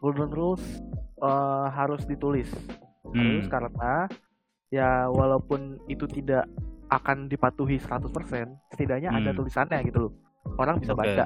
Golden 0.00 0.30
Rules 0.32 0.64
eh, 1.18 1.66
harus 1.74 2.06
ditulis. 2.06 2.48
Terus 3.08 3.44
Hmm. 3.48 3.52
karena 3.52 3.92
ya 4.68 5.08
walaupun 5.08 5.80
itu 5.88 6.04
tidak 6.06 6.44
akan 6.88 7.28
dipatuhi 7.28 7.76
100%, 7.80 8.48
setidaknya 8.72 9.12
ada 9.12 9.32
Hmm. 9.32 9.36
tulisannya 9.36 9.78
gitu 9.84 10.08
loh. 10.08 10.12
Orang 10.56 10.80
bisa 10.80 10.96
Oke. 10.96 11.04
baca. 11.04 11.24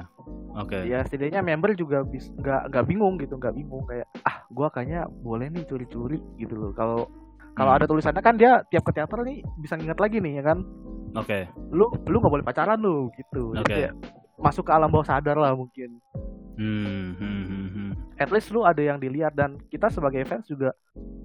Oke. 0.53 0.77
Ya 0.85 1.01
setidaknya 1.01 1.41
member 1.41 1.73
juga 1.73 2.05
bis 2.05 2.29
nggak 2.37 2.69
nggak 2.69 2.85
bingung 2.85 3.15
gitu, 3.17 3.39
nggak 3.39 3.55
bingung 3.57 3.83
kayak 3.89 4.05
ah 4.27 4.45
gua 4.53 4.69
kayaknya 4.69 5.09
boleh 5.09 5.49
nih 5.49 5.63
curi-curi 5.65 6.19
gitu 6.37 6.53
loh. 6.53 6.71
Kalau 6.75 7.09
kalau 7.53 7.71
Hmm. 7.73 7.79
ada 7.81 7.85
tulisannya 7.89 8.21
kan 8.25 8.35
dia 8.37 8.61
tiap 8.69 8.85
ke 8.85 8.91
teater 8.97 9.21
nih 9.25 9.41
bisa 9.61 9.77
nginget 9.77 9.99
lagi 10.01 10.17
nih 10.21 10.41
ya 10.41 10.43
kan. 10.53 10.59
Oke. 11.17 11.45
Lu 11.73 11.89
lu 12.09 12.17
nggak 12.21 12.33
boleh 12.33 12.45
pacaran 12.45 12.77
lu 12.81 13.09
gitu. 13.17 13.53
Jadi 13.57 13.65
Oke. 13.65 13.73
kayak 13.73 13.93
masuk 14.37 14.65
ke 14.65 14.71
alam 14.73 14.89
bawah 14.89 15.05
sadar 15.05 15.37
lah 15.37 15.53
mungkin. 15.53 16.01
Hmm, 16.53 17.17
hmm, 17.17 17.43
hmm, 17.49 17.67
hmm. 17.73 17.91
At 18.21 18.29
least 18.29 18.53
lu 18.53 18.61
ada 18.61 18.77
yang 18.77 19.01
dilihat 19.01 19.33
dan 19.33 19.57
kita 19.73 19.89
sebagai 19.89 20.21
fans 20.29 20.45
juga 20.45 20.69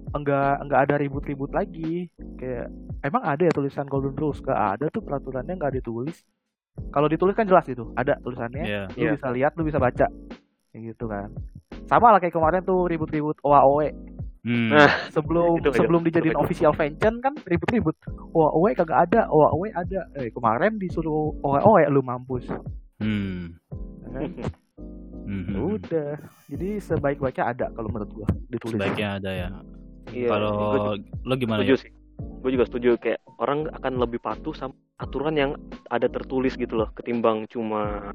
enggak 0.09 0.65
enggak 0.65 0.79
ada 0.89 0.95
ribut-ribut 0.97 1.53
lagi. 1.53 2.09
Kayak 2.37 2.73
emang 3.05 3.21
ada 3.21 3.45
ya 3.45 3.53
tulisan 3.53 3.85
Golden 3.85 4.17
Rules? 4.17 4.41
Gak 4.41 4.57
ada 4.57 4.89
tuh 4.89 5.05
peraturannya 5.05 5.53
nggak 5.53 5.81
ditulis. 5.81 6.25
Kalau 6.89 7.07
ditulis 7.07 7.35
kan 7.35 7.45
jelas 7.45 7.65
itu, 7.65 7.83
ada 7.93 8.17
tulisannya. 8.19 8.63
Iya. 8.63 8.83
Lu 8.89 8.99
Iya. 8.99 9.11
bisa 9.15 9.27
lihat, 9.29 9.51
lu 9.53 9.63
bisa 9.63 9.77
baca. 9.77 10.07
Kayak 10.69 10.81
gitu 10.89 11.05
kan. 11.05 11.29
Sama 11.85 12.09
lah 12.09 12.19
kayak 12.19 12.33
kemarin 12.33 12.61
tuh 12.61 12.85
ribut-ribut 12.85 13.37
OAOE 13.41 13.91
Hmm. 14.39 14.71
Nah, 14.71 14.87
sebelum 15.11 15.59
Itu 15.59 15.75
sebelum 15.75 15.99
itu 15.99 16.15
dijadiin 16.15 16.31
aja. 16.31 16.39
official 16.39 16.71
fanchen 16.71 17.19
kan 17.19 17.35
ribut-ribut. 17.43 17.91
OAOE 18.31 18.71
kagak 18.71 19.11
ada, 19.11 19.27
OAOE 19.27 19.67
ada. 19.75 20.07
Eh 20.15 20.31
kemarin 20.31 20.79
disuruh 20.79 21.35
OAOE 21.43 21.91
lu 21.91 21.99
mampus. 21.99 22.47
Hmm. 23.03 23.59
Kan? 24.07 24.39
Hmm. 25.27 25.75
Udah. 25.75 26.15
Jadi 26.47 26.79
sebaik-baiknya 26.79 27.45
ada 27.45 27.65
kalau 27.69 27.91
menurut 27.91 28.11
gua 28.15 28.27
ditulis. 28.47 28.79
Sebaiknya 28.79 29.19
ada 29.19 29.31
ya. 29.35 29.47
Iya, 30.09 30.27
Kalau 30.31 30.95
lo 30.97 31.33
gimana 31.35 31.61
ya? 31.61 31.75
sih. 31.75 31.91
Gue 32.39 32.55
juga 32.55 32.65
setuju 32.65 32.95
kayak 32.95 33.19
orang 33.37 33.67
akan 33.69 33.99
lebih 33.99 34.19
patuh 34.19 34.51
sama 34.51 34.71
aturan 34.95 35.35
yang 35.35 35.51
ada 35.87 36.07
tertulis 36.07 36.55
gitu 36.55 36.75
loh 36.75 36.91
ketimbang 36.91 37.47
cuma 37.47 38.11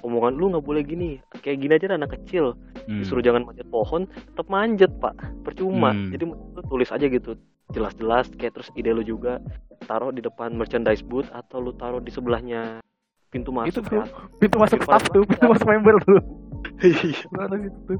omongan 0.00 0.34
lu 0.34 0.50
nggak 0.50 0.62
boleh 0.62 0.82
gini 0.82 1.10
kayak 1.36 1.58
gini 1.58 1.72
aja 1.74 1.90
anak 1.90 2.14
kecil 2.14 2.54
Hmm. 2.88 3.04
disuruh 3.04 3.20
jangan 3.20 3.44
manjat 3.44 3.68
pohon 3.68 4.06
tetap 4.08 4.46
manjat 4.48 4.88
pak 4.96 5.12
percuma 5.42 5.92
Hmm. 5.92 6.08
jadi 6.08 6.24
lu 6.24 6.62
tulis 6.64 6.88
aja 6.88 7.04
gitu 7.04 7.36
jelas-jelas 7.68 8.32
kayak 8.32 8.56
terus 8.56 8.72
ide 8.72 8.90
lu 8.90 9.02
juga 9.02 9.42
taruh 9.84 10.08
di 10.08 10.24
depan 10.24 10.56
merchandise 10.56 11.04
booth 11.04 11.28
atau 11.28 11.60
lu 11.60 11.74
taruh 11.74 12.00
di 12.00 12.08
sebelahnya 12.08 12.80
pintu 13.28 13.52
Itu 13.52 13.52
masuk 13.52 13.82
tuh 13.84 13.92
ya. 13.92 14.04
pintu 14.40 14.56
masuk 14.56 14.78
staff 14.80 15.04
tuh, 15.10 15.22
pintu 15.22 15.44
masuk 15.44 15.68
member 15.68 15.94
tuh. 16.00 16.20
Iya. 16.80 17.28
Itu 17.60 17.78
tuh. 17.84 17.98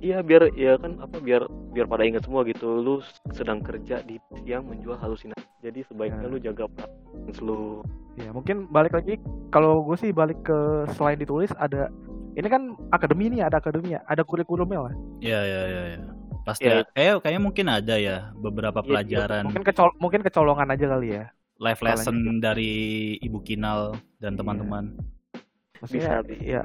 Iya 0.00 0.18
biar 0.22 0.42
ya 0.54 0.80
kan 0.80 0.96
apa 0.96 1.16
biar 1.18 1.44
biar 1.72 1.88
pada 1.88 2.04
ingat 2.04 2.22
semua 2.22 2.44
gitu 2.44 2.78
lu 2.78 3.00
sedang 3.32 3.58
kerja 3.58 4.04
di 4.04 4.20
yang 4.44 4.62
menjual 4.62 4.94
halusinasi 4.94 5.40
jadi 5.60 5.80
sebaiknya 5.88 6.20
Ya. 6.20 6.28
lu 6.28 6.38
jaga 6.38 6.64
perasaan 6.68 7.36
lu 7.40 7.80
Ya 8.12 8.28
mungkin 8.28 8.68
balik 8.68 8.92
lagi 8.92 9.16
kalau 9.48 9.80
gue 9.82 9.96
sih 9.96 10.12
balik 10.12 10.44
ke 10.44 10.58
selain 10.92 11.16
ditulis 11.16 11.48
ada 11.56 11.88
ini 12.36 12.44
kan 12.44 12.76
akademi 12.92 13.32
nih 13.32 13.40
ada 13.40 13.56
akademi 13.56 13.96
ya 13.96 14.04
ada 14.04 14.20
kurikulumnya 14.20 14.84
lah. 14.84 14.94
Iya, 15.18 15.40
iya, 15.40 15.62
iya, 15.64 15.82
iya. 15.96 16.00
Pasti 16.44 16.68
Ya. 16.68 16.80
ya. 16.80 16.84
kayak 16.92 17.14
kayaknya 17.24 17.40
mungkin 17.40 17.66
ada 17.72 17.94
ya 17.96 18.16
beberapa 18.36 18.80
Iya, 18.80 18.84
iya. 18.84 18.88
pelajaran 18.92 19.44
Mungkin 19.48 19.64
kecol 19.64 19.88
mungkin 19.96 20.20
kecolongan 20.20 20.68
aja 20.68 20.86
kali 20.92 21.08
ya. 21.08 21.24
live 21.56 21.78
Kepalanya 21.80 21.96
lesson 22.04 22.16
dari 22.36 22.72
Ibu 23.16 23.38
Kinal 23.40 23.80
dan 24.20 24.36
Iya. 24.36 24.38
teman-teman. 24.44 24.84
Maksudnya 25.80 26.20
Bisa, 26.20 26.28
bisa. 26.28 26.42
ya 26.44 26.62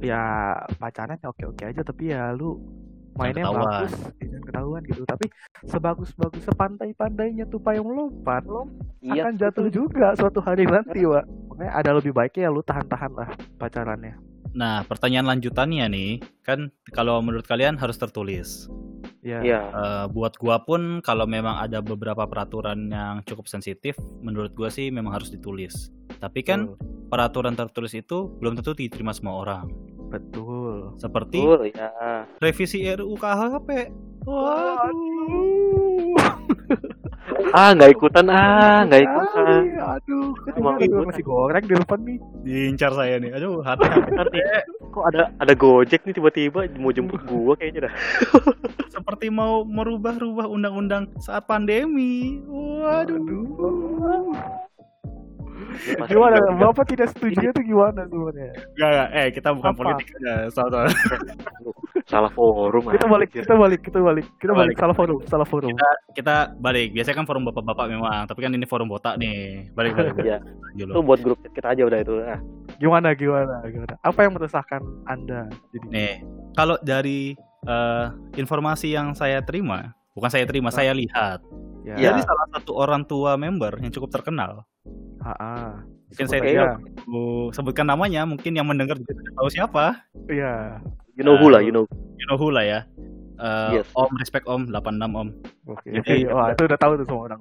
ya 0.00 0.22
pacaran 0.76 1.20
ya 1.20 1.28
oke 1.28 1.44
oke 1.44 1.62
aja 1.62 1.80
tapi 1.80 2.08
ya 2.08 2.32
lu 2.32 2.56
mainnya 3.14 3.44
ketahuan. 3.46 3.64
bagus. 3.64 3.92
Jangan 4.20 4.42
ketahuan 4.46 4.82
gitu. 4.86 5.02
Tapi 5.06 5.26
sebagus 5.66 6.10
bagus 6.18 6.42
sepantai 6.44 6.90
pandainya 6.94 7.44
tuh 7.48 7.60
payung 7.62 7.90
lompat 7.94 8.44
lo 8.46 8.68
Iya, 9.04 9.28
akan 9.28 9.34
jatuh 9.38 9.68
juga 9.68 10.16
suatu 10.18 10.40
hari 10.40 10.64
nanti 10.66 11.04
wa 11.06 11.22
makanya 11.54 11.72
ada 11.78 11.90
lebih 11.94 12.12
baiknya 12.16 12.48
ya 12.48 12.54
lu 12.54 12.62
tahan 12.64 12.86
tahan 12.90 13.12
lah 13.14 13.28
pacarannya. 13.60 14.14
Nah, 14.54 14.86
pertanyaan 14.86 15.34
lanjutannya 15.34 15.86
nih, 15.90 16.10
kan 16.46 16.70
kalau 16.94 17.18
menurut 17.18 17.42
kalian 17.42 17.74
harus 17.74 17.98
tertulis. 17.98 18.70
Ya 19.24 19.40
Iya. 19.40 19.60
Eh, 19.64 20.04
buat 20.12 20.36
gua 20.36 20.60
pun 20.60 21.00
kalau 21.00 21.24
memang 21.24 21.56
ada 21.58 21.80
beberapa 21.80 22.22
peraturan 22.24 22.86
yang 22.86 23.24
cukup 23.24 23.48
sensitif, 23.48 23.96
menurut 24.20 24.52
gua 24.52 24.68
sih 24.68 24.88
memang 24.88 25.12
harus 25.12 25.32
ditulis. 25.32 25.88
Tapi 26.20 26.40
kan 26.40 26.68
betul, 26.68 26.78
peraturan 27.08 27.54
tertulis 27.54 27.92
itu 27.92 28.28
belum 28.38 28.54
tentu 28.54 28.72
diterima 28.72 29.10
semua 29.10 29.40
orang. 29.40 29.66
betul. 30.04 30.94
Seperti 30.94 31.42
Betul 31.42 31.74
ya. 31.74 31.90
revisi 32.38 32.86
RUU 32.86 33.16
KHP. 33.16 33.90
Waduh. 34.24 36.14
Ah 37.52 37.70
nggak 37.76 37.90
ikutan 37.92 38.26
ah 38.32 38.86
nggak 38.88 39.02
ikutan. 39.04 39.62
Aduh, 39.76 40.32
Mau 40.62 40.78
gua 40.78 41.04
masih 41.10 41.24
goreng 41.26 41.64
di 41.66 41.74
depan 41.76 41.98
nih. 42.00 42.18
Diincar 42.46 42.92
saya 42.96 43.20
nih. 43.20 43.34
Aduh, 43.36 43.60
hati 43.60 43.84
Nanti 44.14 44.38
kok 44.88 45.04
ada 45.10 45.28
ada 45.36 45.52
gojek 45.52 46.06
nih 46.06 46.14
tiba-tiba 46.16 46.70
mau 46.80 46.94
jemput 46.94 47.20
gua 47.28 47.52
kayaknya 47.58 47.90
dah. 47.90 47.94
seperti 48.94 49.28
mau 49.28 49.66
merubah-rubah 49.66 50.48
undang-undang 50.48 51.10
saat 51.20 51.44
pandemi. 51.44 52.40
Waduh. 52.48 53.18
Masih 55.74 56.14
Gimana? 56.16 56.38
Bapak 56.54 56.86
tidak 56.86 57.10
setuju 57.12 57.50
itu 57.50 57.60
gimana 57.66 58.06
sebenarnya? 58.06 58.54
Enggak, 58.78 58.88
enggak. 58.88 59.08
Eh, 59.12 59.28
kita 59.34 59.48
bukan 59.52 59.72
Apa? 59.74 59.80
politik 59.82 60.06
aja. 60.22 60.34
Soal-soal. 60.54 60.86
Salah 62.04 62.28
forum. 62.28 62.84
Kita 62.92 63.08
balik, 63.08 63.32
anjir. 63.32 63.42
kita 63.48 63.54
balik, 63.56 63.80
kita 63.80 63.98
balik, 64.04 64.26
kita 64.36 64.52
Balik. 64.52 64.60
balik. 64.60 64.76
Salah 64.76 64.96
forum, 64.96 65.18
salah 65.24 65.48
forum. 65.48 65.70
kita 65.72 65.88
kita 66.12 66.34
balik. 66.60 66.92
Biasanya 66.92 67.16
kan 67.16 67.26
forum 67.26 67.42
bapak-bapak 67.48 67.86
memang, 67.88 68.28
tapi 68.28 68.44
kan 68.44 68.52
ini 68.52 68.68
forum 68.68 68.92
botak 68.92 69.16
nih. 69.16 69.72
Balik 69.72 69.96
balik. 69.96 70.12
Iya. 70.20 70.38
Dulu. 70.76 70.92
Itu 70.92 71.00
buat 71.00 71.20
grup 71.24 71.38
chat 71.40 71.52
kita 71.56 71.72
aja 71.72 71.82
udah 71.88 71.98
itu. 72.04 72.14
Ah. 72.20 72.40
Gimana, 72.76 73.16
gimana, 73.16 73.64
gimana? 73.64 73.94
Apa 74.04 74.20
yang 74.20 74.32
meresahkan 74.36 74.84
Anda? 75.08 75.48
Jadi, 75.72 75.86
Nih, 75.88 76.14
kalau 76.52 76.76
dari 76.84 77.32
eh, 77.64 78.06
informasi 78.36 78.92
yang 78.92 79.16
saya 79.16 79.40
terima, 79.40 79.96
bukan 80.12 80.28
saya 80.28 80.44
terima, 80.44 80.68
saya 80.68 80.92
lihat. 80.92 81.40
ya. 81.88 81.96
Jadi 81.96 82.20
salah 82.20 82.46
satu 82.52 82.76
orang 82.76 83.08
tua 83.08 83.40
member 83.40 83.80
yang 83.80 83.88
cukup 83.88 84.12
terkenal. 84.12 84.68
ah, 85.24 85.32
ah. 85.40 85.72
Mungkin 86.14 86.26
saya 86.30 86.40
tidak- 86.40 86.78
Bu, 87.04 87.20
sebutkan 87.50 87.84
namanya, 87.84 88.22
mungkin 88.22 88.54
yang 88.54 88.64
mendengar 88.64 88.94
juga 88.94 89.12
tidak 89.12 89.34
tahu 89.34 89.48
siapa. 89.50 89.84
Iya. 90.26 90.78
You 91.14 91.22
know 91.22 91.34
who 91.34 91.50
lah, 91.50 91.58
you 91.58 91.70
know. 91.70 91.84
You 92.14 92.26
know 92.26 92.38
who 92.38 92.48
lah 92.48 92.62
ya. 92.62 92.80
Eh, 93.34 93.82
Yes. 93.82 93.90
Om, 93.92 94.14
respect 94.14 94.46
Om, 94.46 94.70
86 94.70 95.10
Om. 95.12 95.28
Oke. 95.68 95.90
Jadi- 95.90 96.30
Wah, 96.30 96.54
itu 96.54 96.62
udah 96.64 96.78
tahu 96.78 96.92
tuh 96.96 97.04
semua 97.04 97.22
orang. 97.28 97.40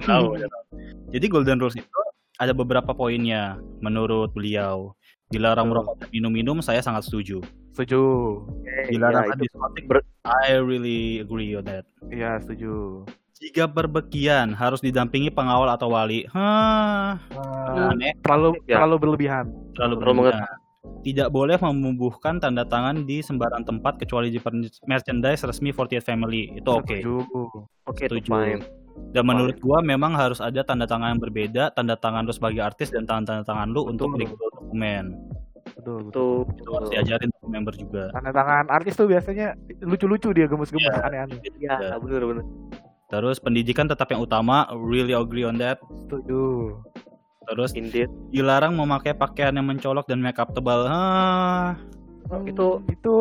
Tahu, 0.00 0.24
udah 0.34 0.48
tahu. 0.48 0.64
Jadi 1.12 1.26
Golden 1.28 1.60
Rules 1.60 1.76
itu 1.76 2.00
ada 2.34 2.50
beberapa 2.50 2.90
poinnya 2.90 3.60
menurut 3.78 4.32
beliau. 4.32 4.96
Dilarang 5.28 5.68
merokok 5.68 6.00
dan 6.00 6.08
minum-minum, 6.10 6.60
saya 6.60 6.80
sangat 6.80 7.04
setuju. 7.04 7.44
Setuju. 7.72 8.00
Dilarang 8.88 9.24
ya, 9.24 9.34
itu 9.34 9.44
diskotik, 9.44 9.84
ber- 9.84 10.06
I 10.24 10.56
really 10.56 11.20
agree 11.20 11.52
on 11.52 11.64
that. 11.64 11.84
Iya, 12.08 12.40
setuju. 12.40 13.04
Jika 13.34 13.66
berbekian 13.66 14.54
harus 14.54 14.78
didampingi 14.78 15.26
pengawal 15.26 15.66
atau 15.68 15.90
wali. 15.90 16.22
Hah, 16.30 17.18
Wah, 17.34 17.90
aneh, 17.90 18.14
terlalu 18.22 18.62
Ya. 18.64 18.78
terlalu 18.78 18.96
berlebihan. 19.00 19.50
terlalu 19.74 19.94
berlebihan. 19.98 20.46
Tidak 21.02 21.28
boleh 21.28 21.58
membubuhkan 21.58 22.38
tanda 22.38 22.62
tangan 22.62 23.02
di 23.02 23.20
sembarang 23.20 23.66
tempat 23.66 23.98
kecuali 23.98 24.30
di 24.30 24.38
merchandise 24.84 25.42
resmi 25.42 25.68
48 25.68 26.00
Family. 26.00 26.54
Itu 26.54 26.78
oke. 26.78 26.96
Oke, 27.84 28.06
itu 28.06 28.16
Setuju. 28.16 28.30
fine. 28.30 28.62
Dan 29.10 29.26
menurut 29.26 29.58
gua 29.58 29.82
memang 29.82 30.14
harus 30.14 30.38
ada 30.38 30.62
tanda 30.62 30.86
tangan 30.86 31.12
yang 31.12 31.20
berbeda, 31.20 31.74
tanda 31.74 31.98
tangan 31.98 32.22
lu 32.22 32.30
sebagai 32.30 32.62
artis 32.62 32.88
dan 32.88 33.02
tanda 33.04 33.42
tangan 33.42 33.68
lu 33.68 33.82
untuk 33.82 34.14
legal 34.14 34.38
dokumen. 34.54 35.18
Betul, 35.74 36.06
betul. 36.06 36.46
Itu 36.46 36.54
Itu 36.56 36.70
harus 36.70 36.88
diajarin 36.88 37.28
ke 37.28 37.46
member 37.50 37.74
juga. 37.74 38.14
Tanda 38.14 38.30
tangan 38.30 38.70
artis 38.70 38.94
tuh 38.94 39.10
biasanya 39.10 39.58
lucu-lucu 39.82 40.30
dia 40.30 40.46
gemes-gemes 40.46 40.86
Iya. 40.86 41.02
aneh-aneh. 41.02 41.38
ya 41.58 41.98
bener 41.98 42.22
bener. 42.22 42.44
Terus 43.06 43.36
pendidikan 43.36 43.84
tetap 43.84 44.08
yang 44.08 44.20
utama, 44.20 44.64
really 44.74 45.12
agree 45.12 45.44
on 45.44 45.56
that. 45.56 45.78
Setuju. 46.04 46.72
Terus 47.44 47.70
Indeed. 47.72 48.08
dilarang 48.30 48.72
memakai 48.72 49.12
pakaian 49.12 49.52
yang 49.52 49.68
mencolok 49.68 50.08
dan 50.08 50.18
make 50.18 50.36
up 50.36 50.50
tebal. 50.50 50.88
Hah, 50.88 51.76
Itu- 52.42 52.80
itu 52.88 53.16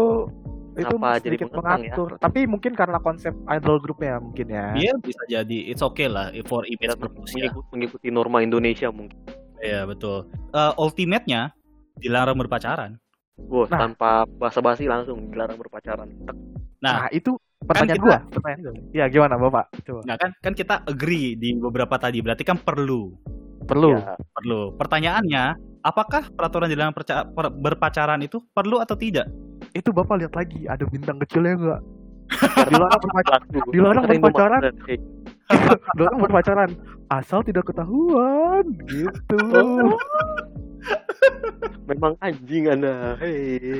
itu 0.73 0.89
Kenapa 0.89 1.21
jadi 1.21 1.37
sedikit 1.37 1.47
mengekang 1.51 1.61
ya? 1.61 1.93
mengatur. 1.93 2.09
Tapi 2.17 2.39
mungkin 2.47 2.71
karena 2.73 2.97
konsep 2.97 3.35
idol 3.45 3.77
grupnya 3.77 4.17
mungkin 4.17 4.47
ya. 4.47 4.73
dia 4.73 4.93
bisa 4.97 5.21
jadi 5.27 5.57
it's 5.69 5.83
okay 5.83 6.09
lah 6.09 6.33
for 6.43 6.65
image 6.65 6.97
purpose 6.97 7.29
ya. 7.29 7.45
mengikuti, 7.45 7.67
mengikuti 7.69 8.07
norma 8.09 8.41
Indonesia 8.41 8.89
mungkin. 8.89 9.13
Iya 9.59 9.85
betul. 9.85 10.25
Eh, 10.49 10.73
ultimate-nya 10.75 11.53
dilarang 11.95 12.33
berpacaran. 12.35 12.97
Wah, 13.37 13.65
Nah. 13.67 13.79
tanpa 13.85 14.11
basa-basi 14.25 14.85
langsung 14.85 15.29
dilarang 15.29 15.57
berpacaran. 15.57 16.09
Nah, 16.79 17.05
Nah, 17.05 17.07
itu 17.11 17.37
pertanyaan 17.65 17.97
kita- 17.97 18.05
gua. 18.05 18.17
Pertanyaan 18.31 18.61
gua. 18.61 18.73
Ya 18.91 19.05
gimana 19.07 19.35
Bapak? 19.35 19.65
Coba. 19.83 19.99
nggak 20.03 20.17
kan 20.19 20.31
kan 20.39 20.53
kita 20.53 20.75
agree 20.85 21.35
di 21.35 21.55
beberapa 21.55 21.95
tadi 21.97 22.19
berarti 22.19 22.43
kan 22.43 22.57
perlu 22.57 23.11
Perlu. 23.63 23.95
Ya, 23.95 24.19
perlu. 24.35 24.75
Pertanyaannya, 24.75 25.43
apakah 25.87 26.27
peraturan 26.35 26.67
dilarang 26.67 26.91
perca- 26.91 27.23
per- 27.23 27.55
berpacaran 27.55 28.19
itu 28.19 28.43
perlu 28.51 28.83
atau 28.83 28.95
tidak? 28.99 29.31
Itu 29.71 29.95
Bapak 29.95 30.19
lihat 30.19 30.33
lagi 30.35 30.67
ada 30.67 30.83
bintang 30.83 31.15
kecilnya 31.23 31.55
enggak? 31.55 31.81
Dilarang 32.67 32.99
berpacaran. 32.99 33.41
Dilarang 33.73 34.03
berpacaran. 34.03 34.61
Dilarang 35.95 36.19
berpacaran. 36.19 36.69
Asal 37.07 37.39
tidak 37.47 37.71
ketahuan 37.71 38.67
gitu. 38.83 39.39
memang 41.87 42.19
anjing 42.19 42.67
anda. 42.67 43.15
Hei. 43.19 43.79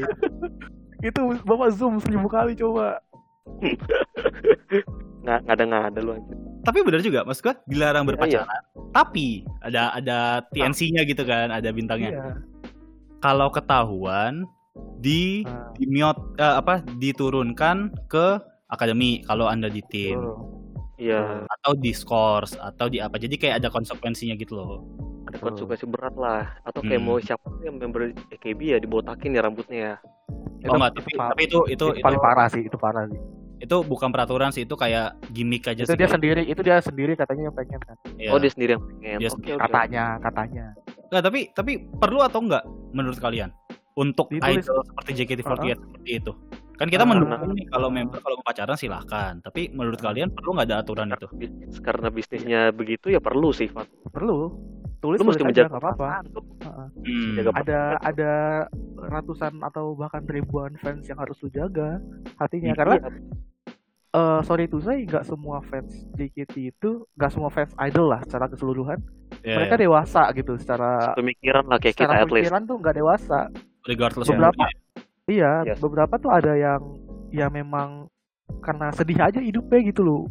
itu 1.04 1.22
Bapak 1.44 1.76
zoom 1.76 2.00
seribu 2.00 2.32
kali 2.32 2.56
coba. 2.56 3.04
Nggak 5.24 5.40
nggak 5.48 5.56
ada 5.56 5.64
nggak 5.64 5.84
ada 5.96 6.00
lu 6.04 6.12
anjing. 6.20 6.40
Tapi 6.64 6.78
benar 6.84 7.00
juga, 7.00 7.20
maksud 7.24 7.44
gua 7.44 7.56
dilarang 7.68 8.04
Iya, 8.04 8.10
berpacaran. 8.12 8.62
Tapi 8.92 9.28
ada 9.64 9.96
ada 9.96 10.20
TNC-nya 10.52 11.08
gitu 11.08 11.24
kan, 11.24 11.48
ada 11.48 11.72
bintangnya. 11.72 12.12
Iya. 12.12 12.32
Kalau 13.24 13.48
ketahuan 13.48 14.44
di 15.00 15.48
Nah, 15.48 15.72
di 15.80 15.88
eh, 15.88 16.56
apa 16.60 16.84
diturunkan 17.00 18.08
ke 18.12 18.40
akademi 18.68 19.24
kalau 19.24 19.48
Anda 19.48 19.72
di 19.72 19.80
tim 19.88 20.20
betul. 20.20 20.52
Iya, 21.04 21.44
atau 21.50 21.74
di 21.76 21.92
scores 21.92 22.56
atau 22.60 22.88
di 22.88 23.00
apa. 23.00 23.18
Jadi 23.20 23.36
kayak 23.36 23.64
ada 23.64 23.70
konsekuensinya 23.72 24.36
gitu 24.40 24.56
loh. 24.60 24.84
Ada 25.24 25.38
konsekuensi 25.38 25.86
berat 25.86 26.16
lah. 26.16 26.56
Atau 26.64 26.82
kayak 26.82 26.98
Hmm. 26.98 27.08
mau 27.08 27.18
siapa 27.18 27.46
sih 27.54 27.66
yang 27.66 27.76
member 27.76 28.02
AKB 28.30 28.62
ya 28.68 28.78
dibotakin 28.78 29.32
ya 29.32 29.42
rambutnya 29.42 29.80
ya. 29.80 29.96
Oh 30.64 30.76
enggak, 30.76 30.96
tapi, 30.96 31.12
tapi 31.14 31.42
itu 31.44 31.60
itu 31.66 31.76
itu 31.76 31.86
itu, 31.92 32.02
paling 32.02 32.20
parah 32.20 32.48
sih, 32.48 32.64
itu 32.64 32.78
parah 32.78 33.04
sih. 33.06 33.20
itu 33.56 33.78
bukan 33.82 34.10
peraturan 34.10 34.50
sih, 34.50 34.64
itu 34.64 34.76
kayak 34.76 35.16
gimmick 35.30 35.64
aja 35.66 35.82
Itu 35.82 35.92
sih. 35.92 35.96
dia 35.96 36.08
sendiri, 36.08 36.44
itu 36.44 36.60
dia 36.60 36.80
sendiri 36.80 37.16
katanya 37.16 37.48
yang 37.48 37.56
pengen 37.56 37.80
kan. 37.80 37.96
Iya. 38.14 38.30
Oh 38.30 38.38
dia 38.38 38.48
sendiri 38.50 38.72
yang 38.72 38.84
pengen. 38.84 39.18
Dia 39.18 39.30
Oke 39.30 39.36
sendiri. 39.38 39.54
oke. 39.54 39.64
Katanya, 39.64 40.04
katanya. 40.20 40.66
Nggak, 41.06 41.24
tapi 41.24 41.40
tapi 41.54 41.72
perlu 41.94 42.20
atau 42.20 42.40
enggak 42.40 42.64
menurut 42.92 43.16
kalian 43.18 43.56
untuk 43.94 44.28
Ditulis- 44.30 44.64
idol 44.64 44.84
seperti 44.84 45.12
JKT48 45.16 45.80
seperti 45.80 46.12
itu? 46.14 46.32
Kan 46.74 46.88
kita 46.90 47.04
Ah. 47.04 47.08
mendukung 47.08 47.54
nih 47.54 47.68
kalau 47.70 47.88
member 47.88 48.20
kalau 48.20 48.36
mau 48.36 48.46
pacaran 48.46 48.76
silahkan. 48.76 49.34
Tapi 49.40 49.62
menurut 49.70 50.02
kalian 50.02 50.28
perlu 50.28 50.50
nggak 50.54 50.68
ada 50.68 50.78
aturan 50.80 51.08
itu? 51.10 51.28
Bisnis- 51.32 51.80
Karena 51.80 52.08
bisnisnya 52.10 52.62
begitu 52.70 53.08
ya 53.08 53.20
perlu 53.20 53.52
sih, 53.52 53.70
Fat. 53.70 53.88
Perlu. 54.10 54.52
Tulis 55.04 55.20
Lu 55.20 55.26
mesti 55.26 55.36
tulis 55.36 55.52
aja 55.52 55.52
menjaga 55.60 55.68
nggak 55.70 55.84
apa-apa. 55.84 56.08
perasaan. 56.24 56.90
Hmm. 56.98 57.34
Jaga 57.36 57.50
Ada 57.54 57.80
ada 58.02 58.32
ratusan 59.06 59.54
atau 59.62 59.86
bahkan 59.94 60.24
ribuan 60.26 60.72
fans 60.76 61.04
yang 61.04 61.20
harus 61.20 61.36
lu 61.38 61.50
jaga 61.50 62.00
hatinya 62.38 62.72
Iya. 62.72 62.78
karena 62.78 62.96
eh 64.14 64.40
sorry 64.42 64.66
to 64.66 64.80
say 64.80 65.04
nggak 65.04 65.24
semua 65.24 65.60
fans 65.62 65.92
JKT 66.14 66.54
itu 66.72 66.90
nggak 67.12 67.32
semua 67.32 67.50
fans 67.50 67.74
idol 67.82 68.08
lah 68.08 68.22
secara 68.22 68.48
keseluruhan 68.48 69.02
Ya, 69.42 69.60
mereka 69.60 69.76
ya. 69.76 69.82
dewasa 69.82 70.22
gitu 70.32 70.56
secara 70.56 71.12
pemikiran 71.14 71.66
lah 71.66 71.76
kayak 71.76 71.94
kita 71.94 72.06
secara 72.06 72.16
at 72.16 72.24
least. 72.24 72.48
pemikiran 72.48 72.62
tuh 72.64 72.76
nggak 72.78 72.96
dewasa 72.96 73.40
regardless 73.84 74.28
beberapa 74.30 74.56
umurnya. 74.56 74.80
iya 75.28 75.52
Yes. 75.66 75.80
beberapa 75.80 76.16
tuh 76.16 76.32
ada 76.32 76.54
yang 76.54 76.82
ya 77.28 77.50
memang 77.50 78.08
karena 78.62 78.88
sedih 78.90 79.20
aja 79.20 79.42
hidupnya 79.42 79.84
gitu 79.84 80.02
loh 80.02 80.22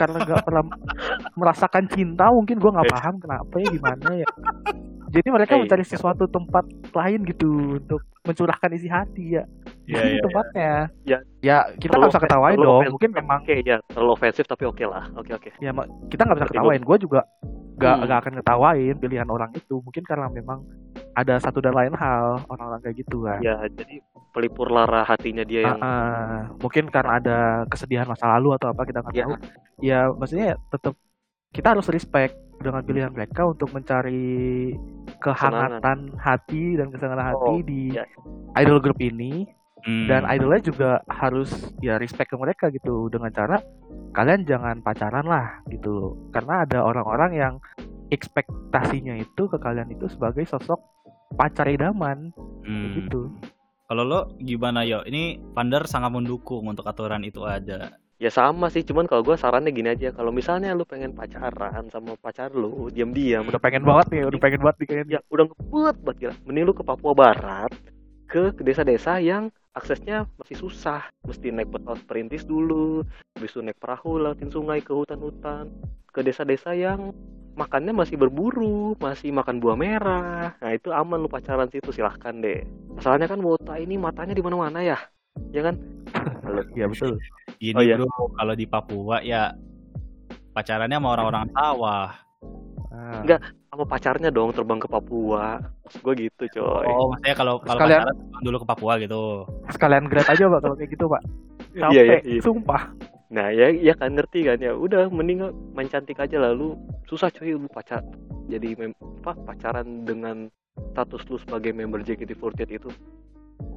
karena 0.00 0.16
nggak 0.24 0.42
pernah 0.48 0.64
merasakan 1.36 1.84
cinta 1.92 2.32
mungkin 2.32 2.56
gua 2.56 2.80
nggak 2.80 2.90
paham 2.96 3.14
kenapa 3.20 3.54
ya 3.60 3.68
gimana 3.68 4.08
ya 4.24 4.28
jadi 5.10 5.28
mereka 5.28 5.52
Hey. 5.58 5.60
mencari 5.66 5.84
sesuatu 5.84 6.24
tempat 6.30 6.64
lain 6.96 7.20
gitu 7.28 7.76
untuk 7.76 8.00
mencurahkan 8.22 8.70
isi 8.72 8.86
hati 8.86 9.24
ya 9.32 9.44
di 9.80 9.90
Iya, 9.90 9.98
sini 9.98 10.12
iya, 10.12 10.22
tempatnya 10.22 10.72
Ya. 11.02 11.18
ya 11.40 11.56
kita 11.74 11.92
nggak 11.94 12.10
bisa 12.10 12.22
ketawain 12.22 12.52
terlalu 12.52 12.62
dong 12.62 12.74
offensive. 12.76 12.94
mungkin 12.94 13.10
memang 13.16 13.38
Oke 13.40 13.54
ya, 13.60 13.76
terlalu 13.86 14.10
ofensif 14.12 14.44
tapi 14.44 14.64
oke 14.64 14.84
lah. 14.84 15.04
Oke 15.14 15.30
oke. 15.32 15.50
ya 15.56 15.70
ma- 15.70 15.88
kita 16.06 16.22
nggak 16.22 16.36
bisa 16.36 16.48
ketawain 16.48 16.82
gue 16.82 16.96
juga 17.00 17.20
nggak 17.74 17.94
Hmm. 17.94 18.04
nggak 18.04 18.18
akan 18.18 18.34
ketawain 18.36 18.94
pilihan 18.94 19.24
orang 19.26 19.50
itu 19.52 19.74
mungkin 19.80 20.04
karena 20.04 20.28
memang 20.28 20.60
ada 21.12 21.34
satu 21.36 21.58
dan 21.58 21.72
lain 21.72 21.90
hal 21.92 22.44
orang-orang 22.46 22.80
kayak 22.82 22.96
gitu 22.98 23.24
kan 23.24 23.40
Ya 23.40 23.56
jadi 23.66 23.98
pelipur 24.30 24.68
lara 24.68 25.02
hatinya 25.02 25.42
dia 25.42 25.64
yang 25.64 25.80
Ah, 25.80 25.88
ah. 25.88 26.40
mungkin 26.56 26.86
karena 26.86 27.12
ada 27.16 27.36
kesedihan 27.66 28.04
masa 28.04 28.30
lalu 28.30 28.52
atau 28.54 28.68
apa 28.68 28.84
kita 28.84 29.00
nggak 29.00 29.14
Ya. 29.14 29.24
tahu 29.24 29.34
ya 29.80 30.00
maksudnya 30.12 30.48
tetap 30.68 30.92
kita 31.50 31.74
harus 31.74 31.90
respect 31.90 32.34
dengan 32.56 32.84
pilihan 32.84 33.10
mereka 33.10 33.42
untuk 33.44 33.72
mencari 33.72 34.74
kehangatan 35.18 36.14
hati 36.16 36.76
dan 36.76 36.88
kesenangan 36.88 37.34
hati 37.34 37.50
Oh, 37.50 37.60
di 37.60 37.82
ya. 37.90 38.04
idol 38.56 38.78
group 38.78 39.00
ini 39.00 39.48
Hmm. 39.80 40.04
dan 40.06 40.28
idolnya 40.28 40.60
juga 40.62 40.90
harus 41.08 41.48
ya 41.80 41.96
respect 41.96 42.28
ke 42.28 42.36
mereka 42.36 42.68
gitu 42.68 43.08
dengan 43.08 43.32
cara 43.32 43.56
kalian 44.12 44.44
jangan 44.44 44.76
pacaran 44.78 45.24
lah 45.24 45.64
gitu 45.66 46.20
karena 46.30 46.68
ada 46.68 46.84
orang-orang 46.84 47.32
yang 47.32 47.54
ekspektasinya 48.10 49.16
itu 49.16 49.48
ke 49.48 49.56
kalian 49.56 49.88
itu 49.88 50.04
sebagai 50.06 50.44
sosok 50.44 50.78
pacar 51.32 51.64
idaman 51.66 52.28
Hmm. 52.60 52.92
gitu 52.94 53.32
Kalau 53.88 54.04
lo 54.04 54.20
gimana 54.38 54.86
yo? 54.86 55.02
Ini 55.02 55.50
Vander 55.50 55.82
sangat 55.82 56.14
mendukung 56.14 56.62
untuk 56.62 56.86
aturan 56.86 57.26
itu 57.26 57.42
ada. 57.42 57.90
Ya 58.20 58.28
sama 58.28 58.68
sih. 58.68 58.84
Cuman 58.84 59.08
kalau 59.08 59.24
gue 59.24 59.34
sarannya 59.34 59.72
gini 59.72 59.88
aja. 59.96 60.12
Kalau 60.12 60.30
misalnya 60.30 60.76
lu 60.76 60.84
pengen 60.84 61.16
pacaran 61.16 61.88
sama 61.88 62.14
pacar 62.20 62.52
lu, 62.52 62.92
diam-diam. 62.92 63.48
udah 63.48 63.58
pengen 63.58 63.82
banget 63.82 64.06
nih 64.12 64.22
udah 64.28 64.40
pengen 64.40 64.60
banget 64.60 64.76
nih 64.84 64.86
kayaknya 64.86 65.06
ya 65.18 65.20
udah 65.32 65.44
ngebut 65.48 65.96
banget 66.04 66.16
gila. 66.20 66.34
Mending 66.44 66.64
lu 66.68 66.72
ke 66.76 66.84
Papua 66.84 67.12
Barat 67.16 67.72
ke 68.30 68.54
desa-desa 68.62 69.18
yang 69.18 69.48
aksesnya 69.74 70.28
masih 70.38 70.60
susah. 70.60 71.08
Mesti 71.24 71.50
naik 71.50 71.72
pesawat 71.72 72.04
perintis 72.04 72.44
dulu, 72.44 73.02
habis 73.34 73.50
itu 73.50 73.64
naik 73.64 73.80
perahu 73.80 74.20
lewatin 74.22 74.52
sungai 74.52 74.84
ke 74.84 74.92
hutan-hutan, 74.94 75.72
ke 76.14 76.20
desa-desa 76.22 76.76
yang 76.76 77.10
makannya 77.58 77.90
masih 77.90 78.14
berburu, 78.14 78.94
masih 79.02 79.34
makan 79.34 79.58
buah 79.58 79.74
merah. 79.74 80.54
Nah, 80.62 80.70
itu 80.70 80.94
aman 80.94 81.18
lu 81.18 81.26
pacaran 81.26 81.66
situ 81.66 81.90
silahkan 81.90 82.38
deh. 82.38 82.62
Masalahnya 82.94 83.26
kan 83.26 83.42
wota 83.42 83.74
ini 83.82 83.98
matanya 83.98 84.34
di 84.34 84.42
mana-mana 84.42 84.78
ya. 84.84 84.98
Ya 85.50 85.66
kan? 85.66 85.74
Iya 86.74 86.90
betul 86.90 87.18
Ini 87.60 87.76
Oh, 87.76 87.84
iya. 87.84 87.96
bro, 87.96 88.08
kalau 88.32 88.54
di 88.54 88.64
Papua 88.64 89.20
ya 89.20 89.52
pacarannya 90.50 90.96
sama 90.96 91.08
orang-orang 91.12 91.44
sawah. 91.52 92.08
Nah, 92.90 93.20
Enggak. 93.20 93.40
Sama 93.70 93.84
pacarnya 93.86 94.28
dong 94.28 94.50
terbang 94.50 94.76
ke 94.76 94.88
Papua. 94.88 95.60
Maksud 95.84 96.00
gue 96.02 96.14
gitu, 96.26 96.42
coy. 96.50 96.86
Oh, 96.88 97.06
maksudnya 97.06 97.36
kalau 97.36 97.54
kalau 97.60 97.78
Sekalian- 97.78 98.02
pacaran 98.02 98.42
dulu 98.42 98.56
ke 98.56 98.66
Papua 98.66 98.92
gitu. 98.98 99.22
sekalian 99.70 100.04
grade 100.04 100.26
aja 100.26 100.44
pak 100.48 100.60
kalau 100.60 100.74
kayak 100.74 100.90
gitu 100.90 101.04
pak 101.06 101.22
Iya, 101.70 101.80
capek 101.86 102.02
iya, 102.02 102.18
iya. 102.26 102.40
sumpah 102.42 102.82
Nah 103.30 103.46
ya 103.48 103.70
ya 103.70 103.94
kan 103.94 104.10
ngerti 104.10 104.42
kan 104.42 104.58
ya 104.58 104.74
udah 104.74 105.06
mending 105.06 105.38
main 105.70 105.86
cantik 105.86 106.18
aja 106.18 106.34
lalu 106.36 106.74
susah 107.06 107.30
cuy 107.30 107.54
lu 107.54 107.70
pacar 107.70 108.02
jadi 108.44 108.74
mem 108.74 108.90
apa 109.22 109.38
pacaran 109.46 110.02
dengan 110.02 110.50
status 110.90 111.22
lu 111.28 111.38
sebagai 111.38 111.70
member 111.70 112.02
JKT48 112.02 112.58
itu 112.74 112.90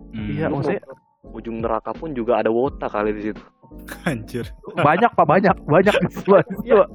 Hmm. 0.10 0.26
Iya, 0.28 0.46
maksudnya- 0.48 0.82
ujung 1.24 1.64
neraka 1.64 1.96
pun 1.96 2.12
juga 2.12 2.44
ada 2.44 2.52
wota 2.52 2.92
kali 2.92 3.16
di 3.16 3.32
situ 3.32 3.44
Anjir. 4.10 4.46
banyak 4.78 5.12
pak 5.18 5.26
banyak 5.26 5.56
banyak 5.66 5.96
di 5.98 6.08
situ, 6.14 6.30
di 6.38 6.56
situ, 6.62 6.78
Pak. 6.78 6.90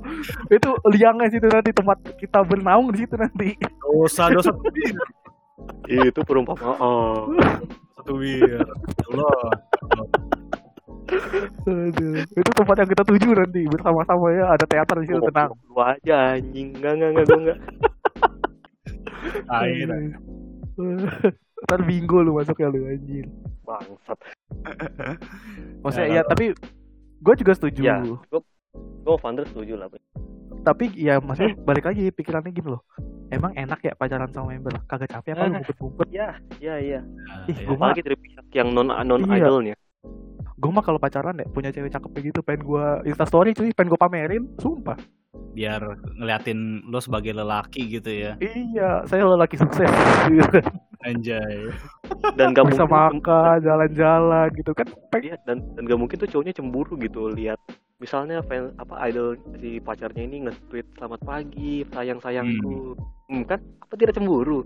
itu 0.53 0.71
liangnya 0.95 1.27
situ 1.27 1.47
nanti 1.51 1.71
tempat 1.75 1.99
kita 2.21 2.39
bernaung 2.47 2.95
di 2.95 3.03
situ 3.03 3.15
nanti 3.19 3.57
Dosa 3.83 4.31
dosa 4.31 4.53
itu 5.89 6.21
perumpamaan 6.23 7.35
satu 8.09 8.15
wir. 8.25 8.65
Allah. 9.13 9.41
Aduh, 11.69 12.21
itu 12.21 12.51
tempat 12.53 12.77
yang 12.85 12.89
kita 12.93 13.03
tuju 13.05 13.29
nanti 13.33 13.65
bersama-sama 13.69 14.29
ya 14.33 14.45
ada 14.53 14.65
teater 14.69 14.97
di 15.05 15.07
situ 15.09 15.21
Gua 15.21 15.29
tenang 15.33 15.51
lu 15.57 15.77
aja 15.81 16.17
anjing 16.37 16.69
enggak 16.77 16.93
enggak 16.97 17.11
enggak 17.17 17.37
enggak 17.37 17.59
Air. 19.49 19.89
Ntar 21.59 21.81
bingo 21.83 22.21
lu 22.21 22.35
masuk 22.35 22.55
ya 22.57 22.69
lu 22.69 22.85
anjir 22.85 23.27
bangsat. 23.63 24.19
Maksudnya 25.81 26.09
Ya, 26.09 26.15
ya, 26.15 26.23
tapi 26.23 26.55
gue 27.19 27.35
juga 27.37 27.53
setuju. 27.53 27.81
Ya. 27.83 27.99
gua 29.03 29.17
Vander 29.19 29.43
setuju 29.45 29.75
lah 29.75 29.89
Tapi 30.61 30.93
ya 30.93 31.17
maksudnya 31.19 31.57
balik 31.59 31.89
lagi 31.89 32.09
pikirannya 32.09 32.53
gini 32.53 32.69
loh. 32.69 32.85
Emang 33.29 33.53
enak 33.53 33.81
ya 33.83 33.93
pacaran 33.93 34.29
sama 34.29 34.53
member? 34.53 34.73
Kagak 34.85 35.11
capek 35.11 35.33
apa 35.33 35.41
lu 35.41 35.47
Eh. 35.47 35.53
ngumpet-ngumpet? 35.57 36.07
Ya 36.09 36.29
ya 36.59 36.75
iya 36.77 37.01
Ih 37.45 37.53
Iya. 37.55 37.67
gue 37.67 37.77
mah, 37.77 37.93
dari 37.93 38.17
pihak 38.17 38.47
yang 38.53 38.69
non 38.71 38.89
non 38.89 39.21
Iya. 39.27 39.45
idolnya 39.45 39.75
gua 40.59 40.75
mah 40.75 40.83
kalau 40.83 40.99
pacaran 40.99 41.39
ya 41.39 41.47
punya 41.47 41.71
cewek 41.71 41.87
cakep 41.87 42.11
kayak 42.11 42.25
gitu 42.29 42.41
Pengen 42.43 42.63
gue 42.65 42.85
instastory 43.07 43.55
cuy 43.55 43.71
Pengen 43.71 43.89
gue 43.89 44.01
pamerin 44.01 44.43
Sumpah. 44.57 44.99
Biar 45.55 45.81
ngeliatin 46.15 46.59
lo 46.85 46.99
sebagai 46.99 47.31
lelaki 47.31 47.87
gitu 47.91 48.11
ya. 48.11 48.35
Iya 48.39 49.05
saya 49.05 49.23
lelaki 49.25 49.55
sukses 49.55 49.87
Anjay. 51.07 51.71
dan 52.35 52.55
gak 52.55 52.75
bisa 52.75 52.83
mungkin 52.87 53.23
makan 53.23 53.57
jalan-jalan 53.63 54.49
gitu. 54.55 54.71
Kan 54.75 54.87
Iya, 55.19 55.37
dan 55.47 55.63
dan 55.75 55.83
gak 55.87 55.99
mungkin 55.99 56.17
tuh 56.19 56.31
cowoknya 56.31 56.55
cemburu 56.59 56.99
gitu 56.99 57.31
lihat. 57.31 57.59
Misalnya 57.99 58.43
fan 58.47 58.75
apa 58.79 58.95
idol 59.11 59.35
si 59.59 59.83
pacarnya 59.83 60.23
ini 60.23 60.47
nge-tweet 60.47 60.87
selamat 60.99 61.21
pagi 61.27 61.83
sayang 61.91 62.23
sayangku 62.23 62.95
hmm. 63.27 63.43
kan? 63.47 63.59
Apa 63.83 63.95
tidak 63.99 64.15
cemburu? 64.15 64.63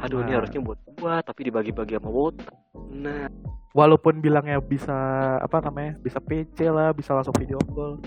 Aduh 0.00 0.22
ini 0.22 0.32
Nah. 0.32 0.38
harusnya 0.40 0.60
buat 0.62 0.78
gua 0.96 1.18
tapi 1.20 1.50
dibagi-bagi 1.50 1.98
sama 1.98 2.10
wota 2.10 2.50
nah. 2.94 3.26
Walaupun 3.70 4.18
bilangnya 4.18 4.58
bisa 4.58 4.98
apa 5.38 5.62
namanya 5.62 5.94
bisa 6.02 6.18
PC 6.18 6.66
lah 6.70 6.90
bisa 6.90 7.14
langsung 7.14 7.34
video 7.38 7.58
call 7.70 8.02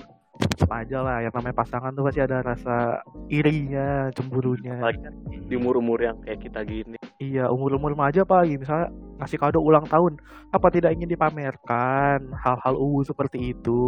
sama 0.60 0.86
aja 0.86 0.98
lah 1.04 1.18
yang 1.24 1.34
namanya 1.34 1.56
pasangan 1.56 1.92
tuh 1.96 2.04
pasti 2.08 2.22
ada 2.24 2.44
rasa 2.44 3.02
irinya 3.28 4.12
cemburunya. 4.16 4.80
Apalagi 4.80 5.02
kan 5.04 5.14
di 5.30 5.56
umur-umur 5.60 6.00
yang 6.02 6.18
kayak 6.24 6.40
kita 6.44 6.64
gini. 6.66 6.98
Iya 7.22 7.48
umur 7.52 7.78
umur 7.78 7.94
remaja 7.94 8.26
apalagi 8.26 8.58
misalnya 8.60 8.90
ngasih 9.22 9.40
kado 9.40 9.60
ulang 9.62 9.86
tahun 9.86 10.18
apa 10.52 10.68
tidak 10.74 10.94
ingin 10.98 11.14
dipamerkan? 11.14 12.34
Hal-hal 12.36 12.76
uwu 12.76 13.06
seperti 13.06 13.54
itu 13.56 13.82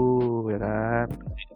ya 0.50 0.60
kan? 0.62 1.08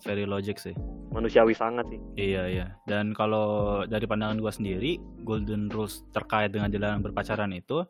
Very 0.05 0.25
logic 0.25 0.57
sih. 0.61 0.75
manusiawi 1.09 1.57
sangat 1.57 1.89
sih. 1.89 1.99
Iya 2.15 2.43
iya. 2.47 2.67
Dan 2.85 3.17
kalau 3.17 3.81
dari 3.89 4.05
pandangan 4.05 4.37
gua 4.37 4.53
sendiri, 4.53 5.01
golden 5.25 5.67
rules 5.73 6.05
terkait 6.13 6.53
dengan 6.53 6.69
jalan 6.69 7.01
berpacaran 7.01 7.49
itu, 7.49 7.81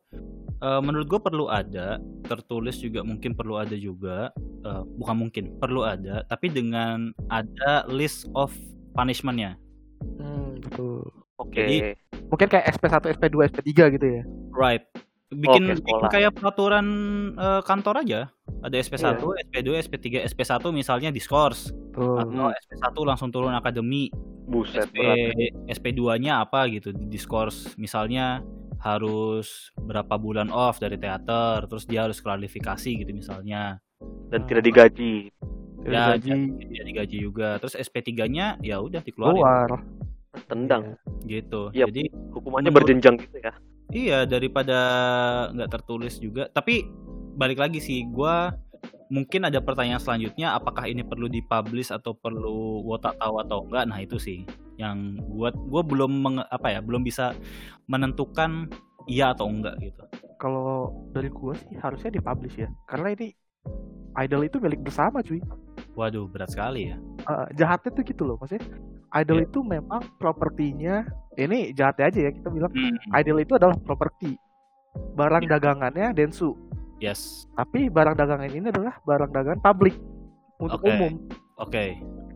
eh, 0.63 0.81
menurut 0.81 1.07
gua 1.07 1.19
perlu 1.19 1.45
ada, 1.51 1.99
tertulis 2.23 2.79
juga 2.79 3.03
mungkin 3.03 3.35
perlu 3.35 3.59
ada 3.59 3.75
juga, 3.75 4.31
eh, 4.63 4.83
bukan 4.95 5.15
mungkin, 5.27 5.59
perlu 5.59 5.83
ada, 5.83 6.23
tapi 6.31 6.47
dengan 6.47 6.98
ada 7.27 7.83
list 7.87 8.27
of 8.33 8.51
punishmentnya. 8.91 9.55
hmm, 10.17 10.59
betul 10.61 11.03
oke 11.35 11.53
Jadi- 11.53 11.95
mungkin 12.25 12.47
kayak 12.47 12.65
SP1 12.71 12.93
SP2 13.15 13.35
SP3 13.49 13.69
gitu 13.91 14.07
ya 14.07 14.23
Right. 14.49 14.83
Bikin, 15.29 15.69
Oke, 15.69 15.77
bikin 15.79 16.09
kayak 16.09 16.31
peraturan 16.33 16.85
eh, 17.37 17.61
kantor 17.61 18.01
aja. 18.01 18.33
Ada 18.59 18.81
SP1, 18.81 19.21
Iya. 19.21 19.45
SP2, 19.45 19.69
SP3, 19.79 20.05
SP1 20.25 20.73
misalnya 20.73 21.13
diskors 21.13 21.69
tuh 21.93 22.17
atau 22.17 22.49
SP1 22.49 22.95
langsung 23.05 23.29
turun 23.29 23.53
akademi. 23.53 24.09
buset 24.49 24.89
SP 24.89 24.97
berat 24.97 25.21
SP2-nya 25.69 26.41
apa 26.41 26.65
gitu 26.67 26.89
di 26.89 27.05
diskors 27.05 27.77
misalnya 27.77 28.41
harus 28.81 29.69
berapa 29.77 30.17
bulan 30.17 30.49
off 30.49 30.81
dari 30.81 30.97
teater 30.97 31.69
terus 31.69 31.85
dia 31.85 32.09
harus 32.09 32.17
klarifikasi 32.17 32.97
gitu 32.97 33.13
misalnya 33.13 33.77
dan 34.27 34.49
tidak 34.49 34.65
digaji 34.65 35.29
ya 35.85 36.15
gaji. 36.15 36.31
dia 36.67 36.83
digaji 36.83 37.17
juga. 37.19 37.55
Terus 37.57 37.75
SP3-nya 37.77 38.59
ya 38.59 38.79
udah 38.79 38.99
dikeluarin. 38.99 39.39
Keluar. 39.39 39.69
Tendang. 40.45 40.83
Gitu. 41.25 41.73
Iya. 41.73 41.87
jadi 41.89 42.03
hukumannya 42.31 42.69
Menurut- 42.69 42.87
berjenjang 42.87 43.15
gitu 43.19 43.37
ya. 43.39 43.53
Iya 43.89 44.19
daripada 44.23 44.79
nggak 45.49 45.69
tertulis 45.71 46.21
juga. 46.21 46.45
Tapi 46.49 46.85
balik 47.33 47.57
lagi 47.57 47.81
sih 47.81 48.05
gua 48.05 48.53
mungkin 49.09 49.41
ada 49.49 49.57
pertanyaan 49.57 49.97
selanjutnya 49.97 50.53
apakah 50.53 50.85
ini 50.85 51.01
perlu 51.01 51.25
dipublish 51.25 51.89
atau 51.89 52.13
perlu 52.13 52.85
wota 52.85 53.09
tahu 53.17 53.41
atau 53.41 53.65
enggak 53.65 53.89
nah 53.89 53.97
itu 53.97 54.21
sih 54.21 54.45
yang 54.77 55.17
buat 55.33 55.57
gua 55.65 55.81
belum 55.81 56.11
menge- 56.21 56.45
apa 56.45 56.77
ya 56.77 56.79
belum 56.85 57.01
bisa 57.01 57.33
menentukan 57.89 58.69
iya 59.09 59.33
atau 59.33 59.49
enggak 59.49 59.81
gitu. 59.81 60.03
Kalau 60.37 60.93
dari 61.09 61.33
gua 61.33 61.57
sih 61.57 61.73
harusnya 61.81 62.13
dipublish 62.13 62.61
ya. 62.61 62.69
Karena 62.85 63.17
ini 63.17 63.33
idol 64.21 64.45
itu 64.45 64.61
milik 64.61 64.85
bersama 64.85 65.25
cuy 65.25 65.41
waduh 65.99 66.25
berat 66.31 66.47
sekali 66.55 66.95
ya. 66.95 66.97
Eh, 67.27 67.47
jahatnya 67.59 67.91
tuh 67.91 68.03
gitu 68.07 68.23
loh 68.23 68.39
maksudnya 68.39 68.63
idol 69.19 69.43
Iya. 69.43 69.47
itu 69.51 69.59
memang 69.67 70.01
propertinya 70.15 71.03
ini 71.35 71.75
jahatnya 71.75 72.05
aja 72.07 72.19
ya 72.29 72.31
kita 72.31 72.47
bilang 72.47 72.71
Hmm, 72.71 72.95
idol 73.19 73.43
itu 73.43 73.59
adalah 73.59 73.75
properti. 73.83 74.39
Barang 75.19 75.43
dagangannya 75.43 76.15
Densu. 76.15 76.55
Yes. 77.03 77.47
Tapi 77.55 77.91
barang 77.91 78.15
dagangan 78.15 78.47
ini 78.47 78.71
adalah 78.71 78.95
barang 79.03 79.31
dagangan 79.31 79.59
publik 79.59 79.95
untuk 80.59 80.79
Oke. 80.83 80.91
umum. 80.91 81.13
Oke. 81.59 81.85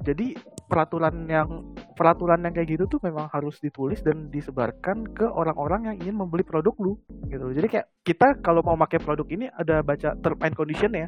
Jadi 0.03 0.36
peraturan 0.68 1.28
yang 1.32 1.76
peraturan 1.95 2.43
yang 2.43 2.51
kayak 2.55 2.76
gitu 2.76 2.84
tuh 2.88 2.99
memang 3.03 3.28
harus 3.32 3.59
ditulis 3.59 4.03
dan 4.03 4.28
disebarkan 4.32 5.07
ke 5.16 5.24
orang-orang 5.24 5.91
yang 5.91 5.95
ingin 6.03 6.16
membeli 6.20 6.43
produk 6.43 6.76
lu 6.80 6.99
gitu. 7.28 7.51
Jadi 7.55 7.68
kayak 7.72 7.88
kita 8.03 8.28
kalau 8.43 8.59
mau 8.64 8.76
pakai 8.76 8.99
produk 8.99 9.28
ini 9.32 9.47
ada 9.55 9.80
baca 9.80 10.16
term 10.20 10.39
and 10.43 10.55
condition 10.55 10.91
ya 10.91 11.07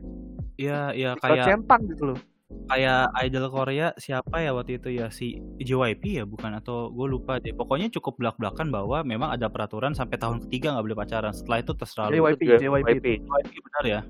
ya 0.55 0.79
ya 0.95 1.09
kayak 1.19 1.43
kayak 1.43 1.45
centang 1.51 1.81
gitu 1.91 2.03
loh 2.15 2.19
kayak 2.65 3.13
idol 3.25 3.47
Korea 3.53 3.93
siapa 3.97 4.41
ya 4.41 4.51
waktu 4.53 4.81
itu 4.81 4.89
ya? 4.93 5.07
Si 5.13 5.37
JYP 5.61 6.21
ya 6.21 6.23
bukan? 6.25 6.57
Atau 6.57 6.91
gue 6.91 7.07
lupa 7.07 7.37
deh. 7.37 7.53
Pokoknya 7.53 7.89
cukup 7.93 8.17
belak 8.17 8.35
belakan 8.41 8.73
bahwa 8.73 9.01
memang 9.05 9.33
ada 9.33 9.47
peraturan 9.47 9.93
sampai 9.93 10.17
tahun 10.17 10.45
ketiga 10.47 10.75
nggak 10.75 10.85
boleh 10.85 10.97
pacaran. 10.97 11.33
Setelah 11.33 11.59
itu 11.61 11.71
terserah 11.77 12.09
JYP 12.09 12.41
Itu 12.41 12.61
JYP, 12.61 12.87
JYP. 12.87 13.07
JYP 13.23 13.53
benar 13.61 13.85
ya? 13.85 14.01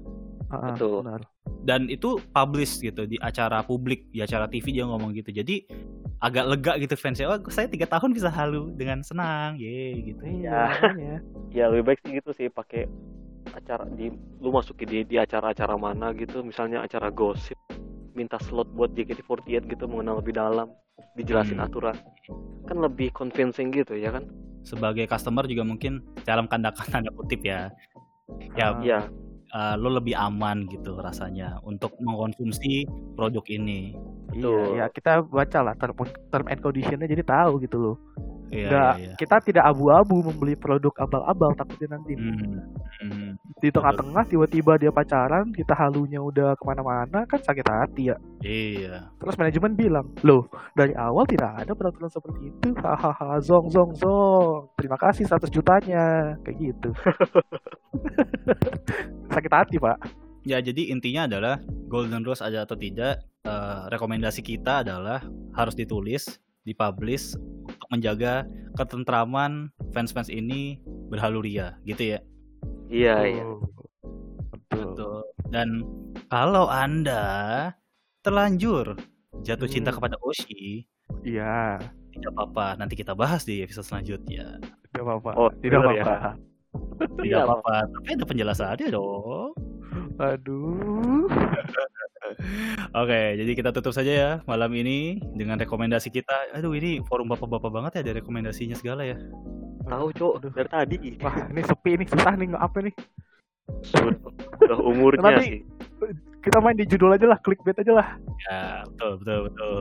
Betul. 0.45 1.03
benar. 1.03 1.21
dan 1.65 1.89
itu 1.89 2.21
publish 2.29 2.77
gitu 2.77 3.09
di 3.09 3.17
acara 3.17 3.65
publik 3.65 4.05
di 4.13 4.21
acara 4.21 4.45
TV 4.45 4.69
dia 4.69 4.85
ngomong 4.85 5.17
gitu. 5.17 5.33
Jadi 5.33 5.65
agak 6.21 6.45
lega 6.45 6.73
gitu 6.77 6.93
fansnya. 6.93 7.25
Oh 7.25 7.41
saya 7.49 7.65
tiga 7.65 7.89
tahun 7.89 8.13
bisa 8.13 8.29
halu 8.29 8.69
dengan 8.77 9.01
senang. 9.01 9.57
Ye 9.57 10.13
gitu. 10.13 10.21
Iya. 10.21 10.45
Ya. 10.45 10.61
makanya. 10.69 11.15
ya 11.49 11.65
lebih 11.73 11.83
baik 11.89 11.99
sih 12.05 12.11
gitu 12.21 12.29
sih 12.37 12.47
pakai 12.53 12.85
acara 13.57 13.89
di 13.89 14.13
lu 14.41 14.49
masukin 14.53 14.85
di 14.85 14.99
di 15.09 15.17
acara-acara 15.17 15.73
mana 15.73 16.13
gitu. 16.13 16.45
Misalnya 16.45 16.85
acara 16.85 17.09
gosip 17.09 17.57
minta 18.15 18.39
slot 18.41 18.71
buat 18.71 18.95
JKT48 18.95 19.67
gitu 19.67 19.85
mengenal 19.85 20.23
lebih 20.23 20.33
dalam 20.33 20.71
dijelasin 21.13 21.59
Hmm. 21.59 21.67
aturan 21.67 21.95
kan 22.65 22.77
lebih 22.79 23.11
convincing 23.11 23.69
gitu 23.69 23.93
ya 23.93 24.09
kan 24.09 24.25
sebagai 24.65 25.05
customer 25.05 25.45
juga 25.45 25.61
mungkin 25.61 26.01
dalam 26.23 26.47
tanda 26.47 26.73
tanda 26.73 27.11
kutip 27.13 27.43
ya 27.43 27.69
ya 28.55 28.73
Ah. 28.73 28.81
Iya 28.81 28.99
eh, 29.51 29.75
lo 29.77 29.93
lebih 29.93 30.17
aman 30.17 30.65
gitu 30.67 30.97
rasanya 30.97 31.61
untuk 31.61 31.93
mengkonsumsi 32.01 32.87
produk 33.13 33.45
ini 33.47 33.93
Iya, 34.33 34.41
Betul. 34.41 34.67
ya 34.75 34.85
kita 34.89 35.11
baca 35.21 35.59
lah 35.61 35.75
term, 35.77 35.95
term 36.27 36.45
and 36.49 36.59
conditionnya 36.59 37.07
jadi 37.07 37.23
tahu 37.23 37.61
gitu 37.61 37.77
loh. 37.77 37.95
Iya, 38.55 38.69
Nggak, 38.71 38.93
iya, 38.95 39.05
iya. 39.11 39.15
kita 39.19 39.35
tidak 39.43 39.65
abu-abu 39.67 40.23
membeli 40.31 40.55
produk 40.55 40.95
abal-abal 40.95 41.51
takutnya 41.59 41.99
nanti 41.99 42.15
Hmm, 42.15 42.63
hmm. 43.03 43.31
di 43.59 43.67
tengah-tengah 43.67 44.23
tiba-tiba 44.31 44.79
dia 44.79 44.91
pacaran, 44.95 45.51
kita 45.51 45.75
halunya 45.75 46.23
udah 46.23 46.55
ke 46.55 46.63
mana-mana 46.63 47.27
kan 47.27 47.39
sakit 47.43 47.67
hati 47.67 48.15
ya. 48.15 48.17
Iya. 48.39 49.11
Terus 49.19 49.35
manajemen 49.35 49.75
bilang, 49.75 50.07
loh 50.23 50.47
dari 50.71 50.95
awal 50.95 51.27
tidak 51.27 51.51
ada 51.67 51.75
peraturan 51.75 52.07
seperti 52.07 52.47
itu, 52.47 52.71
hahaha, 52.79 53.43
zong 53.43 53.67
zong 53.67 53.91
zong, 53.99 54.71
terima 54.79 54.95
kasih 54.95 55.27
100 55.27 55.51
jutanya, 55.51 56.39
kayak 56.47 56.57
gitu. 56.63 56.89
sakit 59.35 59.51
hati 59.51 59.75
pak. 59.75 59.99
Ya, 60.45 60.61
jadi 60.61 60.93
intinya 60.93 61.25
adalah 61.25 61.57
Golden 61.89 62.21
Rules 62.21 62.39
ada 62.39 62.63
atau 62.69 62.77
tidak, 62.77 63.25
eh, 63.43 63.81
rekomendasi 63.89 64.45
kita 64.45 64.85
adalah 64.85 65.25
harus 65.57 65.73
ditulis, 65.73 66.37
dipublish 66.65 67.37
untuk 67.63 67.87
menjaga 67.89 68.43
ketentraman 68.73 69.69
fans-fans 69.91 70.27
ini 70.27 70.81
berhaluria, 71.07 71.77
gitu 71.83 72.17
ya. 72.17 72.19
iya 72.87 73.15
iya 73.23 73.45
Betul. 73.45 74.97
Betul. 74.97 75.17
Dan 75.47 75.85
kalau 76.27 76.65
Anda 76.67 77.23
terlanjur 78.19 78.97
jatuh 79.41 79.69
cinta 79.69 79.93
Hmm. 79.93 79.97
kepada 79.99 80.17
Oshi, 80.19 80.83
Iya, 81.21 81.77
tidak 82.11 82.31
apa-apa, 82.33 82.75
nanti 82.75 82.93
kita 82.93 83.13
bahas 83.13 83.45
di 83.45 83.61
episode 83.61 83.85
selanjutnya. 83.85 84.57
tidak 84.89 85.03
apa-apa. 85.05 85.31
Oh, 85.35 85.49
tidak 85.59 85.79
bener 85.81 85.93
ya. 85.93 86.03
apa-apa. 86.03 86.29
Tidak 86.97 87.23
Iya, 87.23 87.39
apa-apa, 87.43 87.75
tapi 87.87 88.07
ada 88.11 88.25
penjelasannya 88.25 88.87
dong. 88.89 89.51
Aduh. 90.17 91.29
Oke, 92.95 93.21
jadi 93.37 93.51
kita 93.53 93.69
tutup 93.75 93.91
saja 93.91 94.11
ya 94.11 94.31
malam 94.45 94.71
ini 94.73 95.19
dengan 95.35 95.59
rekomendasi 95.59 96.09
kita. 96.09 96.55
Aduh, 96.55 96.73
ini 96.73 97.03
forum 97.05 97.29
bapak-bapak 97.29 97.71
banget 97.71 97.91
ya 97.99 98.01
ada 98.09 98.13
rekomendasinya 98.19 98.75
segala 98.75 99.03
ya. 99.05 99.17
tahu 99.85 100.09
cok 100.17 100.33
Aduh. 100.41 100.51
dari 100.57 100.69
tadi 100.69 100.97
Wah, 101.21 101.45
ini 101.45 101.61
sepi 101.61 101.91
nih, 102.01 102.07
susah 102.09 102.33
nih 102.33 102.47
apa 102.57 102.77
nih. 102.81 102.93
sudah, 103.85 104.17
sudah 104.61 104.79
umurnya 104.81 105.21
Nanti- 105.21 105.45
sih 105.45 105.57
Kita 106.45 106.61
main 106.61 106.77
di 106.77 106.85
judul 106.85 107.17
aja 107.17 107.25
lah, 107.25 107.41
clickbait 107.41 107.73
aja 107.73 107.89
lah. 107.89 108.07
Ya, 108.45 108.85
betul, 108.85 109.17
betul, 109.17 109.39
betul. 109.49 109.77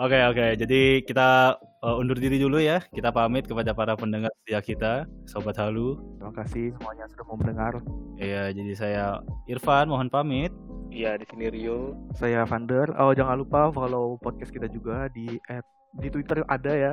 Oke, 0.00 0.18
oke. 0.32 0.46
Jadi 0.56 1.04
kita 1.04 1.60
uh, 1.84 2.00
undur 2.00 2.16
diri 2.16 2.40
dulu 2.40 2.56
ya. 2.56 2.80
Kita 2.88 3.12
pamit 3.12 3.44
kepada 3.44 3.76
para 3.76 3.92
pendengar 4.00 4.32
setia 4.40 4.64
kita, 4.64 4.92
Sobat 5.28 5.60
Halu. 5.60 6.00
Terima 6.16 6.32
kasih 6.32 6.72
semuanya 6.72 7.04
sudah 7.12 7.24
mau 7.28 7.36
mendengar. 7.36 7.84
Ya, 8.16 8.48
jadi 8.48 8.72
saya 8.72 9.04
Irfan, 9.44 9.92
mohon 9.92 10.08
pamit. 10.08 10.48
iya 10.88 11.20
di 11.20 11.28
sini 11.28 11.52
Rio 11.52 11.92
Saya 12.16 12.48
Vander. 12.48 12.88
Oh, 12.96 13.12
jangan 13.12 13.36
lupa 13.36 13.68
follow 13.68 14.16
podcast 14.16 14.48
kita 14.48 14.72
juga 14.72 15.12
di 15.12 15.36
at, 15.52 15.68
di 16.00 16.08
Twitter 16.08 16.40
ada 16.48 16.72
ya 16.72 16.92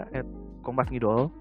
Kompas 0.67 0.91
Ngidol. 0.91 1.31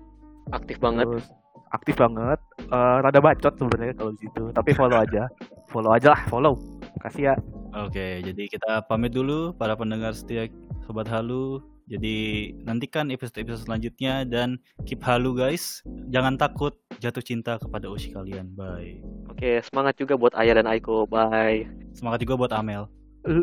aktif 0.54 0.78
banget 0.78 1.10
Terus 1.10 1.26
aktif 1.74 1.98
banget. 1.98 2.38
Eh, 2.62 2.96
rada 3.02 3.18
bacot 3.18 3.58
sebenarnya 3.58 3.96
kalau 3.98 4.14
di 4.14 4.20
situ, 4.22 4.44
tapi 4.54 4.70
follow 4.76 5.02
aja. 5.02 5.26
follow 5.72 5.90
aja 5.90 6.14
lah, 6.14 6.22
follow. 6.30 6.54
Kasih 7.02 7.32
ya. 7.32 7.34
Oke, 7.72 8.20
jadi 8.20 8.42
kita 8.52 8.84
pamit 8.84 9.16
dulu 9.16 9.56
para 9.56 9.72
pendengar 9.72 10.12
setia 10.12 10.44
Sobat 10.84 11.08
Halu. 11.08 11.64
Jadi 11.88 12.52
nantikan 12.68 13.08
episode-episode 13.08 13.64
selanjutnya 13.64 14.28
dan 14.28 14.60
keep 14.84 15.00
halu 15.00 15.32
guys. 15.32 15.80
Jangan 16.12 16.36
takut, 16.36 16.76
jatuh 17.00 17.24
cinta 17.24 17.56
kepada 17.56 17.88
usi 17.88 18.12
kalian. 18.12 18.52
Bye. 18.52 19.00
Oke, 19.32 19.64
semangat 19.64 19.96
juga 19.96 20.20
buat 20.20 20.36
Ayah 20.36 20.60
dan 20.60 20.68
Aiko. 20.68 21.08
Bye. 21.08 21.64
Semangat 21.96 22.20
juga 22.20 22.36
buat 22.36 22.52
Amel. 22.52 22.92
Eh, 23.24 23.40